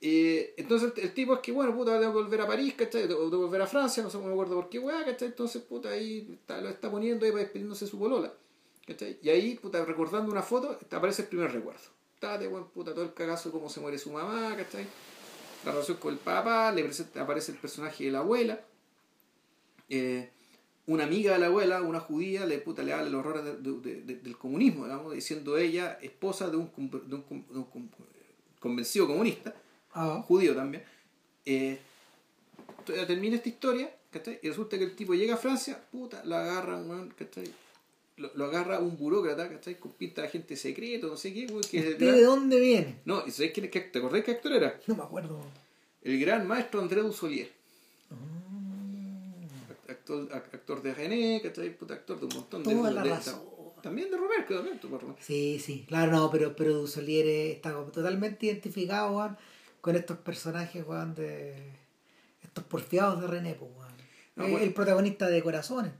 [0.00, 3.04] Eh, entonces el, el tipo es que, bueno, puta, tengo que volver a París, ¿cachai?
[3.04, 5.28] O tengo que volver a Francia, no sé, no me acuerdo por qué, weá, ¿cachai?
[5.28, 8.32] Entonces, puta, ahí está- lo está poniendo ahí para despidiéndose de su polola,
[8.88, 9.18] ¿cachai?
[9.22, 11.82] Y ahí, puta, recordando una foto, te aparece el primer recuerdo.
[12.14, 14.86] Está de buen puta, todo el cagazo de cómo se muere su mamá, ¿cachai?
[15.64, 18.60] La relación con el papá, le presenta- aparece el personaje de la abuela.
[19.88, 20.30] Eh,
[20.86, 23.78] una amiga de la abuela, una judía, le, puta, le habla los horrores de- de-
[23.80, 26.70] de- de- del comunismo, digamos, diciendo ella esposa de un,
[28.58, 29.54] convencido comunista,
[29.94, 30.84] Ah, judío también.
[31.44, 31.78] Eh,
[33.06, 34.38] termina esta historia, ¿cachai?
[34.42, 37.50] Y resulta que el tipo llega a Francia, puta, lo agarran, ¿cachai?
[38.18, 39.76] Lo, lo agarra un burócrata, ¿cachai?
[39.78, 42.22] Con pinta de agente secreto, no sé qué, weón, que es el ¿Usted gran- de
[42.24, 42.96] dónde viene?
[43.04, 43.70] No, ¿y sabes quién es?
[43.72, 44.80] qué- ¿Te acordás qué actor era?
[44.86, 45.40] No me acuerdo.
[46.02, 47.50] El gran maestro André Dussolier.
[49.88, 51.70] Actor, ac- actor de René, ¿cachai?
[51.76, 52.74] Puta, actor de un montón de...
[52.74, 53.40] Toda la de- razón.
[53.82, 55.16] También de Roberto, también, tú, Roberto.
[55.20, 57.26] Sí, sí, claro, no, pero, pero Dussolier
[57.56, 59.36] está totalmente identificado,
[59.80, 61.54] con estos personajes, weón, de
[62.42, 63.70] estos porfiados de René, pues.
[64.34, 64.66] No, Eh, bueno.
[64.66, 65.92] El protagonista de Corazones.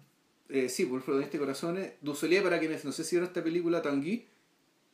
[0.48, 1.92] Eh, sí, por el protagonista de Corazones.
[2.00, 4.24] Dussolier, para quienes no sé si vieron esta película, Tanguy,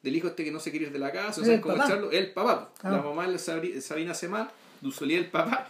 [0.03, 2.11] del hijo este que no se quiere ir de la casa, no sé cómo echarlo.
[2.11, 2.73] El papá.
[2.83, 2.91] Ah.
[2.91, 4.51] La mamá es Sabri- Sabina Semá,
[4.81, 5.69] Dussolier el papá.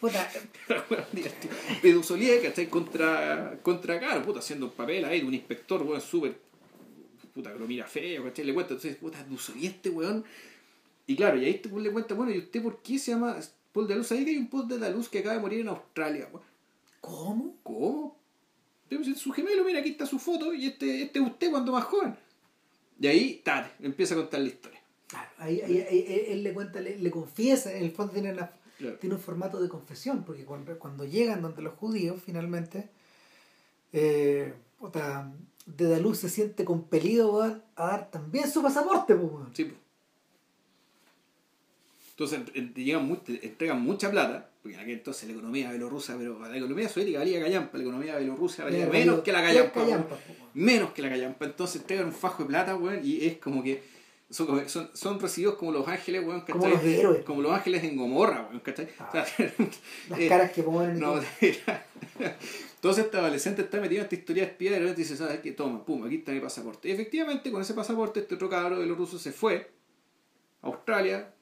[0.00, 0.30] Puta,
[1.82, 2.68] de Dussolier, ¿cachai?
[2.68, 6.38] Contra, contra Caro, puta, haciendo un papel ahí de un inspector, weón, súper,
[7.34, 8.44] puta, que lo mira feo, ¿cachai?
[8.44, 10.24] Le cuenta, entonces, puta, Dussolier este weón.
[11.06, 13.36] Y claro, y ahí este weón le cuenta, bueno, ¿y usted por qué se llama
[13.72, 14.12] Paul de Luz?
[14.12, 16.46] Ahí que hay un Paul de la Luz que acaba de morir en Australia, weón.
[17.00, 17.56] ¿cómo?
[17.62, 18.17] ¿Cómo?
[19.16, 22.16] Su gemelo, mira, aquí está su foto y este, este es usted cuando más joven.
[23.00, 24.80] Y ahí, tate, empieza a contar la historia.
[25.06, 28.34] Claro, ahí, ahí- ahí- él, él le cuenta, le, le confiesa, en el fondo tiene,
[28.34, 28.96] Claro.
[28.98, 32.88] tiene un formato de confesión, porque cuando, cuando llegan donde los judíos, finalmente,
[33.92, 35.32] eh, puta,
[35.66, 39.30] Dedaluz se siente compelido a dar también su pasaporte, pues.
[39.52, 39.74] Sí, po.
[42.18, 42.40] Entonces
[42.74, 46.56] llegan mu- te entregan mucha plata, porque en aquel entonces la economía bielorrusa, pero la
[46.56, 49.84] economía soviética valía callampa, la economía bielorrusa valía menos que la callampa.
[50.54, 51.44] Menos que la callampa.
[51.44, 53.84] Entonces entregan un fajo de plata, weón, y es como que
[54.30, 56.72] son, como- son, son recibidos como los ángeles, weón, Como ¿cachai?
[56.72, 57.24] los héroes.
[57.24, 58.88] Como los ángeles en Gomorra, weón, ¿cachai?
[58.98, 59.08] Ah.
[59.08, 59.24] O sea,
[60.10, 61.20] Las eh, caras que ponen no.
[62.74, 65.38] Entonces este adolescente está metido en esta historia de espía y de repente dice, ¿sabes
[65.38, 65.52] qué?
[65.52, 66.88] Toma, pum, aquí está mi pasaporte.
[66.88, 69.70] Y efectivamente, con ese pasaporte, este otro cabro de los rusos se fue
[70.62, 71.32] a Australia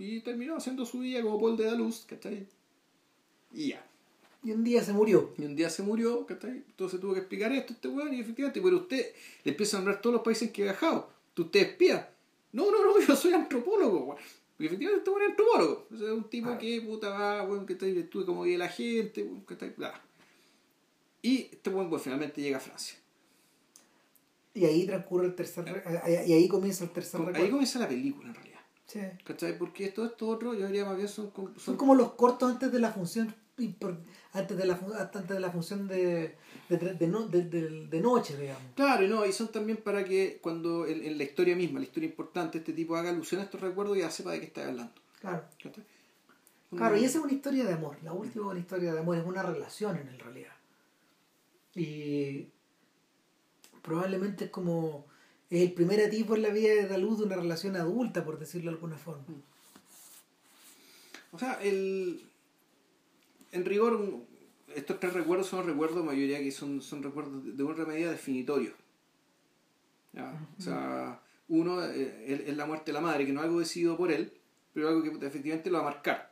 [0.00, 2.46] y terminó haciendo su vida como Paul de la Luz, ¿cachai?
[3.52, 3.86] Y ya.
[4.42, 5.34] Y un día se murió.
[5.36, 6.50] Y un día se murió, ¿cachai?
[6.68, 9.12] Entonces tuvo que explicar esto, este weón, y efectivamente, pero usted
[9.44, 11.10] le empieza a nombrar todos los países que ha viajado.
[11.34, 12.10] ¿Tú usted es espía?
[12.52, 14.16] No, no, no, yo soy antropólogo, weón.
[14.56, 15.86] Porque efectivamente este weón es antropólogo.
[15.92, 16.58] O sea, es un tipo Ah.
[16.58, 20.00] que puta va, weón, que está estuve como vive la gente, weón, que está bla.
[21.22, 22.96] Y este weón, pues, finalmente llega a Francia.
[24.54, 25.64] Y ahí transcurre el tercer...
[25.64, 27.50] re- Y ahí comienza el tercer ahí recuerdo.
[27.50, 28.49] comienza la película, en realidad.
[28.90, 29.00] Sí.
[29.24, 29.56] ¿Cachai?
[29.56, 32.72] Porque esto, esto otro, yo diría más bien son, son, Son como los cortos antes
[32.72, 33.34] de la función
[34.32, 34.80] antes de la
[35.12, 36.34] antes de la función de
[36.70, 40.02] de, de, no- de- de- de noche digamos Claro, y no, y son también para
[40.02, 43.44] que cuando en, en la historia misma, la historia importante, este tipo haga alusión a
[43.44, 44.92] estos recuerdos y ya sepa de qué está hablando.
[45.20, 45.84] claro ¿cachai?
[46.74, 49.16] claro y esa es una historia de amor la última es una historia de amor
[49.18, 50.54] es una relación en realidad
[51.74, 52.48] y
[53.82, 55.04] probablemente es como
[55.50, 58.38] es el primer atisbo en la vida de la luz de una relación adulta por
[58.38, 59.24] decirlo de alguna forma
[61.32, 62.22] O sea, el,
[63.52, 64.00] en rigor,
[64.74, 68.74] estos tres recuerdos son recuerdos, mayoría que son, son recuerdos de, de una medida definitorios.
[70.58, 73.60] O sea, uno eh, es, es la muerte de la madre, que no es algo
[73.60, 74.32] decidido por él,
[74.72, 76.30] pero algo que efectivamente lo va a marcar.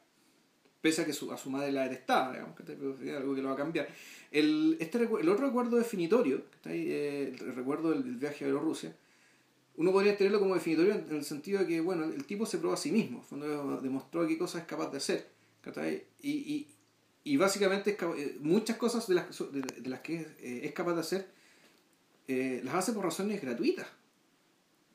[0.81, 3.49] Pese a que su, a su madre la detestaba, digamos, pero es algo que lo
[3.49, 3.89] va a cambiar.
[4.31, 6.87] El, este, el otro recuerdo definitorio, ¿cachai?
[6.89, 8.95] Eh, el recuerdo del, del viaje a Bielorrusia,
[9.79, 12.75] uno podría tenerlo como definitorio en, el sentido de que, bueno, el tipo se probó
[12.75, 15.29] a sí mismo, cuando demostró qué cosas es capaz de hacer.
[16.21, 16.67] Y, y,
[17.23, 21.29] y básicamente eh, muchas cosas de las, de, las que eh, es capaz de hacer
[22.27, 23.87] eh, las hace por razones gratuitas.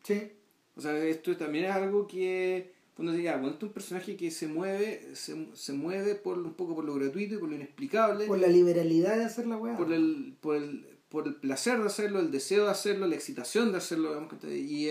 [0.04, 0.32] sí
[0.76, 4.48] O sea, esto también es algo que, cuando diga, bueno, es un personaje que se
[4.48, 8.40] mueve, se, se mueve por un poco por lo gratuito y por lo inexplicable, por
[8.40, 12.20] la liberalidad de hacer la weá por el, por el, por el placer de hacerlo,
[12.20, 14.90] el deseo de hacerlo, la excitación de hacerlo, digamos, y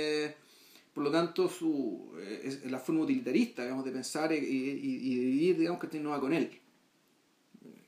[0.94, 5.58] por lo tanto su, eh, es, la forma utilitarista digamos, de pensar y, de vivir
[5.58, 6.60] digamos, que no va con él.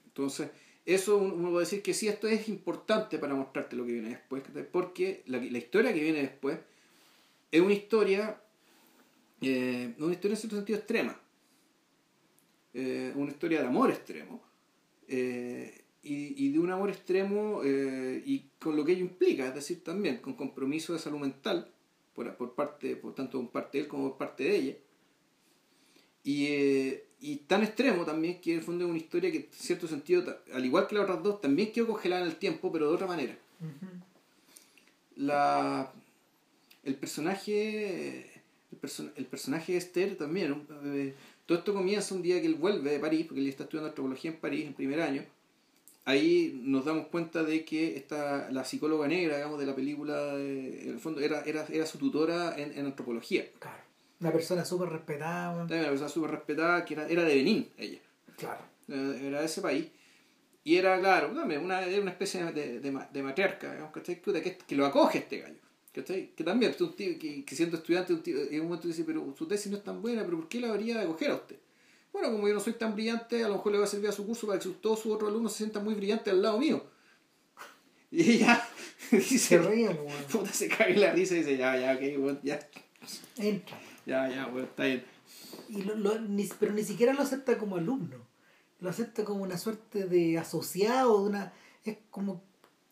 [0.06, 0.50] Entonces,
[0.84, 4.42] eso uno puede decir que sí, esto es importante para mostrarte lo que viene después,
[4.72, 6.58] porque la, historia que viene después
[7.52, 8.42] es una historia,
[9.42, 11.20] eh, una historia en cierto sentido extrema,
[12.72, 14.42] eh, una historia de amor extremo.
[16.04, 19.82] Y, y, de un amor extremo eh, y con lo que ello implica, es decir,
[19.82, 21.70] también con compromiso de salud mental
[22.14, 24.76] por, por parte, por tanto por parte de él como por parte de ella.
[26.22, 29.48] Y, eh, y tan extremo también que en el fondo es una historia que en
[29.50, 32.88] cierto sentido, al igual que las otras dos, también quedó congelada en el tiempo, pero
[32.88, 33.38] de otra manera.
[35.16, 35.92] La,
[36.82, 38.34] el personaje
[38.82, 41.14] el, el personaje de Esther también, eh,
[41.46, 44.30] todo esto comienza un día que él vuelve de París, porque él está estudiando antropología
[44.30, 45.24] en París en primer año,
[46.04, 50.90] ahí nos damos cuenta de que esta, la psicóloga negra, digamos, de la película, en
[50.90, 53.46] el fondo, era, era, era su tutora en, en antropología.
[53.58, 53.82] Claro.
[54.20, 55.64] Una persona súper respetada.
[55.64, 57.98] Una persona súper respetada, que era, era de Benín, ella.
[58.36, 58.62] Claro.
[58.88, 59.88] Era de ese país.
[60.62, 65.18] Y era, claro, una, una, especie de, de, de matriarca, digamos, que, que lo acoge
[65.18, 65.64] este gallo.
[65.92, 69.32] Que también, un tío, que, que siendo estudiante, un tío, en un momento dice, pero
[69.38, 71.56] su tesis no es tan buena, pero ¿por qué la habría de acoger a usted?
[72.14, 74.12] Bueno, como yo no soy tan brillante, a lo mejor le va a servir a
[74.12, 76.86] su curso para que todos sus otros alumnos se sientan muy brillantes al lado mío.
[78.12, 78.64] Y ella
[79.10, 79.90] dice, se ríe,
[80.30, 82.60] puta, se cae en la risa y dice, ya, ya, ok, bueno, ya.
[83.36, 83.80] Entra.
[84.06, 85.04] Ya, ya, bueno, está bien.
[85.68, 88.24] Y lo, lo, ni, pero ni siquiera lo acepta como alumno.
[88.78, 92.44] Lo acepta como una suerte de asociado, de una, es como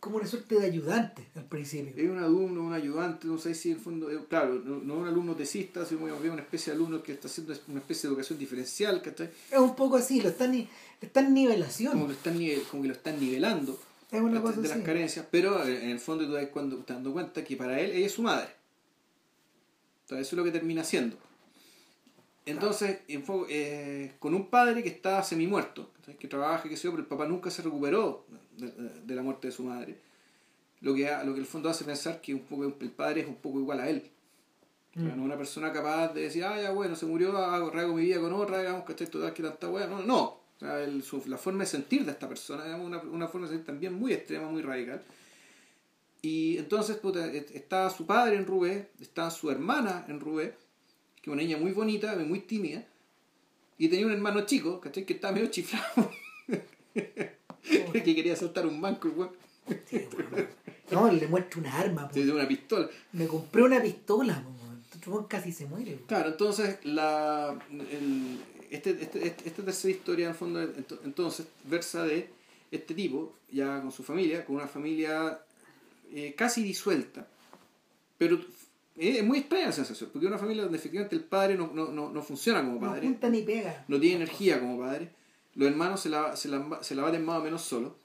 [0.03, 1.93] como una suerte de ayudante al principio.
[1.97, 4.95] Es un alumno, un ayudante, no sé si en el fondo, eh, claro, no, no
[4.95, 8.37] un alumno tesista, sino una especie de alumno que está haciendo una especie de educación
[8.37, 9.31] diferencial, ¿cachai?
[9.49, 10.69] Es un poco así, lo están,
[11.01, 11.93] están nivelación.
[11.93, 12.37] Como, lo están,
[12.69, 13.79] como que lo están nivelando
[14.13, 17.43] es una cosa de las carencias, pero en el fondo tú cuando te dando cuenta
[17.43, 18.51] que para él ella es su madre.
[20.03, 21.17] Entonces eso es lo que termina siendo.
[22.45, 27.07] Entonces, eh, con un padre que está semi muerto, que trabaja, que se pero el
[27.07, 29.99] papá nunca se recuperó de, la muerte de su madre,
[30.81, 33.37] lo que, lo que el fondo hace pensar que un poco, el padre es un
[33.37, 34.11] poco igual a él.
[34.95, 35.17] Mm.
[35.17, 38.33] No una persona capaz de decir, ah, ya bueno, se murió, hago, mi vida con
[38.33, 39.87] otra, digamos que estoy total que tanta weá.
[39.87, 40.23] No, no.
[40.23, 43.47] O sea, el, su, la forma de sentir de esta persona es una, una forma
[43.47, 45.03] de sentir también muy extrema, muy radical.
[46.21, 47.01] Y entonces
[47.53, 50.55] está su padre en Rubé, está su hermana en Rubé,
[51.23, 52.85] que es una niña muy bonita, muy tímida,
[53.79, 55.07] y tenía un hermano chico, ¿cachai?
[55.07, 56.11] Que estaba medio chiflado.
[56.93, 59.31] que quería saltar un banco, igual.
[60.91, 62.11] No, le muestra una arma.
[62.13, 62.89] Sí, una pistola.
[63.13, 64.45] Me compré una pistola,
[65.29, 66.01] casi se muere.
[66.07, 68.39] Claro, entonces la el,
[68.71, 70.61] este, este, este, esta tercera historia en el fondo
[71.05, 72.29] entonces versa de
[72.71, 75.41] este tipo, ya con su familia, con una familia
[76.13, 77.27] eh, casi disuelta,
[78.17, 78.41] pero
[78.97, 81.91] es muy extraña la sensación, porque es una familia donde efectivamente el padre no, no,
[81.91, 83.09] no, no funciona como padre.
[83.09, 83.85] No ni pega.
[83.89, 85.11] No tiene energía como padre.
[85.55, 87.97] Los hermanos se la, se la, se la baten más o menos solo.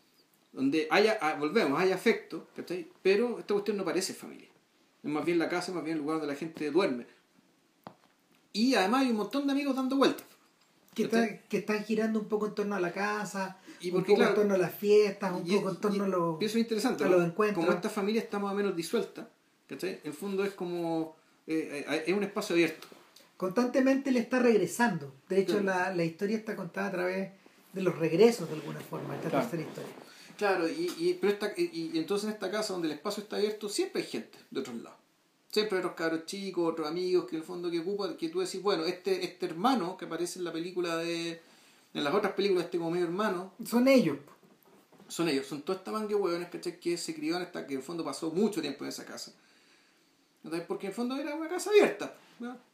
[0.54, 2.88] Donde haya, ah, volvemos, hay afecto, ¿cachai?
[3.02, 4.48] Pero esta cuestión no parece familia.
[5.04, 7.06] Es más bien la casa, más bien el lugar donde la gente duerme.
[8.54, 10.26] Y además hay un montón de amigos dando vueltas.
[10.96, 14.34] Que, que están girando un poco en torno a la casa, y un poco en
[14.34, 17.24] torno a las fiestas, un poco en torno a los, eso es interesante, a los
[17.24, 17.64] encuentros.
[17.64, 19.30] Como esta familia está más o menos disuelta,
[19.68, 20.00] ¿cachai?
[20.04, 21.16] En el fondo es como.
[21.46, 22.88] Eh, eh, es un espacio abierto.
[23.38, 25.14] Constantemente le está regresando.
[25.30, 27.32] De hecho, la, la, historia está contada a través
[27.72, 29.92] de los regresos de alguna forma, esta tercera historia.
[30.38, 33.70] Claro, y, y, pero esta, y, entonces en esta casa donde el espacio está abierto
[33.70, 34.98] siempre hay gente de otros lados.
[35.52, 38.40] Siempre hay otros cabros chicos, otros amigos que en el fondo que ocupan, que tú
[38.40, 41.40] decís, bueno, este, este hermano que aparece en la película de.
[41.94, 43.54] en las otras películas, este como medio hermano.
[43.66, 44.18] Son ellos.
[45.08, 47.80] Son ellos, son toda esta manga de hueones, Que se crió en esta, que en
[47.80, 49.34] el fondo pasó mucho tiempo en esa casa
[50.68, 52.14] porque en el fondo era una casa abierta.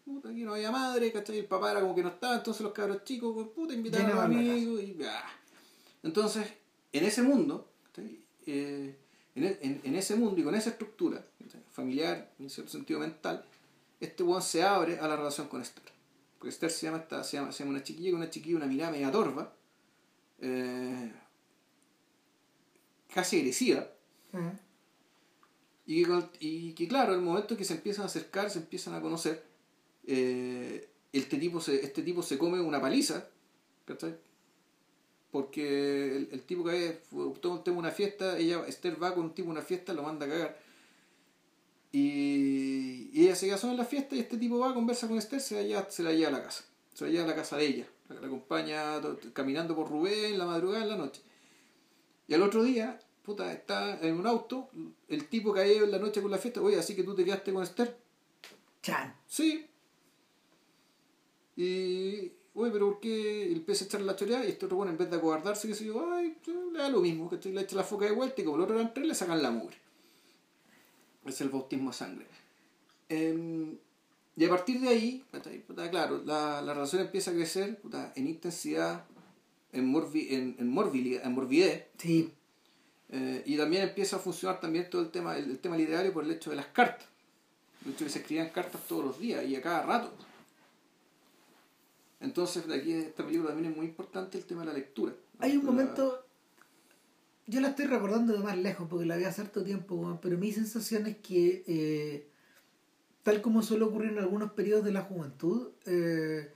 [0.06, 1.40] Puta, aquí no había madre, ¿cachai?
[1.40, 4.16] El papá era como que no estaba, entonces los cabros chicos, pues, puta, invitaban a
[4.16, 4.98] los amigos y
[6.04, 6.46] Entonces,
[6.92, 7.70] en ese mundo,
[8.46, 8.98] eh,
[9.36, 11.24] en, en, ese mundo y con esa estructura
[11.72, 13.46] familiar, en cierto sentido mental,
[14.00, 15.84] este weón se abre a la relación con Esther.
[16.38, 18.92] Porque Esther se llama, esta, se llama, se llama una chiquilla, una chiquilla, una mirada
[18.92, 19.54] media torva,
[20.42, 21.12] eh,
[23.14, 23.88] casi agresiva.
[25.86, 29.02] Y que, y claro, el momento en que se empiezan a acercar, se empiezan a
[29.02, 29.44] conocer,
[30.06, 33.28] eh, este, tipo se, este tipo se come una paliza,
[33.86, 34.16] ¿cachai?
[35.32, 39.50] Porque el, tipo que optó un tema una fiesta, ella, Esther va con un tipo
[39.50, 40.60] una fiesta, lo manda a cagar.
[41.92, 45.56] Y, ella se sola en la fiesta y este tipo va, conversa con Esther, se
[45.56, 46.66] la lleva, se la lleva a la casa.
[46.94, 47.88] Se la lleva a la casa de ella.
[48.10, 49.02] La, acompaña
[49.34, 51.22] caminando por Rubén la madrugada, en la noche.
[52.28, 54.70] Y al otro día puta, está en un auto,
[55.08, 57.54] el tipo ido en la noche con la fiesta, oye, así que tú te quedaste
[57.54, 57.98] con Esther.
[58.82, 59.16] Chan.
[59.26, 59.66] Sí.
[61.56, 64.46] Y, oye, pero ¿por qué el pez echarle la choreada?
[64.46, 66.36] Y este otro bueno, en vez de acobardarse, que se yo, ay,
[66.74, 68.76] le da lo mismo, que le echa la foca de vuelta y como el otro
[68.76, 69.78] eran tres, le sacan la mugre.
[71.26, 72.28] Es el bautismo a sangre.
[73.08, 73.78] Em,
[74.36, 75.24] y a partir de ahí,
[75.66, 79.06] puta, claro, la, la relación empieza a crecer puta, en intensidad,
[79.72, 81.86] en, morbi, en, en, morbilidad, en morbidez.
[81.98, 82.34] Sí.
[83.16, 86.24] Eh, y también empieza a funcionar también todo el tema, el, el, tema literario por
[86.24, 87.08] el hecho de las cartas.
[87.86, 90.12] El hecho de que se escribían cartas todos los días y a cada rato.
[92.20, 95.14] Entonces, de aquí en esta película también es muy importante el tema de la lectura.
[95.38, 96.26] Hay un momento,
[97.46, 100.52] yo la estoy recordando de más lejos porque la vi hace harto tiempo, pero mi
[100.52, 102.28] sensación es que, eh,
[103.22, 106.52] tal como suele ocurrir en algunos periodos de la juventud, eh,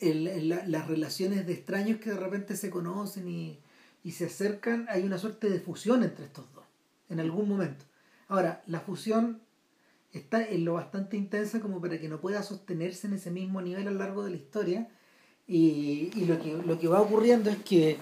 [0.00, 3.58] el, el, la, las relaciones de extraños que de repente se conocen y,
[4.04, 6.64] y se acercan, hay una suerte de fusión entre estos dos,
[7.08, 7.86] en algún momento.
[8.28, 9.40] Ahora, la fusión
[10.12, 13.88] está en lo bastante intensa como para que no pueda sostenerse en ese mismo nivel
[13.88, 14.88] a lo largo de la historia.
[15.46, 17.98] Y, y lo, que, lo que va ocurriendo es que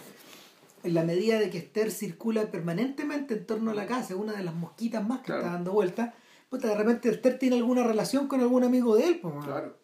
[0.82, 4.42] en la medida de que Esther circula permanentemente en torno a la casa, una de
[4.42, 5.42] las mosquitas más que claro.
[5.42, 6.14] está dando vuelta,
[6.50, 9.20] pues de repente Esther tiene alguna relación con algún amigo de él.
[9.22, 9.78] Pues, claro.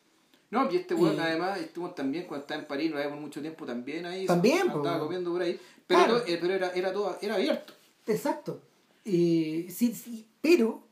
[0.50, 1.18] No, y este weón y...
[1.20, 4.26] además estuvo también cuando estaba en París, no habíamos mucho tiempo también ahí.
[4.26, 5.60] También, estaba pues, comiendo por ahí.
[5.86, 6.20] Pero, claro.
[6.20, 7.74] todo, eh, pero era, era todo, era abierto.
[8.06, 8.62] Exacto.
[9.04, 10.82] Y, sí, sí, pero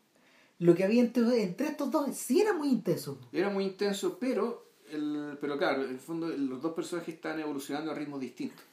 [0.58, 3.18] lo que había entre, entre estos dos sí era muy intenso.
[3.32, 7.90] Era muy intenso, pero el, pero claro, en el fondo los dos personajes están evolucionando
[7.90, 8.64] a ritmos distintos.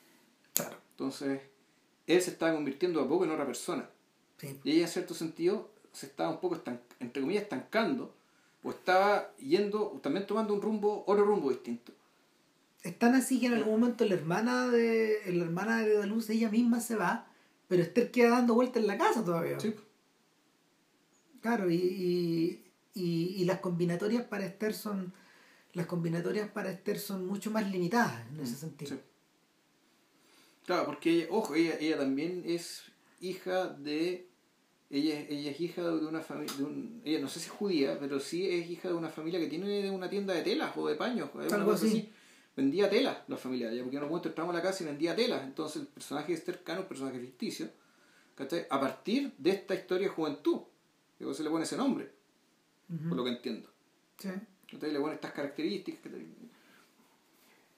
[0.54, 0.78] Claro.
[0.92, 1.42] Entonces,
[2.08, 3.90] él se estaba convirtiendo a poco en otra persona.
[4.38, 4.60] Sí.
[4.64, 8.14] Y ella, en cierto sentido, se estaba un poco, estanc entre comillas, estancando,
[8.64, 11.92] o estaba yendo, también tomando un rumbo, otro rumbo distinto.
[12.82, 16.50] Están así que en algún momento la hermana de la hermana de la luz, ella
[16.50, 17.28] misma se va,
[17.68, 19.60] pero Esther queda dando vueltas en la casa todavía.
[19.60, 19.74] Sí.
[21.42, 22.64] Claro, y, y,
[22.94, 25.14] y, y las combinatorias para Esther son
[25.74, 28.96] las combinatorias para Esther son mucho más limitadas en ese sentido.
[28.96, 29.02] Sí.
[30.66, 32.84] Claro, porque ojo, ella, ella también es
[33.20, 34.30] hija de.
[34.94, 36.54] Ella, ella es hija de una familia.
[36.60, 39.48] Un, ella no sé si es judía, pero sí es hija de una familia que
[39.48, 41.32] tiene una tienda de telas o de paños.
[41.52, 41.88] Algo así.
[41.88, 42.14] así.
[42.56, 44.86] Vendía telas la familia de ella, porque en un momento entramos a la casa y
[44.86, 45.44] vendía telas.
[45.44, 47.70] Entonces el personaje de Esther Cano un personaje ficticio.
[48.36, 48.68] ¿cachai?
[48.70, 50.62] A partir de esta historia de juventud.
[51.20, 52.12] Luego se le pone ese nombre,
[52.90, 53.10] uh -huh.
[53.10, 53.70] por lo que entiendo.
[54.20, 54.30] Sí.
[54.66, 56.12] Entonces le ponen estas características.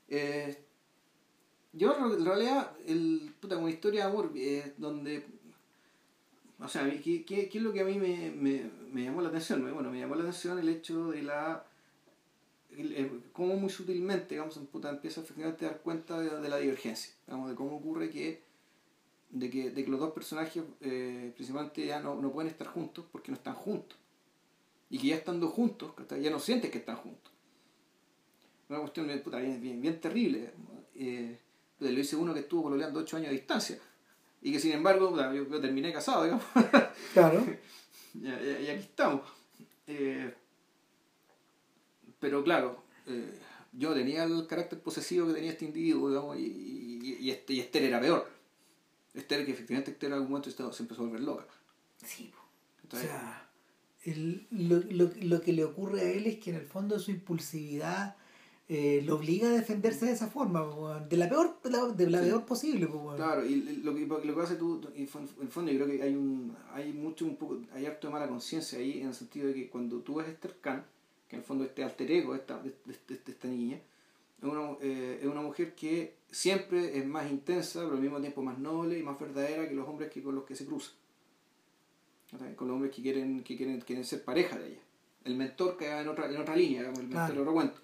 [0.10, 0.66] Eh,
[1.74, 5.26] yo en realidad, el, puta, una historia de amor eh, donde...
[6.60, 9.30] O sea, ¿qué, qué, ¿qué, es lo que a mí me, me, me, llamó la
[9.30, 9.61] atención?
[9.73, 11.65] Bueno, me llamó la atención el hecho de la...
[12.72, 17.49] El, cómo muy sutilmente, digamos, puta, empieza efectivamente a dar cuenta de, la divergencia, digamos,
[17.49, 18.44] de cómo ocurre que
[19.30, 23.06] de que, de que los dos personajes eh, principalmente ya no, no pueden estar juntos
[23.11, 23.98] porque no están juntos
[24.90, 27.34] y que ya estando juntos, ya no sientes que están juntos.
[28.69, 30.52] Una cuestión puta, bien, bien, bien terrible.
[30.95, 31.38] Eh,
[31.80, 33.80] lo dice uno que estuvo pololeando 8 años de distancia
[34.46, 36.46] y que sin embargo yo, yo, terminé casado, digamos.
[37.14, 37.46] Claro.
[38.14, 39.22] y, y, y, aquí estamos.
[39.88, 40.34] Eh,
[42.20, 43.40] pero claro, eh,
[43.74, 47.60] yo tenía el carácter posesivo que tenía este individuo, digamos, y, y, y, este, y
[47.60, 48.30] Esther era peor.
[49.14, 51.46] Esther, que efectivamente Esther en algún momento se empezó a volver loca.
[52.04, 52.32] Sí,
[52.84, 53.46] Entonces, o sea
[54.06, 57.12] el, lo, lo, lo, que le ocurre a él es que en el fondo su
[57.12, 58.16] impulsividad
[58.68, 60.66] eh, lo obliga a defenderse de esa forma,
[61.08, 62.26] de la peor, de la, de la sí.
[62.26, 62.90] peor posible.
[63.16, 65.08] Claro, y lo que, lo que hace tú, en
[65.42, 68.28] el fondo yo creo que hay un hay mucho, un poco, hay harto de mala
[68.28, 70.86] conciencia ahí, en el sentido de que cuando tú ves Esther Khan,
[71.28, 73.80] que en el fondo este alter ego esta, de, de, de, de esta niña,
[74.42, 78.42] es una, eh, es una mujer que siempre es más intensa, pero al mismo tiempo
[78.42, 80.92] más noble y más verdadera que los hombres que con los que se cruza
[82.56, 84.82] con los hombres que quieren, que quieren, quieren ser pareja de ella.
[85.24, 87.42] El mentor que en otra, en otra línea, digamos, el mentor claro.
[87.42, 87.82] otro cuento.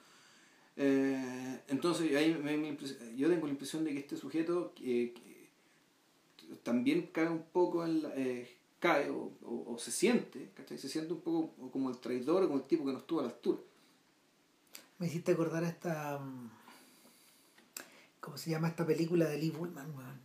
[0.84, 2.76] Eh, entonces, ahí me,
[3.16, 8.02] yo tengo la impresión de que este sujeto eh, que también cae un poco en
[8.02, 8.50] la, eh,
[8.80, 10.80] cae o, o, o, se siente, ¿cachai?
[10.80, 13.30] Se siente un poco como el traidor, como el tipo que no estuvo a la
[13.30, 13.60] altura.
[14.98, 16.18] Me hiciste acordar a esta.
[16.18, 16.50] Mm,
[18.20, 20.20] ¿Cómo se llama esta película de Lee Bullman, man?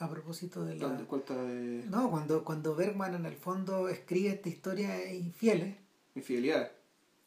[0.00, 0.90] a propósito de la...
[0.90, 1.84] De...
[1.90, 5.76] No, cuando, cuando Bergman en el fondo escribe esta historia infieles.
[6.14, 6.70] Infidelidad.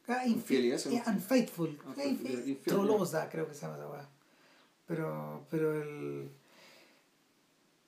[0.07, 1.07] Ah, infi Infidelidad.
[1.07, 1.79] Unfaithful.
[2.03, 2.59] Infiel.
[2.65, 4.09] Trolosa, creo que se llama esa weá.
[4.87, 6.31] Pero, pero el...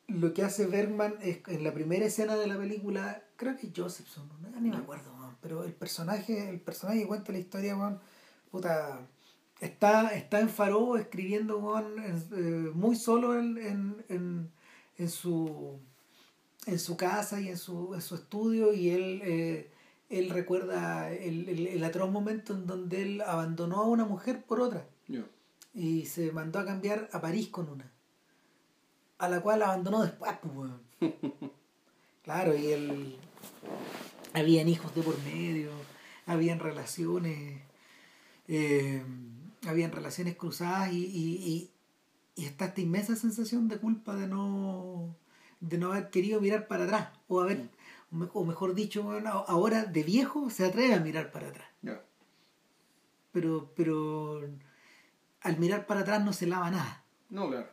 [0.07, 4.29] Lo que hace Bergman es en la primera escena de la película, creo que Josephson,
[4.41, 7.99] no, ni me acuerdo, man, pero el personaje, el personaje que cuenta la historia, man,
[8.51, 8.99] puta,
[9.61, 14.51] está, está en Faro escribiendo man, eh, muy solo en, en, en
[14.97, 15.79] en su
[16.65, 19.69] en su casa y en su, en su estudio y él, eh,
[20.09, 24.61] él recuerda el, el, el, atroz momento en donde él abandonó a una mujer por
[24.61, 24.87] otra.
[25.73, 27.91] Y se mandó a cambiar a París con una.
[29.17, 30.31] A la cual abandonó después
[30.99, 31.11] pues,
[32.23, 33.17] claro y él
[34.33, 35.71] habían hijos de por medio
[36.25, 37.61] habían relaciones
[38.47, 39.03] eh,
[39.67, 41.69] habían relaciones cruzadas y, y,
[42.35, 45.15] y, está esta inmensa sensación de culpa de no
[45.59, 47.69] de no haber querido mirar para atrás o haber
[48.33, 49.09] o mejor dicho
[49.47, 51.67] ahora de viejo se atreve a mirar para atrás.
[53.31, 54.41] Pero pero
[55.41, 57.03] al mirar para atrás no se lava nada.
[57.29, 57.69] No claro.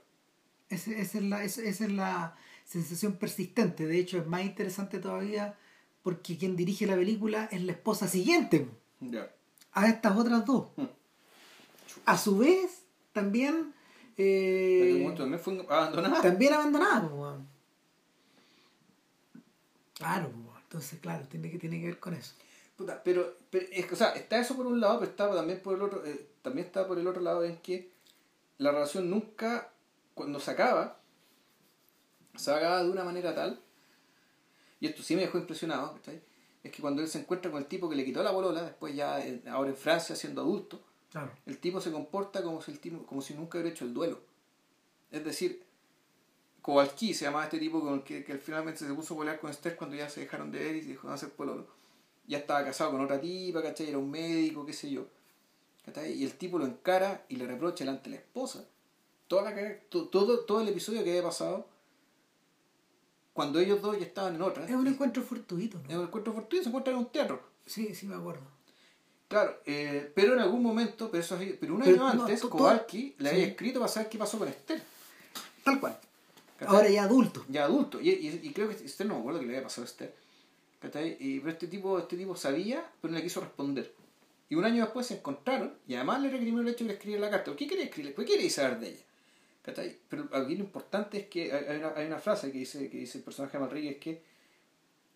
[0.71, 3.87] Esa, es la esa, es la sensación persistente.
[3.87, 5.59] De hecho es más interesante todavía
[6.03, 8.69] porque quien dirige la película es la esposa siguiente
[9.73, 10.69] a estas otras dos.
[10.77, 10.87] Hmm.
[12.07, 13.75] a su vez también
[14.17, 16.23] eh, también fue abandonada.
[16.23, 17.41] también abandonada
[20.01, 20.33] Claro,
[20.63, 22.35] entonces, claro, tiene que, tiene que ver con eso.
[23.05, 25.83] pero, pero es, o sea, está eso por un lado, pero está también por el
[25.83, 27.91] otro, eh, también está por el otro lado en que
[28.57, 29.71] la relación nunca,
[30.15, 30.99] cuando se acaba,
[32.35, 33.61] se acaba de una manera tal,
[34.81, 35.99] y esto sí me dejó impresionado,
[36.63, 38.95] es que cuando él se encuentra con el tipo que le quitó la bolola, después
[38.95, 40.81] ya ahora en Francia siendo adulto,
[41.45, 44.19] el tipo se comporta como si, el tipo, como si nunca hubiera hecho el duelo.
[45.11, 45.63] Es decir,
[46.63, 49.51] Kowalski se llamaba este tipo con el que, que finalmente se puso a volar con
[49.51, 51.67] Esther cuando ya se dejaron de ver y se dejó de hacer pololo.
[52.27, 53.89] Ya estaba casado con otra tipa, ¿cachai?
[53.89, 55.07] Era un médico, qué sé yo.
[55.85, 56.13] ¿cachai?
[56.13, 58.65] Y el tipo lo encara y le reprocha delante de la esposa.
[59.27, 61.69] Toda la, todo, todo el episodio que había pasado
[63.33, 64.65] cuando ellos dos ya estaban en otra.
[64.65, 65.89] Es un encuentro fortuito, ¿no?
[65.89, 67.41] Es un encuentro fortuito, se encuentran en un teatro.
[67.65, 68.43] Sí, sí, me acuerdo.
[69.29, 73.47] Claro, eh, pero en algún momento, pero, eso, pero un año antes, Kowalski le había
[73.47, 74.83] escrito para saber qué pasó con Esther.
[75.63, 75.99] Tal cual.
[76.67, 77.45] Ahora ya adulto.
[77.49, 78.01] Ya adulto.
[78.01, 80.15] Y, y, creo que Esther no me acuerdo que le había pasado a Esther.
[81.19, 83.93] Y, pero este tipo, este tipo sabía, pero no le quiso responder.
[84.49, 87.25] Y un año después se encontraron y además le recriminó el hecho de le escribiera
[87.27, 87.55] la carta.
[87.55, 88.15] ¿Qué quería escribir?
[88.15, 89.05] ¿Qué quería saber de ella?
[90.09, 93.19] Pero aquí lo importante es que hay una, hay una frase que dice, que dice
[93.19, 94.23] el personaje de Manrique, es que,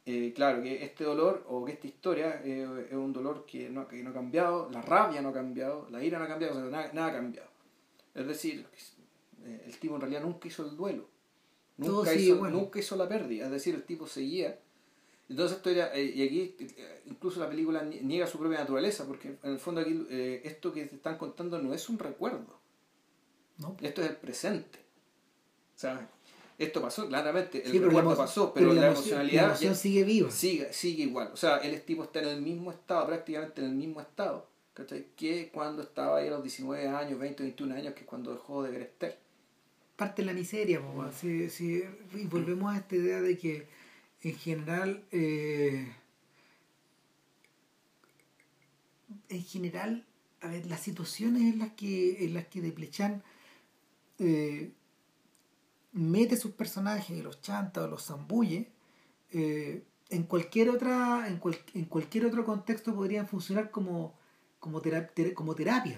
[0.07, 3.89] eh, claro, que este dolor o que esta historia eh, es un dolor que no,
[3.89, 6.93] que no ha cambiado, la rabia no ha cambiado, la ira no ha cambiado, nada,
[6.93, 7.49] nada ha cambiado.
[8.15, 8.65] Es decir,
[9.45, 11.14] eh, el tipo en realidad nunca hizo el duelo
[11.77, 14.59] Nunca, hizo, nunca hizo la pérdida, es decir, el tipo seguía.
[15.29, 19.37] Entonces, esto era, eh, y aquí eh, incluso la película niega su propia naturaleza, porque
[19.43, 22.59] en el fondo aquí eh, esto que te están contando no es un recuerdo.
[23.59, 23.77] No.
[23.81, 24.79] Esto es el presente.
[25.75, 26.09] O sea,
[26.59, 30.31] esto pasó claramente, el recuerdo pasó, pero, la, emocionalidad sigue viva.
[30.31, 31.31] Sigue, sigue igual.
[31.33, 34.47] O sea, el tipo está en el mismo estado, prácticamente en el mismo estado,
[35.17, 38.63] que cuando estaba ahí a los 19 años, 20, 21 años, que es cuando dejó
[38.63, 39.24] de crecer
[39.97, 40.81] parte de la miseria.
[41.13, 41.83] si, si,
[42.15, 43.67] y volvemos a esta idea de que
[44.23, 45.93] en general, eh,
[49.29, 50.07] en general,
[50.41, 53.23] a ver, las situaciones en las que, en las que Deplechan
[54.19, 54.73] eh,
[55.93, 58.71] mete sus personajes, los chanta o los zambulle,
[59.31, 61.41] eh, en cualquier otra, en,
[61.75, 64.15] en, cualquier otro contexto podrían funcionar como,
[64.59, 64.83] como,
[65.35, 65.97] como terapia.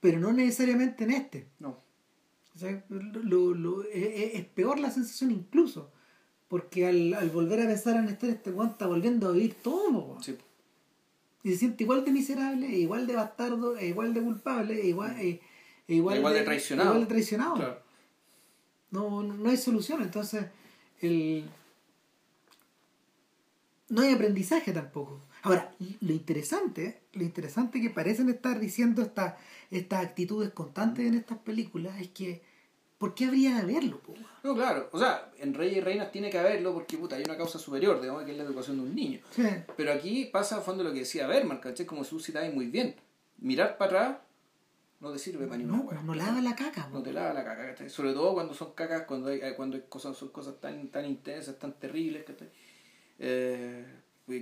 [0.00, 1.46] Pero no necesariamente en este.
[1.58, 1.89] No
[2.88, 5.92] lo, lo, e, e, es, peor la sensación incluso.
[6.48, 10.18] Porque al, al volver a pensar en Esther, este weón está volviendo a vivir todo.
[11.42, 15.16] Y se siente igual de miserable, e igual de bastardo, e igual de culpable, igual,
[15.18, 15.40] e,
[15.86, 16.90] igual, de, traicionado.
[16.90, 17.82] Igual de traicionado.
[18.90, 20.02] No, no hay solución.
[20.02, 20.46] Entonces,
[21.00, 21.48] el...
[23.88, 25.22] no hay aprendizaje tampoco.
[25.42, 29.38] Ahora, lo interesante, lo interesante que parecen estar diciendo esta,
[29.70, 32.42] estas actitudes constantes en estas películas es que
[33.00, 33.98] ¿por qué habría de haberlo?
[34.44, 37.36] No, claro, o sea, en Reyes y Reinas tiene que haberlo porque puta, hay una
[37.36, 39.20] causa superior, digamos, que es la educación de un niño.
[39.74, 41.86] Pero aquí pasa a fondo lo que decía Berman, ¿cachai?
[41.86, 42.94] Como tú citabas muy bien.
[43.38, 44.18] Mirar para atrás
[45.00, 46.90] no te sirve para ni no, No lava la caca.
[46.92, 47.88] No te lava la caca, ¿cachai?
[47.88, 51.58] Sobre todo cuando son cacas, cuando hay, cuando hay cosas, son cosas tan, tan intensas,
[51.58, 52.50] tan terribles, ¿cachai?
[53.18, 53.86] Eh,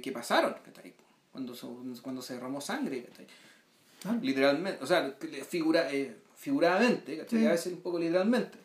[0.02, 0.54] que pasaron,
[1.32, 1.54] Cuando,
[2.02, 3.08] cuando se derramó sangre,
[4.04, 4.18] ah.
[4.22, 5.16] Literalmente, o sea,
[5.48, 8.58] figura, eh, figuradamente, A veces un poco literalmente.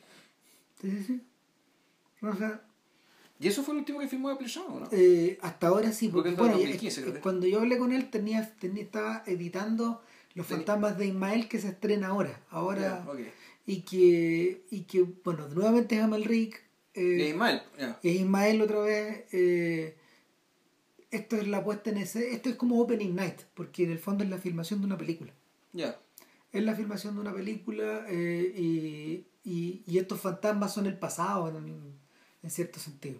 [0.81, 1.21] Sí, sí, sí.
[2.21, 2.61] O sea,
[3.43, 4.87] ¿Y eso fue el último que firmó de PlayStation, no?
[4.91, 6.57] Eh, hasta ahora sí, porque, bueno,
[7.21, 10.01] cuando yo hablé con él tenía, tenía estaba editando
[10.33, 12.39] Los Fantasmas de Ismael que se estrena ahora.
[12.49, 13.05] Ahora.
[13.65, 16.61] Y que, y que, bueno, nuevamente es Amalric.
[16.93, 17.61] Eh, Ismael,
[18.01, 19.25] Es Ismael otra vez.
[19.33, 19.97] Eh,
[21.13, 24.23] esto es la puesta en ese, esto es como Opening Night, porque en el fondo
[24.23, 25.31] es la filmación de una película.
[25.71, 25.99] Ya.
[26.51, 31.95] Es la filmación de una película eh, y, y, estos fantasmas son el pasado, en,
[32.43, 33.19] en cierto sentido.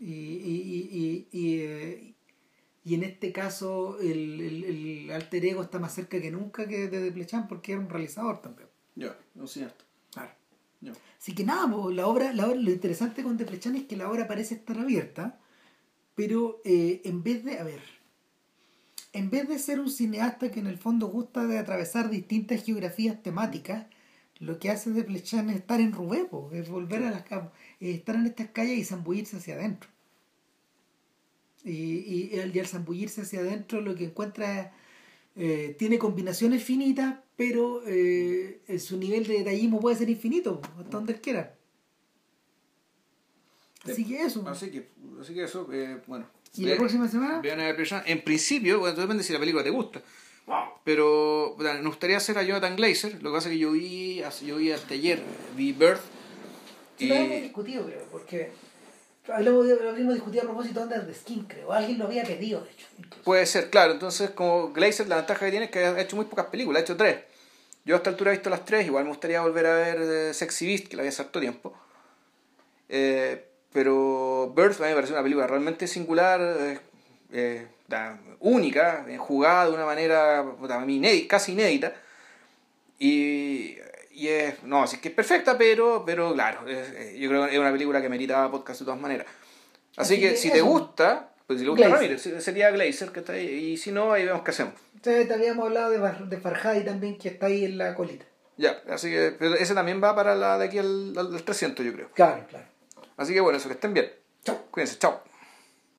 [0.00, 2.14] Y, y, y, eh,
[2.84, 7.00] y, en este caso el, el, alter ego está más cerca que nunca que de
[7.00, 8.68] Desplechan porque era un realizador también.
[8.96, 9.84] Ya, no es cierto.
[10.12, 10.32] Claro.
[11.18, 14.26] Así que nada, la obra, la obra, lo interesante con Desplechan es que la obra
[14.26, 15.40] parece estar abierta,
[16.14, 17.80] pero eh, en vez de, a ver,
[19.12, 23.22] en vez de ser un cineasta que en el fondo gusta de atravesar distintas geografías
[23.22, 23.86] temáticas,
[24.40, 27.24] lo que hace de Plechan es estar en Rubepo, es volver a las
[27.80, 29.88] estar en estas calles y zambullirse hacia adentro.
[31.64, 34.72] Y, y, y, al zambullirse hacia adentro lo que encuentra
[35.36, 41.14] eh, tiene combinaciones finitas, pero eh, su nivel de detallismo puede ser infinito, hasta donde
[41.14, 41.56] él quiera.
[43.84, 44.44] Así que eso.
[44.48, 44.88] Así que,
[45.20, 46.26] así que eso, eh, bueno.
[46.56, 47.42] ¿Y la próxima semana?
[48.06, 50.02] En principio, bueno, depende si la película te gusta.
[50.84, 53.22] Pero bueno, nos gustaría hacer a Jonathan Glazer.
[53.22, 55.22] Lo que pasa es que yo vi, yo vi hasta ayer,
[55.56, 56.00] vi Birth.
[56.98, 57.08] y...
[57.08, 58.52] Lo habíamos discutido, creo, porque
[59.26, 61.72] lo, lo habíamos discutido a propósito antes de Skin, creo.
[61.72, 62.86] Alguien lo había pedido, de hecho.
[63.24, 63.92] Puede ser, claro.
[63.92, 66.84] Entonces, como Glazer, la ventaja que tiene es que ha hecho muy pocas películas, ha
[66.84, 67.20] hecho tres.
[67.86, 70.34] Yo a esta altura he visto las tres, igual me gustaría volver a ver eh,
[70.34, 71.74] Sexy Beast, que la había hace harto tiempo.
[72.88, 76.78] Eh, pero Birth a mí me parece una película realmente singular, eh,
[77.32, 77.66] eh
[78.38, 80.44] única, jugada de una manera
[81.28, 81.92] casi inédita.
[83.00, 83.76] Y,
[84.12, 87.58] y es, no, así que es perfecta, pero, pero claro, eh, yo creo que es
[87.58, 89.26] una película que meritaba podcast de todas maneras.
[89.96, 93.46] Así, que, si te gusta, pues si le gusta Ramírez, sería Glazer que está ahí,
[93.48, 94.74] y si no, ahí vemos qué hacemos.
[94.94, 98.24] Entonces, te habíamos hablado de, de Farhadi también, que está ahí en la colita.
[98.56, 101.92] Ya, así que pero ese también va para la de aquí al, al 300, yo
[101.92, 102.10] creo.
[102.14, 102.73] Claro, claro.
[103.16, 104.12] Así que bueno, eso, que estén bien.
[104.44, 104.58] Chao.
[104.70, 105.22] Cuídense, chao.